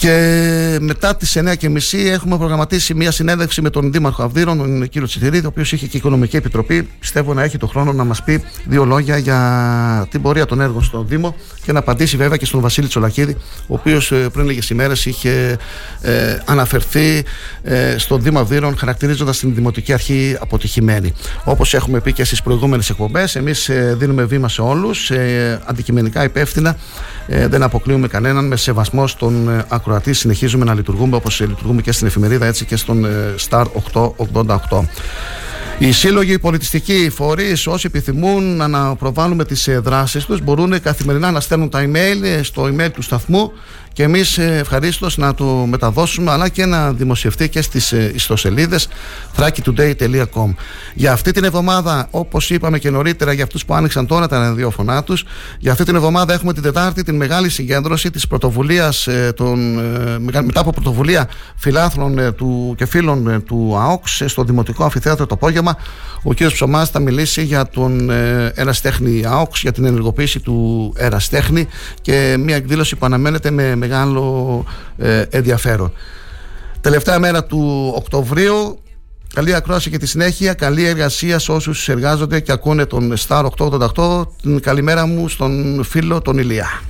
[0.01, 5.47] και μετά τις 9.30 έχουμε προγραμματίσει μια συνέντευξη με τον Δήμαρχο Αυδείρων, τον κύριο Τσιτηρίδη,
[5.47, 6.89] ο οποίος είχε και οικονομική επιτροπή.
[6.99, 10.83] Πιστεύω να έχει το χρόνο να μας πει δύο λόγια για την πορεία των έργων
[10.83, 13.37] στον Δήμο και να απαντήσει βέβαια και στον Βασίλη Τσολακίδη,
[13.67, 15.59] ο οποίος πριν λίγες ημέρες είχε
[16.01, 17.25] ε, αναφερθεί
[17.63, 21.13] ε, στον Δήμο Αυδείρων, χαρακτηρίζοντας την Δημοτική Αρχή αποτυχημένη.
[21.45, 26.25] Όπως έχουμε πει και στις προηγούμενες εκπομπές, εμείς ε, δίνουμε βήμα σε όλους, ε, αντικειμενικά
[26.25, 26.77] υπεύθυνα,
[27.27, 30.13] ε, δεν αποκλείουμε κανέναν με σεβασμό στον ε, ακροατή.
[30.13, 33.65] Συνεχίζουμε να λειτουργούμε όπως λειτουργούμε και στην εφημερίδα έτσι και στον ε, Star
[34.69, 34.81] 888.
[35.79, 41.41] Οι σύλλογοι, οι πολιτιστικοί φορείς, όσοι επιθυμούν να προβάλλουμε τις δράσεις τους, μπορούν καθημερινά να
[41.41, 43.53] στέλνουν τα email ε, στο email του σταθμού
[43.93, 48.89] και εμείς ευχαρίστως να το μεταδώσουμε αλλά και να δημοσιευτεί και στις ιστοσελίδες
[49.37, 50.55] thrakitoday.com.
[50.95, 55.03] Για αυτή την εβδομάδα, όπως είπαμε και νωρίτερα, για αυτούς που άνοιξαν τώρα τα ραδιόφωνά
[55.03, 55.25] τους,
[55.59, 59.09] για αυτή την εβδομάδα έχουμε την Τετάρτη την μεγάλη συγκέντρωση της πρωτοβουλίας,
[60.45, 65.27] μετά από πρωτοβουλία φιλάθλων ε, του, και φίλων ε, του ΑΟΚΣ ε, στο Δημοτικό Αμφιθέατρο
[65.27, 65.77] το απόγευμα.
[66.23, 66.37] Ο κ.
[66.47, 71.67] Ψωμάς θα μιλήσει για τον ε, Εραστέχνη ΑΟΚΣ, για την ενεργοποίηση του Εραστέχνη
[72.01, 74.65] και μια εκδήλωση που αναμένεται με μεγάλο
[74.97, 75.93] ε, ενδιαφέρον.
[76.81, 78.79] Τελευταία μέρα του Οκτωβρίου.
[79.35, 80.55] Καλή ακρόαση και τη συνέχεια.
[80.55, 84.23] Καλή εργασία σε όσους εργάζονται και ακούνε τον Star 888.
[84.43, 86.90] Την καλημέρα μου στον φίλο τον Ηλία.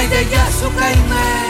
[0.00, 1.49] Άιντε γεια σου καημέ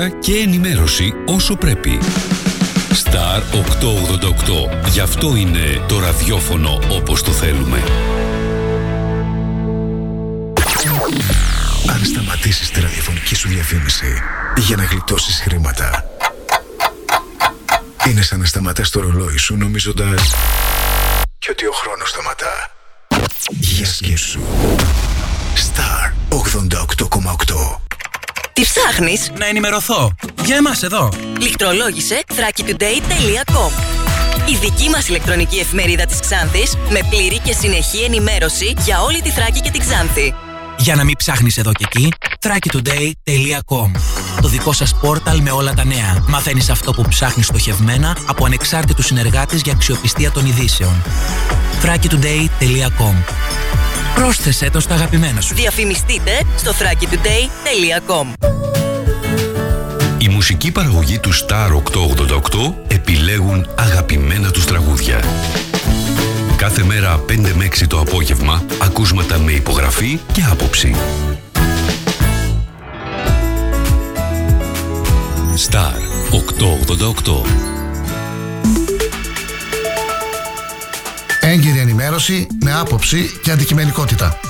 [0.00, 1.98] ψυχαγωγία και ενημέρωση όσο πρέπει.
[3.04, 3.42] Star
[4.84, 4.88] 888.
[4.90, 7.82] Γι' αυτό είναι το ραδιόφωνο όπως το θέλουμε.
[11.86, 14.22] Αν σταματήσεις τη ραδιοφωνική σου διαφήμιση
[14.56, 16.04] για να γλιτώσεις χρήματα,
[18.08, 20.34] είναι σαν να σταματάς το ρολόι σου νομίζοντας
[21.38, 22.70] και ότι ο χρόνος σταματά.
[23.50, 24.40] Για σκέψου.
[25.54, 27.79] Star 88,8
[28.90, 30.12] Τι ψάχνεις; Να ενημερωθώ.
[30.44, 31.08] Για εμάς εδώ.
[31.40, 33.70] Λιχτρολόγησε thrakitoday.com
[34.48, 39.30] Η δική μας ηλεκτρονική εφημερίδα της Ξάνθης με πλήρη και συνεχή ενημέρωση για όλη τη
[39.30, 40.34] Θράκη και την Ξάνθη.
[40.78, 43.90] Για να μην ψάχνεις εδώ και εκεί, thrakitoday.com
[44.40, 46.24] Το δικό σας πόρταλ με όλα τα νέα.
[46.28, 51.02] Μαθαίνεις αυτό που ψάχνεις στοχευμένα από ανεξάρτητους συνεργάτες για αξιοπιστία των ειδήσεων.
[51.82, 53.14] thrakitoday.com
[54.14, 55.54] Πρόσθεσέ το στα αγαπημένα σου.
[55.54, 58.69] Διαφημιστείτε στο thrakitoday.com
[60.30, 65.24] Η μουσική παραγωγή του Star 888 επιλέγουν αγαπημένα τους τραγούδια.
[66.56, 70.94] Κάθε μέρα 5 με 6 το απόγευμα ακούσματα με υπογραφή και άποψη.
[75.68, 75.94] Star
[77.24, 77.46] 888
[81.40, 84.49] Έγκυρη ενημέρωση με άποψη και αντικειμενικότητα.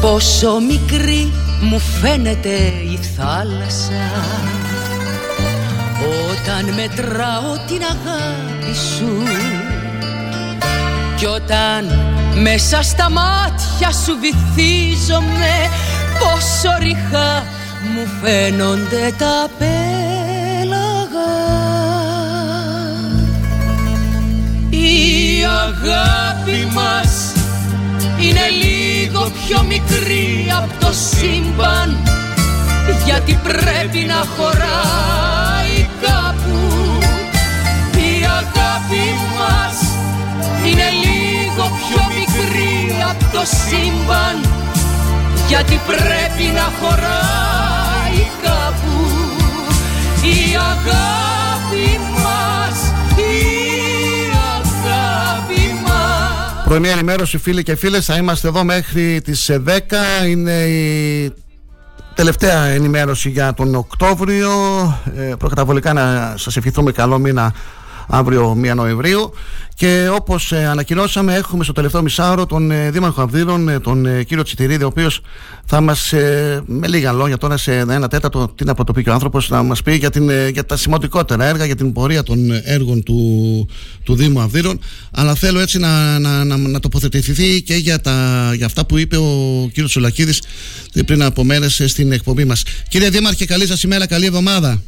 [0.00, 2.56] Πόσο μικρή μου φαίνεται
[2.92, 4.48] η θάλασσα.
[6.30, 9.22] Όταν μετράω την αγάπη σου
[11.16, 11.98] Κι όταν
[12.42, 15.68] μέσα στα μάτια σου βυθίζομαι
[16.18, 17.44] Πόσο ρηχά
[17.94, 19.68] μου φαίνονται τα πέλαγα.
[24.70, 27.39] Η αγάπη μας
[28.20, 31.98] είναι λίγο πιο μικρή από το σύμπαν
[33.04, 36.58] γιατί πρέπει να χωράει κάπου.
[37.94, 39.04] Η αγάπη
[39.38, 39.76] μας
[40.66, 44.52] είναι λίγο πιο μικρή από το σύμπαν
[45.48, 48.96] γιατί πρέπει να χωράει κάπου.
[50.22, 52.09] Η αγάπη μας
[56.70, 58.04] Πρωινή ενημέρωση φίλοι και φίλες.
[58.04, 61.32] Θα είμαστε εδώ μέχρι τις 10 είναι η
[62.14, 64.50] τελευταία ενημέρωση για τον Οκτώβριο.
[65.16, 67.54] Ε, προκαταβολικά να σας ευχηθούμε καλό μήνα
[68.10, 69.32] αύριο 1 Νοεμβρίου.
[69.80, 74.22] Και όπως ε, ανακοινώσαμε έχουμε στο τελευταίο μισάωρο τον ε, Δήμαρχο Αυδείρων ε, τον ε,
[74.22, 75.20] κύριο Τσιτηρίδη ο οποίος
[75.64, 79.12] θα μας ε, με λίγα λόγια τώρα σε ένα τέταρτο τι να πρωτοπεί και ο
[79.12, 82.50] άνθρωπος να μας πει για, την, ε, για τα σημαντικότερα έργα για την πορεία των
[82.64, 83.68] έργων του,
[84.02, 84.80] του Δήμου Αυδείρων
[85.10, 89.16] αλλά θέλω έτσι να, να, να, να τοποθετηθεί και για, τα, για αυτά που είπε
[89.16, 90.42] ο κύριος Σουλακίδης
[91.06, 92.62] πριν από μέρες ε, στην εκπομπή μας.
[92.88, 94.82] Κύριε Δήμαρχε καλή σας ημέρα, καλή εβδομάδα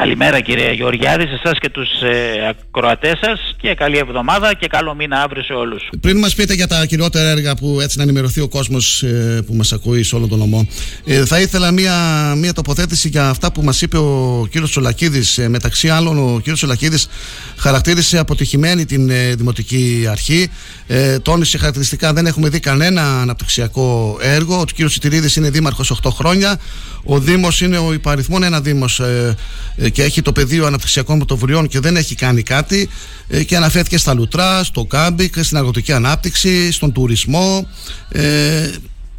[0.00, 4.94] Καλημέρα κύριε Γεωργιάδη, σε εσάς και τους ε, ακροατές σας και καλή εβδομάδα και καλό
[4.94, 5.88] μήνα αύριο σε όλους.
[6.00, 9.54] Πριν μας πείτε για τα κυριότερα έργα που έτσι να ενημερωθεί ο κόσμος ε, που
[9.54, 10.68] μας ακούει σε όλο τον νομό
[11.06, 11.94] ε, θα ήθελα μία,
[12.36, 15.38] μία τοποθέτηση για αυτά που μας είπε ο κύριος Τσολακίδης.
[15.38, 17.08] Ε, μεταξύ άλλων ο κύριος Τσολακίδης
[17.56, 20.50] χαρακτήρισε αποτυχημένη την ε, Δημοτική Αρχή.
[20.86, 24.60] Ε, τόνισε χαρακτηριστικά δεν έχουμε δει κανένα αναπτυξιακό έργο.
[24.60, 26.58] Ο κύριος Τσιτηρίδης είναι δήμαρχος 8 χρόνια.
[27.04, 29.00] Ο Δήμος είναι ο υπαριθμόν ένα Δήμος.
[29.00, 29.34] Ε,
[29.76, 32.88] ε, και έχει το πεδίο αναπτυξιακών πρωτοβουλειών και δεν έχει κάνει κάτι
[33.28, 37.68] ε, και αναφέρθηκε στα λουτρά, στο κάμπικ, στην αγροτική ανάπτυξη, στον τουρισμό.
[38.08, 38.70] Ε,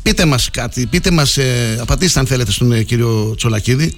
[0.01, 3.93] πείτε μας κάτι, πείτε μας, ε, απαντήστε αν θέλετε στον ε, κύριο Τσολακίδη.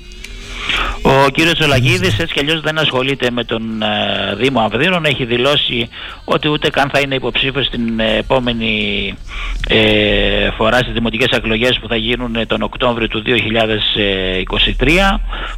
[1.01, 5.05] Ο κύριος Τσολακίδης έτσι κι αλλιώς δεν ασχολείται με τον ε, Δήμο Αυδείρων.
[5.05, 5.89] Έχει δηλώσει
[6.23, 9.13] ότι ούτε καν θα είναι υποψήφιος στην ε, επόμενη
[9.67, 13.29] ε, φορά στις δημοτικές εκλογές που θα γίνουν ε, τον Οκτώβριο του 2023.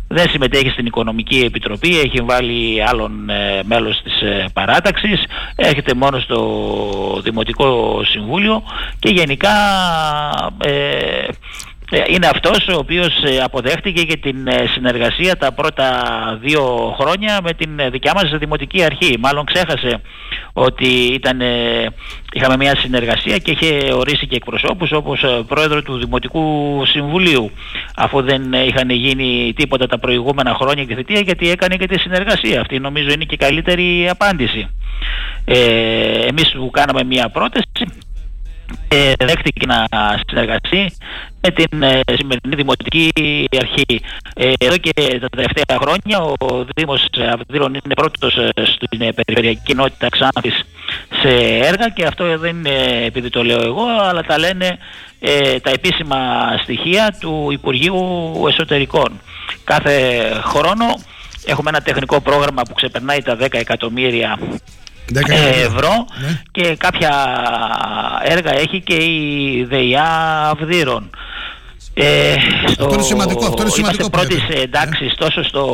[0.07, 5.23] Δεν συμμετέχει στην Οικονομική Επιτροπή, έχει βάλει άλλον ε, μέλος της ε, παράταξης.
[5.55, 8.63] Έρχεται μόνο στο Δημοτικό Συμβούλιο
[8.99, 9.49] και γενικά...
[11.93, 15.87] Ε, ε, είναι αυτός ο οποίος ε, αποδέχτηκε και την ε, συνεργασία τα πρώτα
[16.41, 19.17] δύο χρόνια με την δικιά μας Δημοτική Αρχή.
[19.19, 20.01] Μάλλον ξέχασε
[20.53, 21.85] ότι ήταν, ε,
[22.33, 27.51] είχαμε μια συνεργασία και είχε ορίσει και εκπροσώπους όπως ε, πρόεδρο του Δημοτικού Συμβουλίου
[27.95, 31.99] αφού δεν ε, είχαν γίνει τίποτα τα προηγούμενα χρόνια και θητεία γιατί έκανε και τη
[31.99, 32.61] συνεργασία.
[32.61, 34.69] Αυτή νομίζω είναι και η καλύτερη απάντηση.
[35.45, 35.57] Ε,
[36.27, 37.65] εμείς του κάναμε μια πρόταση
[38.87, 39.85] ε, δέχτηκε να
[40.27, 40.91] συνεργαστεί
[41.41, 43.11] με την ε, σημερινή Δημοτική
[43.59, 44.01] Αρχή.
[44.35, 49.61] Ε, εδώ και τα τελευταία χρόνια ο Δήμος Αυδείρων είναι πρώτος ε, στην ε, περιφερειακή
[49.63, 50.65] κοινότητα Ξάνθης
[51.21, 51.29] σε
[51.67, 54.77] έργα και αυτό δεν είναι επειδή το λέω εγώ αλλά τα λένε
[55.19, 56.17] ε, τα επίσημα
[56.63, 59.21] στοιχεία του Υπουργείου Εσωτερικών.
[59.63, 60.85] Κάθε χρόνο
[61.45, 64.39] έχουμε ένα τεχνικό πρόγραμμα που ξεπερνάει τα 10 εκατομμύρια
[65.65, 66.05] ευρώ
[66.51, 67.13] και κάποια
[68.23, 70.05] έργα έχει και η ΔΕΙΑ
[70.49, 71.09] Αυδείρων.
[71.93, 72.35] Ε,
[72.67, 74.03] στο, αυτό είναι σημαντικό, αυτό είναι σημαντικό.
[74.03, 75.65] Είμαστε πρώτης εντάξεις τόσο στο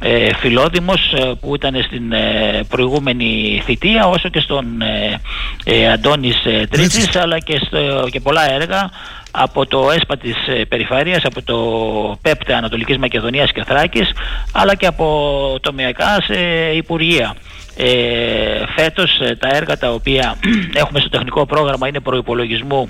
[0.00, 5.20] ε, Φιλόδημος ε, που ήταν στην ε, προηγούμενη θητεία όσο και στον ε,
[5.64, 8.90] ε, Αντώνης ε, Τρίτσης αλλά και, στο, και πολλά έργα
[9.30, 11.56] από το ΕΣΠΑ της ε, Περιφέρειας, από το
[12.22, 14.10] ΠΕΠΤΕ Ανατολικής Μακεδονίας και Θράκης
[14.52, 16.36] αλλά και από τομεακά σε
[16.74, 17.34] Υπουργεία.
[17.76, 20.36] Ε, φέτος ε, τα έργα τα οποία
[20.82, 22.88] έχουμε στο τεχνικό πρόγραμμα είναι προϋπολογισμού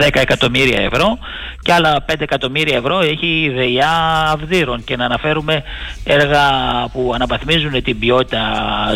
[0.00, 1.18] 10 εκατομμύρια ευρώ
[1.62, 3.90] και άλλα 5 εκατομμύρια ευρώ έχει η ΔΕΙΑ
[4.32, 5.62] Αυδείρων και να αναφέρουμε
[6.04, 6.40] έργα
[6.92, 8.40] που αναβαθμίζουν την ποιότητα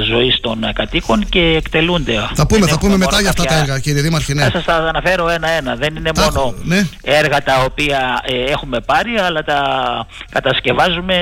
[0.06, 2.12] ζωής των κατοίκων και εκτελούνται.
[2.35, 4.35] Θα πούμε, Δεν θα έχουμε πούμε μετά μόνο για αυτά κάποια- τα έργα, κύριε Δήμαρχε.
[4.35, 4.43] Ναι.
[4.43, 5.74] θα σας τα αναφέρω ένα-ένα.
[5.77, 6.86] Δεν είναι Τα- μόνο ναι.
[7.02, 9.60] έργα τα οποία ε, έχουμε πάρει, αλλά τα
[10.31, 11.14] κατασκευάζουμε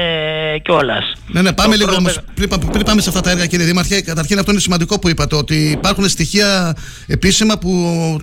[0.62, 1.04] κιόλας.
[1.26, 4.00] Ναι, ναι, πάμε λίγο όμως, πριν, πα- πριν πάμε σε αυτά τα έργα, κύριε Δήμαρχε.
[4.00, 6.74] Καταρχήν, αυτό είναι σημαντικό που είπατε, ότι υπάρχουν στοιχεία
[7.06, 7.70] επίσημα που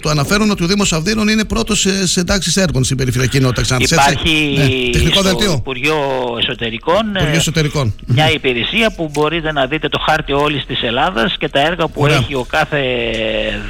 [0.01, 3.61] το αναφέρουν ότι ο Δήμος Αυδείρων είναι πρώτος σε, σε εντάξει έργων στην περιφερειακή κοινότητα
[3.61, 4.05] Ξάνθης, έτσι.
[4.11, 5.53] Υπάρχει Ναι, τεχνικό στο δελτίο.
[5.53, 5.95] Υπουργείο
[6.41, 7.93] Εσωτερικών, ε, Υπουργείο Εσωτερικών.
[8.05, 12.01] μια υπηρεσία που μπορείτε να δείτε το χάρτη όλης της Ελλάδας και τα έργα που
[12.01, 12.17] Ωραία.
[12.17, 12.81] έχει ο κάθε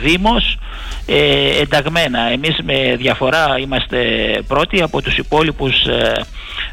[0.03, 0.57] Δήμος
[1.06, 2.19] ε, ενταγμένα.
[2.31, 3.98] Εμείς με διαφορά είμαστε
[4.48, 6.26] πρώτοι από τους υπόλοιπους ε,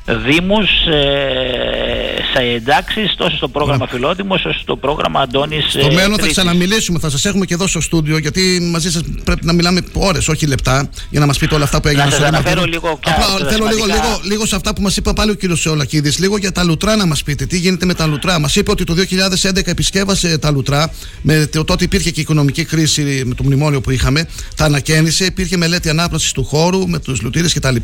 [0.06, 6.10] Δήμους ε, σε εντάξεις τόσο στο πρόγραμμα Φιλόδημος όσο στο πρόγραμμα Αντώνης Στο ε, μέλλον
[6.10, 6.31] θα Τρίτης.
[6.32, 10.28] ξαναμιλήσουμε, θα σας έχουμε και εδώ στο στούντιο, γιατί μαζί σας πρέπει να μιλάμε ώρες,
[10.28, 12.70] όχι λεπτά, για να μας πείτε όλα αυτά που έγιναν σας στο αναφέρω Δήμαρχο.
[12.86, 15.12] λίγο ποια Απλά από τα θέλω λίγο, σημαντικά- λίγο, λίγο σε αυτά που μας είπε
[15.12, 17.47] πάλι ο κύριος Σεολακίδη, λίγο για τα λουτρά να μας πείτε.
[17.47, 20.90] Τι γίνεται με τα λουτρά; Μας είπε ότι το 2011 επισκέβασε τα λουτρά,
[21.22, 24.28] με το τότε υπήρχε και η οικονομική κρίση με το μνημόνιο που είχαμε.
[24.56, 27.76] Τα ανακαίνισε, υπήρχε μελέτη ανάπλαση του χώρου με τους λουτήρες κτλ.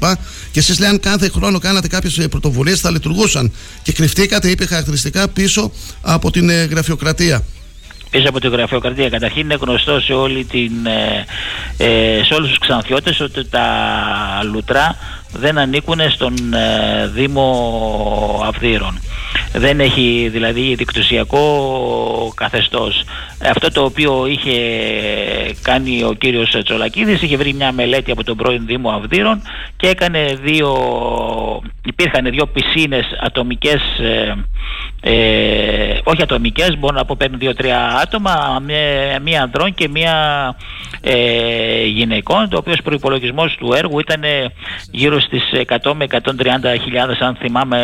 [0.50, 3.52] Και εσείς λέει αν κάθε χρόνο κάνατε κάποιες πρωτοβουλίες θα λειτουργούσαν.
[3.82, 5.72] Και κρυφτήκατε, είπε χαρακτηριστικά, πίσω
[6.02, 7.42] από την ε, γραφειοκρατία.
[8.10, 9.08] πίσω από την γραφειοκρατία.
[9.08, 11.24] Καταρχήν είναι γνωστό σε, όλη την, ε,
[11.76, 13.66] ε, σε όλους τους ξανθιώτες ότι τα
[14.52, 14.96] λουτρά
[15.32, 19.00] δεν ανήκουν στον ε, Δήμο Αυδείρων.
[19.52, 23.04] Δεν έχει δηλαδή δικτυσιακό καθεστώς.
[23.50, 24.58] Αυτό το οποίο είχε
[25.62, 29.42] κάνει ο κύριος Τσολακίδης είχε βρει μια μελέτη από τον πρώην Δήμο Αυδείρων
[29.76, 30.72] και έκανε δύο,
[31.84, 33.80] υπήρχαν δύο πισίνες ατομικές
[35.00, 40.14] ε, ε, όχι ατομικές, μπορώ να πω παίρνουν δύο-τρία άτομα, με- μία ανδρών και μία
[41.00, 44.52] ε, γυναικών, το οποίος προϋπολογισμός του έργου ήταν ε,
[44.90, 45.42] γύρω στις
[45.82, 46.20] 100 με 130
[46.82, 47.78] χιλιάδες αν θυμάμαι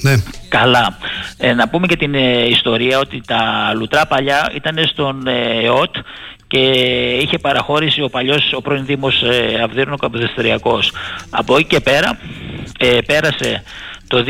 [0.00, 0.14] Ναι.
[0.48, 0.98] καλά.
[1.38, 5.94] Ε, να πούμε και την ε, ιστορία ότι τα λουτρά παλιά ήταν στον ε, ΕΟΤ
[6.46, 6.58] και
[7.22, 10.92] είχε παραχώρηση ο παλιός ο πρώην Δήμος ε, Αυδείρων ο Καποδιστριακός.
[11.30, 12.18] Από εκεί και πέρα
[12.78, 13.62] ε, πέρασε
[14.14, 14.24] το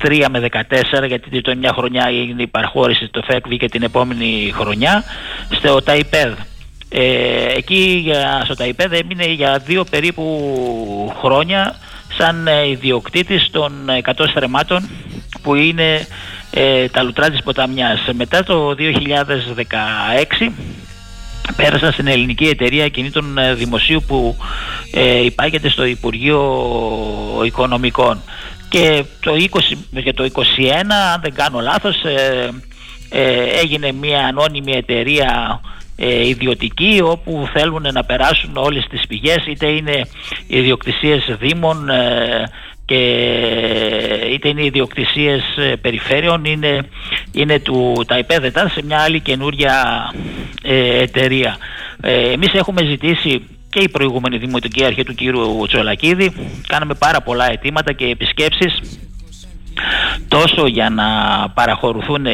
[0.00, 0.48] 2013 με
[1.02, 5.04] 2014 γιατί το μια χρονιά έγινε η παραχώρηση το ΦΕΚ και την επόμενη χρονιά
[5.50, 6.32] στο ΤΑΙΠΕΔ.
[6.88, 11.74] Ε, εκεί για, στο ΤΑΙΠΕΔ έμεινε για δύο περίπου χρόνια
[12.18, 13.72] σαν ε, ιδιοκτήτης των
[14.04, 14.88] 100 στρεμμάτων
[15.42, 16.06] που είναι
[16.50, 18.08] ε, τα λουτρά της ποταμιάς.
[18.12, 20.50] Μετά το 2016
[21.56, 24.36] πέρασαν στην ελληνική εταιρεία κινήτων ε, δημοσίου που
[24.92, 26.62] ε, υπάγεται στο Υπουργείο
[27.44, 28.20] Οικονομικών.
[28.68, 29.58] Και το 20,
[29.90, 30.42] για το 21
[31.14, 32.48] αν δεν κάνω λάθος ε,
[33.08, 35.60] ε, έγινε μια ανώνυμη εταιρεία
[35.96, 40.08] ε, ιδιωτική όπου θέλουν να περάσουν όλες τις πηγές είτε είναι
[40.46, 42.50] ιδιοκτησίες δήμων ε,
[42.88, 43.00] και
[44.32, 46.80] είτε είναι ιδιοκτησίες ε, περιφέρειων είναι,
[47.32, 49.74] είναι του τα υπέδετα σε μια άλλη καινούρια
[50.62, 51.56] ε, εταιρεία.
[52.00, 56.32] Ε, εμείς έχουμε ζητήσει και η προηγούμενη Δημοτική Αρχή του κύριου Τσολακίδη
[56.66, 58.98] κάναμε πάρα πολλά αιτήματα και επισκέψεις
[60.28, 61.04] τόσο για να
[61.54, 62.26] παραχωρηθούν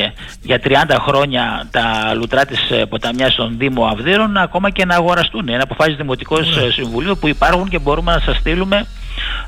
[0.42, 0.70] για 30
[1.00, 5.48] χρόνια τα λουτρά της ε, ποταμιάς στον Δήμο Αυδείρων ακόμα και να αγοραστούν.
[5.48, 8.86] Είναι αποφάσεις Δημοτικός ε, Συμβουλίου που υπάρχουν και μπορούμε να σας στείλουμε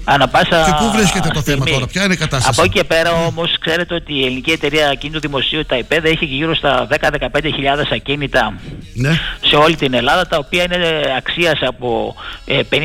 [0.05, 1.61] Ανά πάσα Και πού βρίσκεται το στιγμή.
[1.65, 4.51] θέμα τώρα, ποια είναι η κατάσταση; Από εκεί και πέρα όμως, ξέρετε ότι η ελληνική
[4.51, 8.55] εταιρεία ακίνητου δημοσίου, τα ΙΠΕΔ, έχει γύρω στα 10-15 χιλιάδες ακίνητα
[8.95, 9.11] Ναι.
[9.47, 12.15] σε όλη την Ελλάδα, τα οποία είναι αξίας από
[12.45, 12.79] ε, 50.000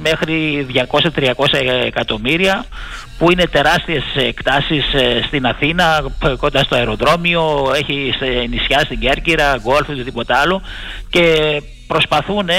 [0.00, 1.32] μέχρι 200-300
[1.86, 2.64] εκατομμύρια
[3.18, 8.98] που είναι τεράστιες εκτάσεις ε, στην Αθήνα, π- κοντά στο αεροδρόμιο, έχει σε νησιά στην
[8.98, 10.62] Κέρκυρα, γκολφ ή οτιδήποτε άλλο
[11.10, 11.22] και
[11.86, 12.58] προσπαθούν ε,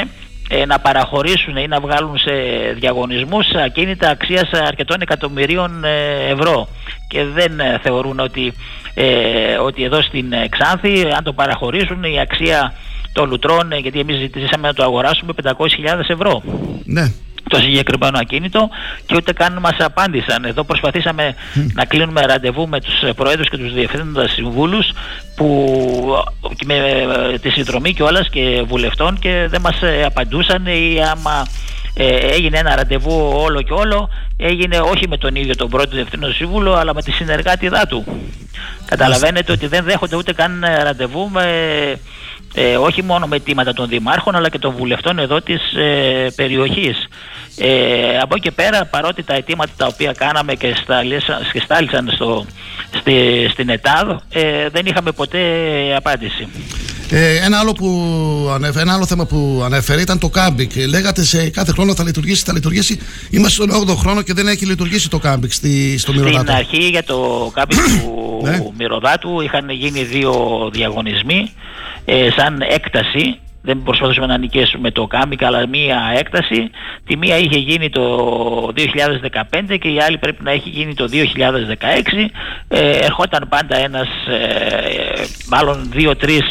[0.67, 2.31] να παραχωρήσουν ή να βγάλουν σε
[2.79, 6.67] διαγωνισμούς ακίνητα αξίας αρκετών εκατομμυρίων ε, ευρώ
[7.07, 8.53] και δεν ε, θεωρούν ότι,
[8.93, 12.73] ε, ότι εδώ στην ε, Ξάνθη αν το παραχωρήσουν η αξία
[13.13, 15.51] των λουτρών ε, γιατί εμείς ζητήσαμε να το αγοράσουμε 500.000
[16.07, 16.43] ευρώ
[16.83, 17.11] Ναι.
[17.49, 18.69] Το συγκεκριμένο ακίνητο
[19.05, 20.45] και ούτε καν μας απάντησαν.
[20.45, 21.35] Εδώ προσπαθήσαμε
[21.73, 24.91] να κλείνουμε ραντεβού με τους ε, προέδρους και τους διευθύνοντας συμβούλους
[25.35, 25.75] που
[26.51, 26.75] ε, και με
[27.33, 31.45] ε, τη συνδρομή και όλας και βουλευτών και δεν μας ε, απαντούσαν ή άμα
[31.95, 36.33] ε, έγινε ένα ραντεβού όλο και όλο έγινε όχι με τον ίδιο τον πρώτο διευθύνοντα
[36.33, 38.05] σύμβουλο αλλά με τη συνεργάτηδά του.
[38.85, 41.43] Καταλαβαίνετε ότι δεν δέχονται ούτε καν ε, ραντεβού με,
[42.53, 47.07] ε, όχι μόνο με αιτήματα των δημάρχων αλλά και των βουλευτών εδώ της ε, περιοχής.
[47.57, 52.09] Ε, από εκεί και πέρα παρότι τα αιτήματα τα οποία κάναμε και, στάλησαν, και στάλησαν
[52.13, 52.45] στο,
[52.95, 55.39] στη, στην ΕΤΑΔ ε, δεν είχαμε ποτέ
[55.95, 56.47] απάντηση.
[57.15, 57.87] Ε, ένα, άλλο που
[58.53, 60.71] ανέφερε, ένα άλλο θέμα που ανέφερε ήταν το κάμπινγκ.
[60.89, 62.99] Λέγατε σε κάθε χρόνο θα λειτουργήσει, θα λειτουργήσει.
[63.29, 66.53] Είμαστε στον 8ο χρόνο και δεν έχει λειτουργήσει το κάμπινγκ στη, στο Στην Μυρωδάτο.
[66.53, 68.59] αρχή για το κάμπινγκ του Ναι.
[68.77, 70.33] Μυρωδάτου είχαν γίνει δύο
[70.73, 71.51] διαγωνισμοί
[72.05, 73.37] ε, σαν έκταση.
[73.61, 76.69] Δεν προσπαθούσαμε να νικήσουμε το κάμπινγκ αλλά μία έκταση.
[77.05, 78.03] Τη μία είχε γίνει το
[79.69, 81.15] 2015 και η άλλη πρέπει να έχει γίνει το 2016.
[82.67, 86.43] Ε, ερχόταν πάντα ένας, ε, μάλλον δύο-τρεις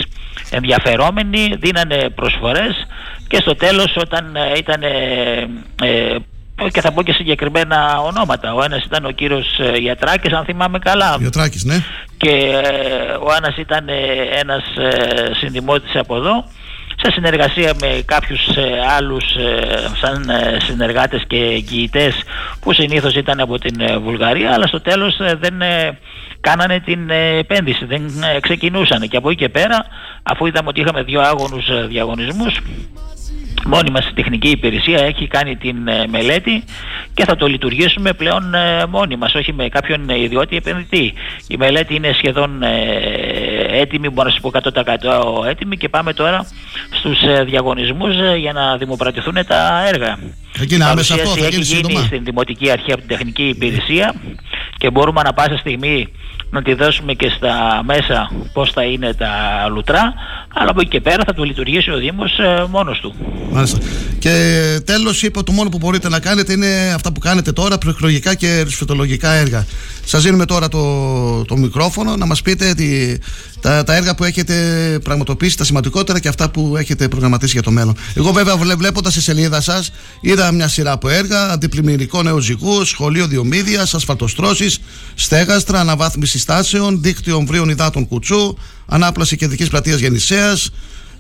[0.52, 2.86] ενδιαφερόμενοι, δίνανε προσφορές
[3.28, 5.48] και στο τέλος όταν ε, ήταν ε,
[5.82, 6.16] ε,
[6.72, 8.54] και θα πω και συγκεκριμένα ονόματα.
[8.54, 11.16] Ο ένας ήταν ο κύριος ε, Γιατράκης, αν θυμάμαι καλά.
[11.20, 11.76] Γιατράκης, ναι.
[12.16, 13.92] Και ε, ο ένας ήταν ε,
[14.40, 16.44] ένας ε, συνδημότης από εδώ
[17.02, 19.60] σε συνεργασία με κάποιους ε, άλλους ε,
[20.00, 22.22] σαν ε, συνεργάτες και εγγυητές
[22.60, 25.98] που συνήθως ήταν από την ε, Βουλγαρία αλλά στο τέλος ε, δεν ε,
[26.42, 28.02] κάνανε την ε, επένδυση, δεν
[28.36, 29.08] ε, ξεκινούσαν.
[29.08, 29.86] Και από εκεί και πέρα
[30.22, 32.60] αφού είδαμε ότι είχαμε δύο άγωνους ε, διαγωνισμούς
[33.66, 36.64] μόνη μας η τεχνική υπηρεσία έχει κάνει την ε, μελέτη
[37.14, 41.12] και θα το λειτουργήσουμε πλέον ε, μόνοι μας, όχι με κάποιον ε, ιδιώτη επενδυτή.
[41.48, 44.50] Η μελέτη είναι σχεδόν ε, έτοιμη, μπορώ να σας πω
[45.44, 46.46] 100% έτοιμη και πάμε τώρα
[46.90, 50.18] στους ε, διαγωνισμούς ε, για να δημοπρατηθούν τα έργα.
[50.52, 52.06] Θα γίνει Η άμεσα αυτό, παρουσίαση θα γίνει έχει γίνει σύντομα.
[52.06, 54.14] στην Δημοτική Αρχή από την Τεχνική Υπηρεσία
[54.78, 56.08] και μπορούμε ανα πάσα στιγμή
[56.50, 59.30] να τη δώσουμε και στα μέσα πώς θα είναι τα
[59.70, 60.14] λουτρά
[60.54, 63.14] αλλά από εκεί και πέρα θα το λειτουργήσει ο Δήμος ε, μόνος του.
[63.52, 63.78] Μάλιστα.
[64.18, 64.30] Και
[64.84, 68.62] τέλος, είπα το μόνο που μπορείτε να κάνετε είναι αυτά που κάνετε τώρα, προεκλογικά και
[68.62, 69.66] ρησφετολογικά έργα.
[70.04, 73.18] Σας δίνουμε τώρα το, το μικρόφωνο να μας πείτε τι,
[73.60, 74.54] τα, τα έργα που έχετε
[75.02, 77.96] πραγματοποιήσει, τα σημαντικότερα και αυτά που έχετε προγραμματίσει για το μέλλον.
[78.14, 83.26] Εγώ, βέβαια, βλέποντας τη σελίδα σας, είδα μια σειρά από έργα: αντιπλημμυρικό νέο ζυγού, σχολείο
[83.26, 84.78] διομήδιας, ασφαλτοστρώσεις,
[85.14, 88.56] στέγαστρα, αναβάθμιση στάσεων, δίκτυο ομβρίων υδάτων κουτσού,
[88.86, 90.41] ανάπλαση κεντρικής πλατείας Γεννησέα,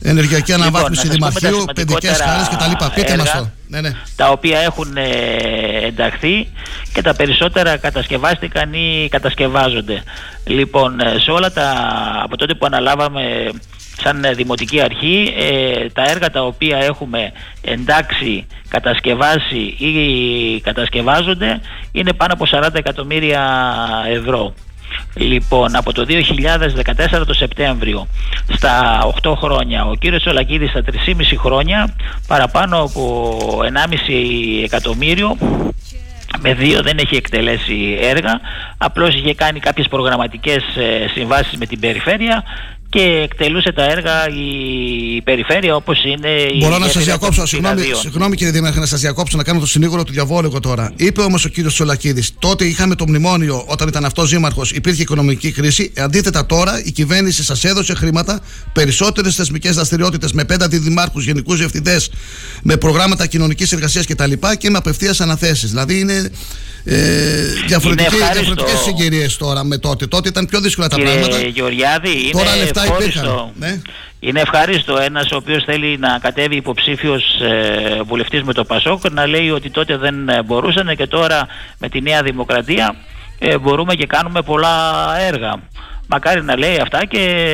[0.02, 3.00] ενεργειακή Λοιπόν, αναβάθμιση να σας πούμε τα δημαρχείου, παιδικές σημαντικότερα χάρε κτλ.
[3.00, 3.40] Πείτε μας έργα.
[3.40, 3.50] το.
[3.68, 3.90] Ναι, ναι.
[4.16, 6.48] τα οποία έχουν ε, ενταχθεί
[6.92, 10.02] και τα περισσότερα κατασκευάστηκαν ή κατασκευάζονται.
[10.44, 11.72] Λοιπόν, ε, σε όλα τα,
[12.22, 13.50] από τότε που αναλάβαμε
[14.02, 21.60] σαν ε, δημοτική αρχή, ε, τα έργα τα οποία έχουμε εντάξει, κατασκευάσει ή κατασκευάζονται
[21.92, 23.42] είναι πάνω από 40 εκατομμύρια
[24.08, 24.54] ευρώ.
[25.14, 28.06] Λοιπόν, από το 2014 το Σεπτέμβριο
[28.48, 30.92] στα 8 χρόνια, ο κύριος Σολακίδης στα 3,5
[31.36, 31.94] χρόνια
[32.26, 35.36] παραπάνω από 1,5 εκατομμύριο
[36.40, 38.40] με δύο δεν έχει εκτελέσει έργα
[38.78, 42.42] απλώς είχε κάνει κάποιες προγραμματικές ε, συμβάσεις με την περιφέρεια
[42.92, 47.38] και εκτελούσε τα έργα η περιφέρεια όπως είναι η Μπορώ να σας γέφυρα διακόψω.
[47.38, 48.00] των Συγγνώμη, Πιναδίων.
[48.00, 50.92] συγγνώμη κύριε Δήμαρχε, να σας διακόψω να κάνω το συνήγορο του διαβόλου εγώ τώρα.
[50.96, 55.50] Είπε όμως ο κύριος Σολακίδη, τότε είχαμε το μνημόνιο όταν ήταν αυτός δήμαρχος, υπήρχε οικονομική
[55.52, 55.92] κρίση.
[55.96, 58.40] Αντίθετα τώρα η κυβέρνηση σας έδωσε χρήματα,
[58.72, 62.10] περισσότερες θεσμικές δραστηριότητες με πέντε αντιδημάρχους, γενικούς διευθυντές,
[62.62, 64.32] με προγράμματα κοινωνικής εργασίας κτλ.
[64.32, 65.70] Και, και με απευθείας αναθέσεις.
[65.70, 66.30] Δηλαδή είναι
[66.84, 66.96] ε,
[67.66, 68.44] διαφορετικές, ευχάριστο.
[68.44, 70.06] διαφορετικές συγκυρίες τώρα με τότε.
[70.06, 71.42] Τότε ήταν πιο δύσκολα τα Κύριε πράγματα.
[71.42, 73.20] Γεωργιάδη, είναι Τώρα λεφτά ευχάριστο.
[73.20, 73.52] υπήρχαν.
[73.54, 73.80] Ναι.
[74.20, 79.26] Είναι ευχάριστο ένας ο οποίος θέλει να κατέβει υποψήφιος ε, βουλευτής με το Πασόκ να
[79.26, 81.46] λέει ότι τότε δεν ε, μπορούσαν και τώρα
[81.78, 82.94] με τη Νέα Δημοκρατία
[83.38, 84.76] ε, μπορούμε και κάνουμε πολλά
[85.20, 85.54] έργα.
[86.06, 87.44] Μακάρι να λέει αυτά και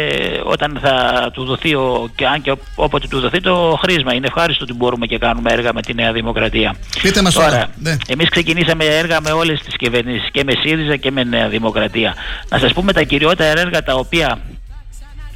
[0.44, 4.14] όταν θα του δοθεί, ο, και αν και όποτε του δοθεί το χρήσμα.
[4.14, 6.76] Είναι ευχάριστο ότι μπορούμε και κάνουμε έργα με τη Νέα Δημοκρατία.
[7.02, 7.66] Πείτε μας τώρα.
[7.78, 7.96] Ναι.
[8.06, 12.14] Εμείς ξεκινήσαμε έργα με όλες τις κυβερνήσεις και με ΣΥΡΙΖΑ και με Νέα Δημοκρατία.
[12.48, 14.38] Να σας πούμε τα κυριότερα έργα τα οποία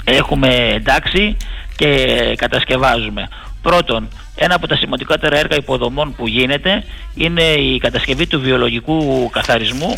[0.04, 1.36] έχουμε εντάξει
[1.76, 2.06] και
[2.36, 3.28] κατασκευάζουμε.
[3.62, 6.84] Πρώτον, ένα από τα σημαντικότερα έργα υποδομών που γίνεται
[7.14, 9.92] είναι η κατασκευή του βιολογικού καθαρισμού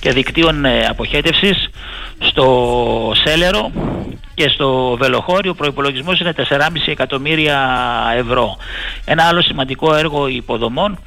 [0.00, 1.70] και δικτύων ε, αποχέτευσης
[2.18, 3.70] στο Σέλερο
[4.34, 7.58] και στο Βελοχώριο ο προϋπολογισμός είναι 4,5 εκατομμύρια
[8.16, 8.56] ευρώ.
[9.04, 10.98] Ένα άλλο σημαντικό έργο υποδομών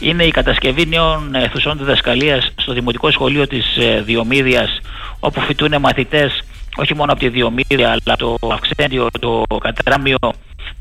[0.00, 4.80] είναι η κατασκευή νέων αιθουσών διδασκαλίας στο Δημοτικό Σχολείο της ε, Διομήδιας
[5.20, 6.42] όπου φοιτούν μαθητές
[6.80, 10.16] όχι μόνο από τη Διομήδια αλλά το Αυξέντιο, το Κατράμιο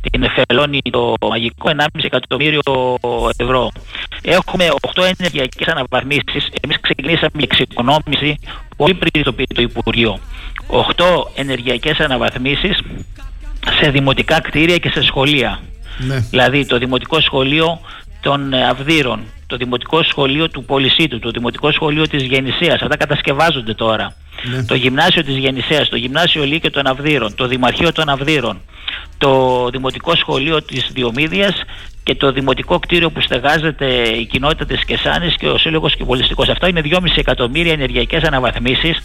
[0.02, 2.60] την Εφελώνη το μαγικό 1,5 εκατομμύριο
[3.38, 3.72] ευρώ.
[4.22, 6.50] Έχουμε 8 ενεργειακές αναβαθμίσεις.
[6.62, 8.40] Εμείς ξεκινήσαμε η εξοικονόμηση
[8.78, 10.20] πολύ πριν το, το Υπουργείο.
[10.68, 11.04] 8
[11.36, 12.80] ενεργειακές αναβαθμίσεις
[13.82, 15.60] σε δημοτικά κτίρια και σε σχολεία.
[15.98, 16.20] Ναι.
[16.20, 17.80] Δηλαδή το δημοτικό σχολείο
[18.22, 23.74] των ε, Αυδείρων, το δημοτικό σχολείο του Πολυσίτου, το δημοτικό σχολείο της Γεννησίας, αυτά κατασκευάζονται
[23.74, 24.16] τώρα.
[24.44, 24.64] Ναι.
[24.64, 28.62] Το γυμνάσιο της Γεννησίας, το γυμνάσιο Λύκειο των Αυδείρων, το δημαρχείο των Αυδείρων,
[29.18, 31.64] το δημοτικό σχολείο της Διομήδιας
[32.04, 36.50] και το δημοτικό κτίριο που στεγάζεται η κοινότητα της Κεσάνης και ο Σύλλογος Κυπολιστικός.
[36.50, 38.98] Αυτό είναι 2,5 εκατομμύρια ενεργειακές αναβαθμίσεις,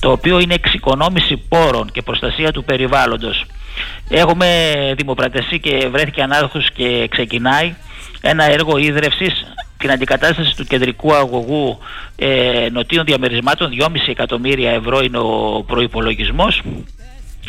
[0.00, 3.44] το οποίο είναι εξοικονόμηση πόρων και προστασία του περιβάλλοντος.
[4.08, 7.74] Έχουμε δημοπρατεσί και βρέθηκε ανάδοχος και ξεκινάει
[8.20, 9.46] ένα έργο ίδρευσης
[9.78, 11.78] την αντικατάσταση του κεντρικού αγωγού
[12.16, 13.70] ε, νοτίων διαμερισμάτων.
[13.80, 16.62] 2,5 εκατομμύρια ευρώ είναι ο προϋπολογισμός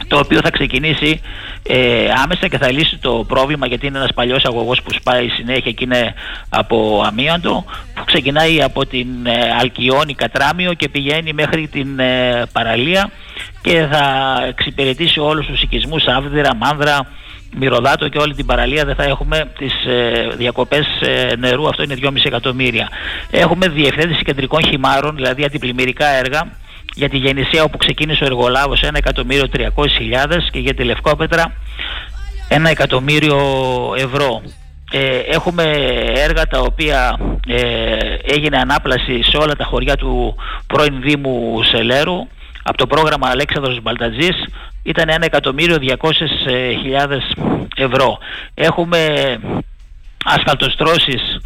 [0.08, 1.22] το οποίο θα ξεκινήσει
[1.64, 5.72] ε, άμεσα και θα λύσει το πρόβλημα γιατί είναι ένας παλιός αγωγός που σπάει συνέχεια
[5.72, 6.14] και είναι
[6.50, 13.12] από αμίαντο που ξεκινάει από την ε, Αλκιόνη Κατράμιο και πηγαίνει μέχρι την ε, παραλία
[13.62, 17.08] και θα εξυπηρετήσει όλους τους οικισμούς Άβδηρα, Μάνδρα,
[17.56, 21.96] Μυρωδάτο και όλη την παραλία δεν θα έχουμε τις ε, διακοπές ε, νερού, αυτό είναι
[22.02, 22.90] 2,5 εκατομμύρια.
[23.32, 26.48] Έχουμε διευθέτηση κεντρικών χυμάρων, δηλαδή αντιπλημμυρικά έργα,
[26.98, 31.54] για τη Γεννησία όπου ξεκίνησε ο εργολάβος 1.300.000 και για τη Λευκόπετρα
[32.50, 33.38] 1 εκατομμύριο
[33.98, 34.42] ευρώ.
[34.92, 35.64] Ε, έχουμε
[36.16, 37.56] έργα τα οποία ε,
[38.24, 40.36] έγινε ανάπλαση σε όλα τα χωριά του
[40.68, 42.28] πρώην Δήμου Σελέρου
[42.64, 44.36] από το πρόγραμμα Αλέξανδρος Μπαλτατζής
[44.84, 45.92] ήταν 1 εκατομμύριο 200.000
[47.76, 48.18] ευρώ.
[48.54, 49.00] Έχουμε
[50.26, 51.40] ασφαλτοστρώσεις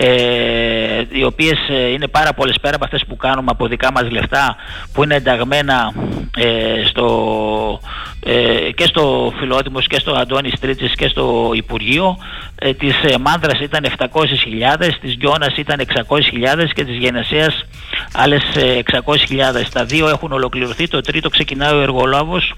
[0.00, 4.10] ε, οι οποίες ε, είναι πάρα πολλές πέρα από αυτές που κάνουμε από δικά μας
[4.10, 4.56] λεφτά
[4.92, 5.92] που είναι ενταγμένα
[6.36, 7.80] ε, στο,
[8.24, 12.16] ε, και στο Φιλότιμος και στο Αντώνης Στρίτσης και στο Υπουργείο.
[12.54, 17.64] Ε, της ε, Μάνδρας ήταν 700.000 της Γιώνας ήταν 600.000 και της Γενεσίας
[18.12, 22.54] άλλες 600.000 τα δύο έχουν ολοκληρωθεί το τρίτο ξεκινάει ο εργολάβος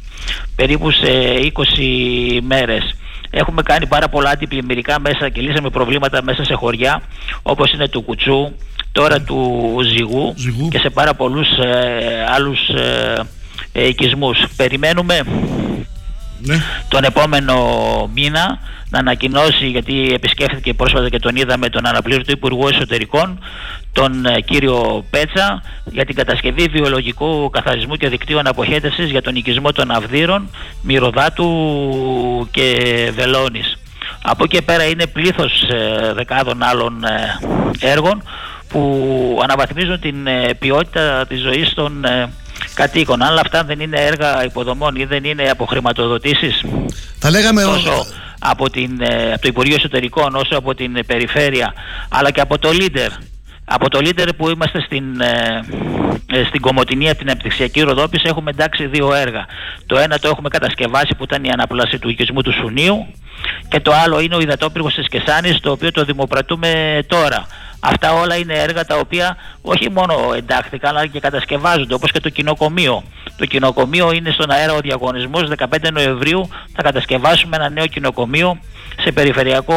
[0.57, 1.09] περίπου σε
[1.55, 2.95] 20 μέρες
[3.31, 7.03] Έχουμε κάνει πάρα πολλά αντιπλημμυρικά μέσα και λύσαμε προβλήματα μέσα σε χωριά
[7.43, 8.53] όπως είναι του Κουτσού,
[8.93, 10.35] τώρα του Ζυγού,
[10.71, 13.15] και σε πάρα πολλούς ε, άλλους ε,
[13.73, 14.45] ε, οικισμούς.
[14.57, 15.21] Περιμένουμε
[16.43, 16.57] Ναι.
[16.89, 17.57] τον επόμενο
[18.15, 18.59] μήνα
[18.91, 23.39] να ανακοινώσει, γιατί επισκέφθηκε πρόσφατα και τον είδαμε τον αναπλήρωτο Υπουργό Εσωτερικών,
[23.93, 29.73] τον ε, κύριο Πέτσα, για την κατασκευή βιολογικού καθαρισμού και δικτύων αποχέτευσης για τον οικισμό
[29.73, 30.51] των Αυδείρων,
[30.83, 31.49] Μυρωδάτου
[32.51, 32.75] και
[33.15, 33.79] Βελώνης.
[34.23, 38.23] Από εκεί και πέρα είναι πλήθος ε, δεκάδων άλλων ε, έργων
[38.69, 42.33] που αναβαθμίζουν την ε, ποιότητα της ζωής των ε,
[42.75, 43.23] κατοίκων.
[43.23, 46.65] Αλλά αυτά δεν είναι έργα υποδομών ή δεν είναι αποχρηματοδοτήσεις
[47.19, 48.07] Θα λέγαμε τόσο
[48.39, 51.75] από, την, ε, από το Υπουργείο Εσωτερικών όσο από την ε, Περιφέρεια
[52.09, 53.11] αλλά και από το Λίντερ.
[53.65, 55.65] Από το Λίντερ που είμαστε στην, ε,
[56.27, 59.47] ε, στην Κομωτινή από την Επιτυξιακή Ροδόπης έχουμε εντάξει δύο έργα.
[59.87, 63.07] Το ένα το έχουμε κατασκευάσει που ήταν η αναπλάση του οικισμού του Σουνίου
[63.69, 67.47] και το άλλο είναι ο υδατόπυργος της Κεσάνης το οποίο το δημοπρατούμε τώρα.
[67.81, 72.29] Αυτά όλα είναι έργα τα οποία όχι μόνο εντάχθηκαν αλλά και κατασκευάζονται όπως και το
[72.29, 73.03] κοινοκομείο.
[73.37, 78.59] Το κοινοκομείο είναι στον αέρα ο διαγωνισμός 15 Νοεμβρίου θα κατασκευάσουμε ένα νέο κοινοκομείο
[79.03, 79.75] σε περιφερειακό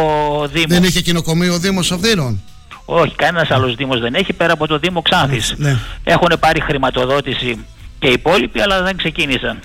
[0.53, 0.65] δήμο.
[0.67, 2.41] Δεν είχε κοινοκομείο ο Δήμος Αυδείρων.
[2.85, 5.53] Όχι, κανένας άλλος Δήμος δεν έχει πέρα από το Δήμο Ξάνθης.
[5.57, 5.77] Ναι.
[6.03, 7.65] Έχουν πάρει χρηματοδότηση
[7.99, 9.59] και οι υπόλοιποι, αλλά δεν ξεκίνησαν.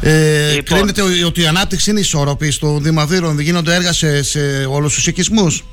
[0.00, 0.78] Ε, Λοιπόν.
[0.78, 3.36] Κρίνεται ο- ότι η ανάπτυξη είναι ισόρροπη στο Δήμο Αυδείρων.
[3.36, 4.38] Δεν γίνονται έργα σε, σε
[4.70, 5.64] όλους τους οικισμούς;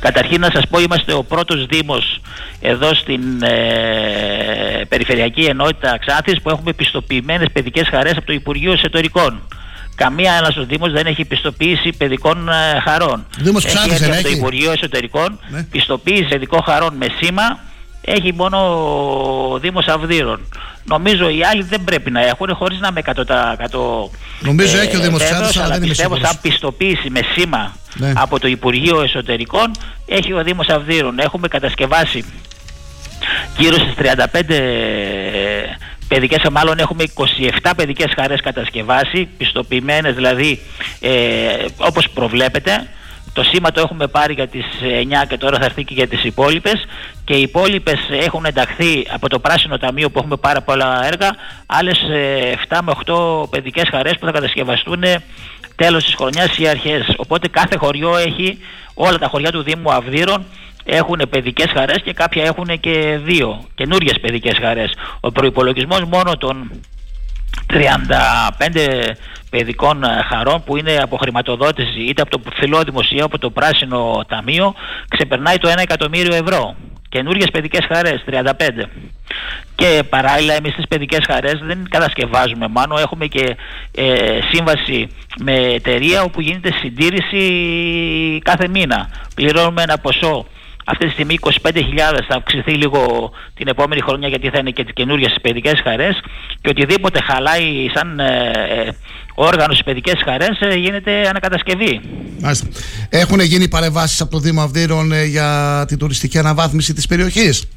[0.00, 2.20] Καταρχήν να σας πω είμαστε ο πρώτος Δήμος
[2.60, 9.40] εδώ στην ε, Περιφερειακή Ενότητα Ξάνθης που έχουμε πιστοποιημένες παιδικές χαρές από το Υπουργείο Εσωτερικών.
[9.94, 13.26] Καμία ένας Δήμος δεν έχει πιστοποίηση παιδικών ε, χαρών.
[13.38, 15.62] Δήμος έχει Ξάνθης έρθει δεν από το έχει; Υπουργείο Εσωτερικών Ναι.
[15.62, 17.58] πιστοποίηση παιδικών χαρών με σήμα
[18.00, 18.58] έχει μόνο
[19.52, 20.40] ο Δήμος Αυδείρων.
[20.84, 25.22] Νομίζω οι άλλοι δεν πρέπει να έχουν χωρίς να είμαι 100% Νομίζω έχει ο Δήμος
[25.22, 26.30] βέβαιος, Ξάνθης, αλλά αλλά δεν είμαι πιστεύω σίγουρος.
[26.32, 28.12] σαν πιστοποίηση με σήμα Ναι.
[28.16, 29.70] από το Υπουργείο Εσωτερικών
[30.06, 31.18] έχει ο Δήμος Αυδείρων.
[31.18, 32.24] Έχουμε κατασκευάσει
[33.58, 34.56] γύρω στις 35
[36.08, 37.04] παιδικές, μάλλον έχουμε
[37.62, 40.60] 27 παιδικές χαρές κατασκευάσει, πιστοποιημένες δηλαδή
[41.00, 41.10] ε,
[41.76, 42.88] όπως προβλέπετε.
[43.32, 46.24] Το σήμα το έχουμε πάρει για τις 9 και τώρα θα έρθει και για τις
[46.24, 46.86] υπόλοιπες
[47.24, 51.30] και οι υπόλοιπες έχουν ενταχθεί από το Πράσινο Ταμείο που έχουμε πάρα πολλά έργα
[51.66, 55.02] άλλες ε, 7 με 8 παιδικές χαρές που θα κατασκευαστούν
[55.76, 57.14] τέλος της χρονιάς ή αρχές.
[57.16, 58.58] Οπότε κάθε χωριό έχει,
[58.94, 60.44] όλα τα χωριά του Δήμου Αυδείρων
[60.84, 64.92] έχουν παιδικές χαρές και κάποια έχουν και δύο καινούριες παιδικές χαρές.
[65.20, 66.70] Ο προϋπολογισμός μόνο των
[67.72, 69.14] 35
[69.50, 74.24] παιδικών ε, χαρών που είναι από χρηματοδότηση είτε από το φιλόδημο ή από το πράσινο
[74.28, 74.74] ταμείο
[75.08, 76.76] ξεπερνάει το 1 εκατομμύριο ευρώ.
[77.16, 78.88] Καινούριες παιδικές χαρές, 35.
[79.74, 83.56] Και παράλληλα εμείς τις παιδικές χαρές δεν κατασκευάζουμε μάνο, έχουμε και
[83.94, 87.42] ε, σύμβαση με εταιρεία όπου γίνεται συντήρηση
[88.44, 89.08] κάθε μήνα.
[89.34, 90.46] Πληρώνουμε ένα ποσό
[90.84, 91.50] αυτή τη στιγμή 25.000
[92.28, 96.20] θα αυξηθεί λίγο την επόμενη χρονιά γιατί θα είναι και τις καινούριες παιδικές χαρές
[96.60, 98.90] και οτιδήποτε χαλάει σαν ε, ε,
[99.36, 102.00] όργανος στις παιδικές χαρές ε, γίνεται ανακατασκευή.
[102.40, 102.66] Μάλιστα.
[103.08, 107.68] Έχουν γίνει παρεμβάσεις από το Δήμο Αυδείρων ε, για την τουριστική αναβάθμιση της περιοχής;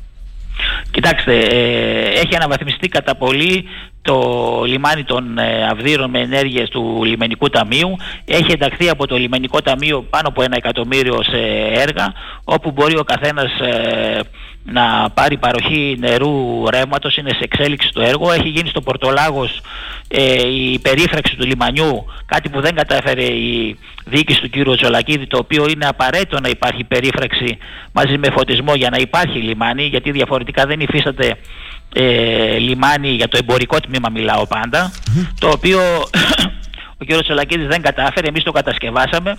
[0.91, 3.65] Κοιτάξτε, ε, έχει αναβαθμιστεί κατά πολύ
[4.01, 4.19] το
[4.65, 7.95] λιμάνι των ε, Αυδείρων με ενέργειες του Λιμενικού Ταμείου.
[8.25, 11.37] Έχει ενταχθεί από το Λιμενικό Ταμείο πάνω από ένα εκατομμύριο σε
[11.81, 12.13] έργα,
[12.43, 14.19] όπου μπορεί ο καθένας ε,
[14.63, 18.31] να πάρει παροχή νερού ρεύματος, είναι σε εξέλιξη το έργο.
[18.31, 19.61] Έχει γίνει στο Πορτολάγος
[20.07, 24.75] ε, η περίφραξη του λιμανιού, κάτι που δεν κατάφερε η διοίκηση του κ.
[24.75, 27.57] Τζολακίδη, το οποίο είναι απαραίτητο να υπάρχει περίφραξη
[27.91, 31.35] μαζί με φωτισμό για να υπάρχει λιμάνι, γιατί διαφορετικά δεν υφίσταται
[31.93, 34.91] ε, λιμάνι για το εμπορικό τμήμα μιλάω πάντα,
[35.39, 35.79] το οποίο
[37.01, 37.21] ο κ.
[37.23, 39.37] Τσολακίδης δεν κατάφερε, εμείς το κατασκευάσαμε,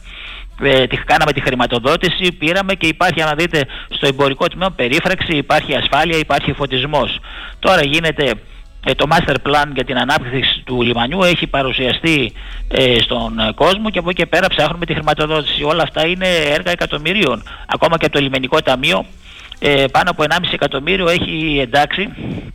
[0.62, 5.74] ε, τη, κάναμε τη χρηματοδότηση, πήραμε και υπάρχει, αν δείτε, στο εμπορικό τμήμα περίφραξη, υπάρχει
[5.74, 7.18] ασφάλεια, υπάρχει φωτισμός.
[7.58, 8.32] Τώρα γίνεται
[8.84, 12.32] ε, το master plan για την ανάπτυξη του λιμανιού έχει παρουσιαστεί
[12.68, 15.62] ε, στον ε, κόσμο και από εκεί και πέρα ψάχνουμε τη χρηματοδότηση.
[15.62, 17.42] Όλα αυτά είναι έργα εκατομμυρίων.
[17.66, 19.06] Ακόμα και από το λιμενικό ταμείο
[19.62, 22.08] ε, πάνω από 1,5 εκατομμύριο έχει εντάξει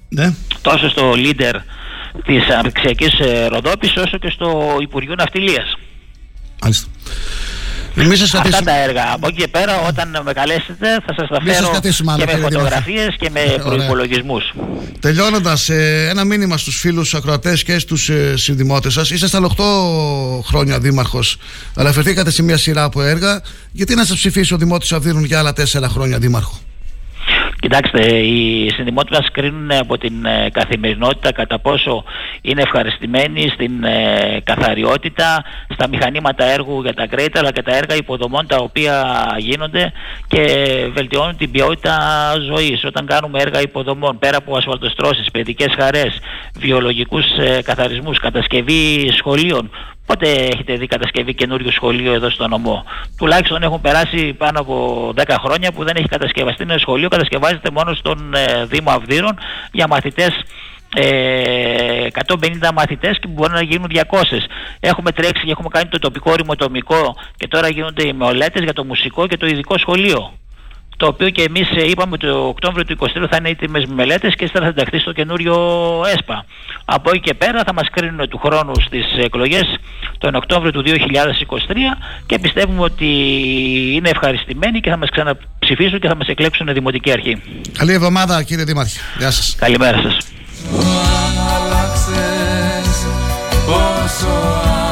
[0.09, 0.33] Ναι.
[0.61, 1.53] τόσο στο leader
[2.25, 5.77] της αναπτυξιακής ε, Ροδόπης όσο και στο Υπουργείο Ναυτιλίας.
[6.61, 6.89] Μάλιστα.
[7.97, 9.13] Εμείς σας Αυτά κρατήσουμε- τα έργα.
[9.13, 12.19] Από εκεί και πέρα όταν με καλέσετε θα σας τα Μην σας φέρω κρατήσουμε άλλο,
[12.19, 12.75] και με κύριε Δήμαρχε.
[12.75, 13.57] φωτογραφίες και με Ωραία.
[13.65, 14.53] προϋπολογισμούς.
[14.99, 15.69] Τελειώνοντας,
[16.09, 19.09] ένα μήνυμα στους φίλους ακροατές και στους ε, συνδημότες σας.
[19.09, 19.63] Ήσασταν 8
[20.43, 21.37] χρόνια δήμαρχος,
[21.75, 23.41] αλλά φερθήκατε σε μια σειρά από έργα.
[23.71, 26.59] Γιατί να σας ψηφίσει ο Δημότης Αυδείρων για άλλα 4 χρόνια δήμαρχο;
[27.65, 32.03] Κοιτάξτε, οι συνδημότες μας κρίνουν από την ε, καθημερινότητα κατά πόσο
[32.41, 35.43] είναι ευχαριστημένοι στην ε, καθαριότητα,
[35.73, 39.03] στα μηχανήματα έργου για τα κρέτα, αλλά και τα έργα υποδομών τα οποία
[39.37, 39.91] γίνονται
[40.27, 40.41] και
[40.93, 41.97] βελτιώνουν την ποιότητα
[42.49, 42.83] ζωής.
[42.83, 46.19] Όταν κάνουμε έργα υποδομών, πέρα από ασφαλτοστρώσεις, παιδικές χαρές,
[46.57, 49.69] βιολογικούς ε, καθαρισμούς, κατασκευή σχολείων,
[50.05, 52.85] Πότε έχετε δει κατασκευή καινούριου σχολείου εδώ στο νομό;
[53.17, 57.09] Τουλάχιστον έχουν περάσει πάνω από 10 χρόνια που δεν έχει κατασκευαστεί ένα σχολείο.
[57.09, 59.37] Κατασκευάζεται μόνο στον ε, Δήμο Αυδείρων
[59.71, 60.29] για μαθητές
[60.95, 63.99] ε, 150 μαθητές και μπορεί να γίνουν 200.
[64.79, 68.83] Έχουμε τρέξει και έχουμε κάνει το τοπικό ρημοτομικό και τώρα γίνονται οι μεολέτες για το
[68.83, 70.33] μουσικό και το ειδικό σχολείο.
[70.97, 74.35] Το οποίο και εμείς ε, είπαμε ότι το Οκτώβριο του 2023 θα είναι έτοιμες μελέτες
[74.35, 75.55] και ύστερα θα ενταχθεί στο καινούριο
[76.13, 76.45] ΕΣΠΑ.
[76.85, 79.77] Από εκεί και πέρα θα μας κρίνουν του χρόνου στις εκλογές
[80.17, 80.91] τον Οκτώβριο του 2023
[82.25, 83.05] και πιστεύουμε ότι
[83.93, 87.41] είναι ευχαριστημένοι και θα μας ξαναψηφίσουν και θα μας εκλέξουν Δημοτική Αρχή.
[87.77, 88.99] Καλή εβδομάδα, κύριε Δήμαρχε.
[89.17, 89.55] Γεια σας.
[89.55, 90.17] Καλημέρα σας.
[91.55, 93.05] άλλαξες,
[93.65, 94.84] πόσο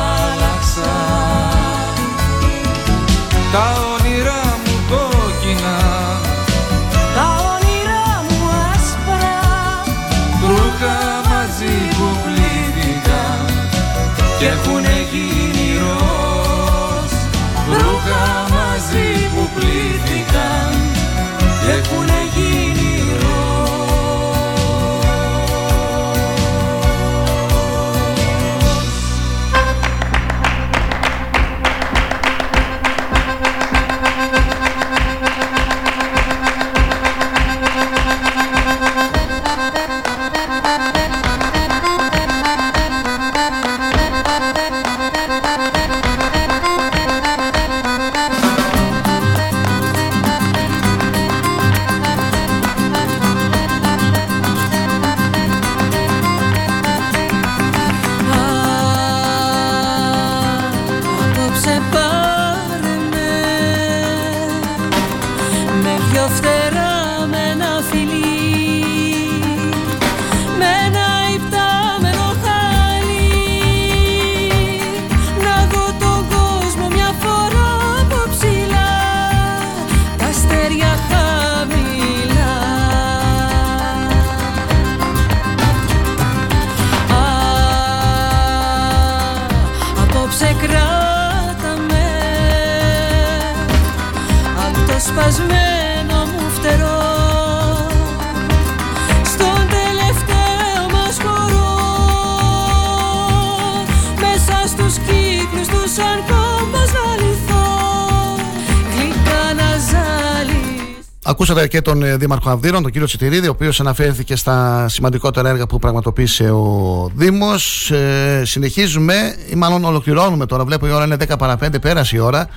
[111.34, 115.66] Ακούσατε και τον ε, Δήμαρχο Αυδείρων, τον κύριο Τσιτηρίδη, ο οποίος αναφέρθηκε στα σημαντικότερα έργα
[115.66, 117.92] που πραγματοποίησε ο Δήμος.
[117.92, 120.66] Ε, συνεχίζουμε, ή μάλλον ολοκληρώνουμε τώρα.
[120.66, 122.48] Βλέπω η ώρα είναι 10 παρα 5, πέρασε η ώρα.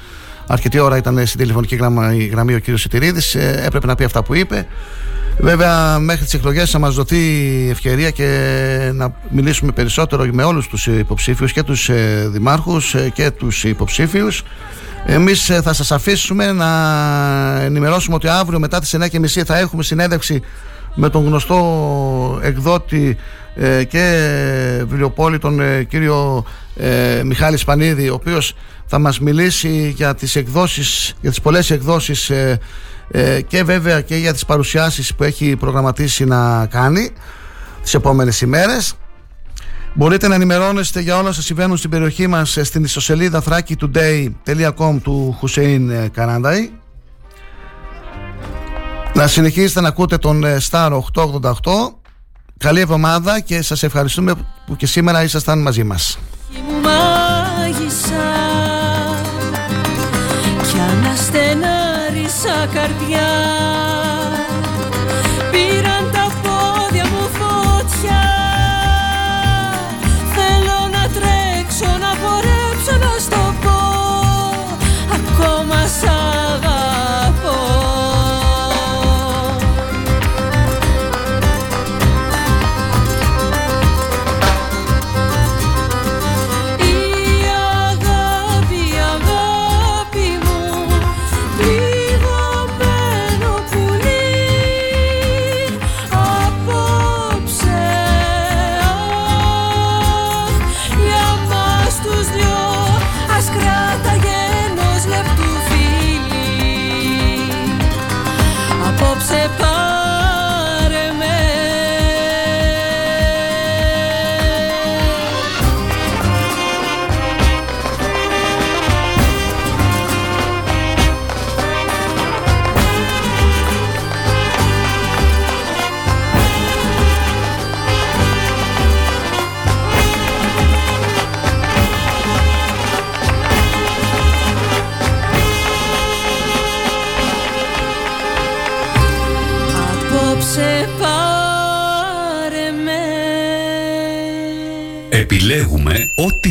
[0.46, 3.34] Αρκετή ώρα ήταν στην τηλεφωνική γραμμή, γραμμή ο κύριος Τσιτηρίδης.
[3.34, 4.66] Ε, έπρεπε να πει αυτά που είπε.
[5.38, 7.18] Βέβαια, μέχρι τις εκλογές θα μας δοθεί
[7.64, 11.90] η ευκαιρία και να μιλήσουμε περισσότερο με όλους τους υποψήφιους και τους
[12.30, 14.42] δημάρχους και τους υποψήφιους.
[15.08, 16.70] Εμείς ε, θα σας αφήσουμε να
[17.60, 20.42] ενημερώσουμε ότι αύριο μετά τις 9.30 θα έχουμε συνέντευξη
[20.94, 23.16] με τον γνωστό εκδότη
[23.54, 24.28] ε, και
[24.78, 26.44] βιβλιοπόλη τον ε, κύριο
[26.76, 28.54] ε, Μιχάλη Σπανίδη ο οποίος
[28.86, 32.58] θα μας μιλήσει για τις εκδόσεις, για τις πολλές εκδόσεις ε,
[33.10, 37.10] ε, και βέβαια και για τις παρουσιάσεις που έχει προγραμματίσει να κάνει
[37.82, 38.94] τις επόμενες ημέρες
[39.98, 46.10] Μπορείτε να ενημερώνεστε για όλα όσα συμβαίνουν στην περιοχή μας στην ιστοσελίδα thrakitoday.com του Χουσέιν
[46.12, 46.70] Καράνταϊ.
[49.14, 51.52] Να συνεχίσετε να ακούτε τον ε, Star 888.
[52.58, 54.34] Καλή εβδομάδα και σας ευχαριστούμε
[54.66, 56.18] που και σήμερα ήσασταν μαζί μας.
[56.68, 58.26] μου μάγισσα
[60.62, 63.28] Κι αναστενάρισα καρδιά
[65.50, 66.25] Πήραν τα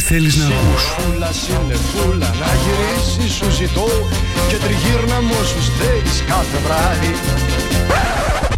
[0.08, 0.84] θέλεις να ακούς.
[0.98, 3.88] Φούλα, συννεφούλα, να γυρίσεις σου ζητώ
[4.50, 7.14] Και τριγύρνα μου όσους θέλεις κάθε βράδυ.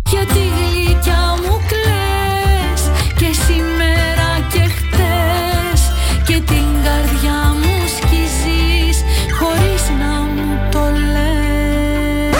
[0.09, 2.81] Γιατί γλυκιά μου κλαις
[3.19, 5.81] Και σήμερα και χτες
[6.27, 8.97] Και την καρδιά μου σκίζεις
[9.39, 10.83] Χωρίς να μου το
[11.13, 12.35] λες.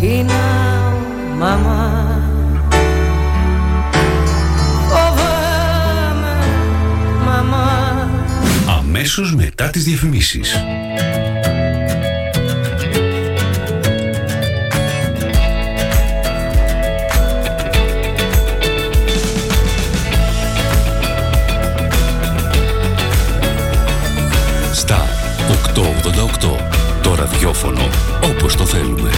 [0.00, 0.32] Είναι
[1.38, 2.17] μαμά
[9.08, 10.48] Αμέσως μετά τις διαφημίσεις.
[24.72, 25.08] Στα
[25.48, 26.56] 888.
[27.02, 27.88] Το ραδιόφωνο
[28.22, 29.10] όπως το θέλουμε.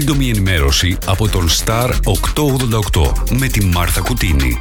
[0.00, 4.58] Σύντομη ενημέρωση από τον Star 888 με τη Μάρθα Κουτίνη.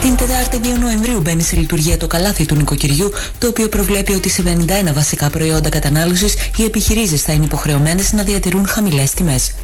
[0.00, 4.28] Την Τετάρτη 2 Νοεμβρίου μπαίνει σε λειτουργία το καλάθι του νοικοκυριού, το οποίο προβλέπει ότι
[4.28, 4.42] σε
[4.88, 9.54] 51 βασικά προϊόντα κατανάλωσης οι επιχειρήσεις θα είναι υποχρεωμένες να διατηρούν χαμηλές τιμές.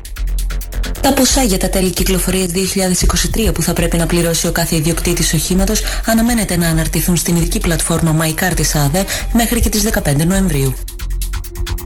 [1.00, 5.32] Τα ποσά για τα τέλη κυκλοφορίας 2023 που θα πρέπει να πληρώσει ο κάθε ιδιοκτήτης
[5.32, 10.74] οχήματος αναμένεται να αναρτηθούν στην ειδική πλατφόρμα MyCar της ΑΔΕ μέχρι και τις 15 Νοεμβρίου.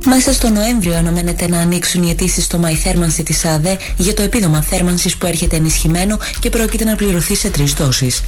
[0.04, 4.62] Μέσα στο Νοέμβριο αναμένεται να ανοίξουν οι αιτήσεις στο μαϊθέρμανση της ΑΔΕ για το επίδομα
[4.62, 8.22] θέρμανσης που έρχεται ενισχυμένο και πρόκειται να πληρωθεί σε τρεις δόσεις.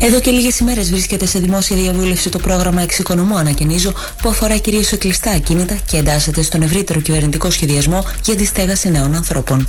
[0.00, 3.92] Εδώ και λίγες ημέρες βρίσκεται σε δημόσια διαβούλευση το πρόγραμμα Εξοικονομώ Ανακαινίζω
[4.22, 8.90] που αφορά κυρίως σε κλειστά ακίνητα και εντάσσεται στον ευρύτερο κυβερνητικό σχεδιασμό για τη στέγαση
[8.90, 9.68] νέων ανθρώπων.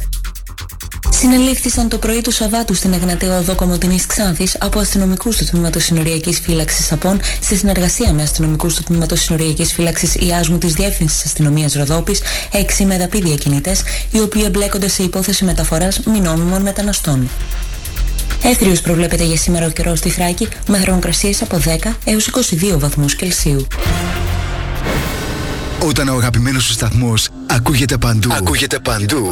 [1.20, 6.40] Συνελήφθησαν το πρωί του Σαββάτου στην Εγνατέα Οδό Κομωτινής Ξάνθης από αστυνομικούς του Τμήματος Συνοριακής
[6.40, 12.22] Φύλαξης Απών σε συνεργασία με αστυνομικούς του Τμήματος Συνοριακής Φύλαξης Ιάσμου της Διεύθυνσης Αστυνομίας Ροδόπης,
[12.52, 13.76] έξι μεταπή διακινητέ,
[14.12, 17.30] οι οποίοι εμπλέκονται σε υπόθεση μεταφοράς μη νόμιμων μεταναστών.
[18.44, 22.30] Έθριος προβλέπεται για σήμερα ο καιρός στη Θράκη με θερμοκρασίες από 10 έως
[22.74, 23.68] 22 βαθμούς Κελσίου.
[25.80, 29.32] Όταν ο αγαπημένος σου σταθμός ακούγεται παντού, ακούγεται παντού,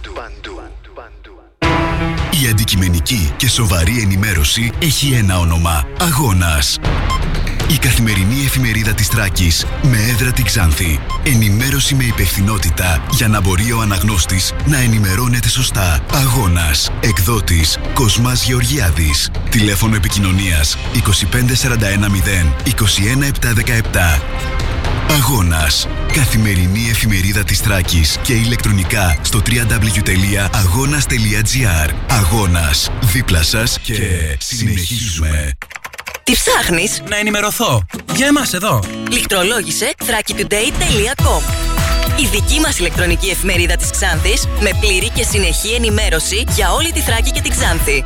[2.41, 5.87] Η αντικειμενική και σοβαρή ενημέρωση έχει ένα όνομα.
[5.99, 6.79] Αγώνας.
[7.69, 10.99] Η καθημερινή εφημερίδα της Τράκης με έδρα την Ξάνθη.
[11.23, 15.99] Ενημέρωση με υπευθυνότητα για να μπορεί ο αναγνώστης να ενημερώνεται σωστά.
[16.13, 16.91] Αγώνας.
[16.99, 19.29] Εκδότης Κοσμάς Γεωργιάδης.
[19.49, 24.21] Τηλέφωνο επικοινωνίας 25410 21717.
[25.09, 25.87] Αγώνας.
[26.13, 32.89] Καθημερινή εφημερίδα της Τράκης και ηλεκτρονικά στο www.agonas.gr Αγώνας.
[33.01, 33.97] Δίπλα σας και
[34.39, 35.51] συνεχίζουμε.
[36.23, 37.85] Τι ψάχνεις; Να ενημερωθώ.
[38.15, 38.83] Για εμάς εδώ.
[39.11, 41.41] Λιχτρολόγησε thrakitoday.com
[42.19, 46.99] Η δική μας ηλεκτρονική εφημερίδα της Ξάνθης με πλήρη και συνεχή ενημέρωση για όλη τη
[46.99, 48.05] Θράκη και την Ξάνθη.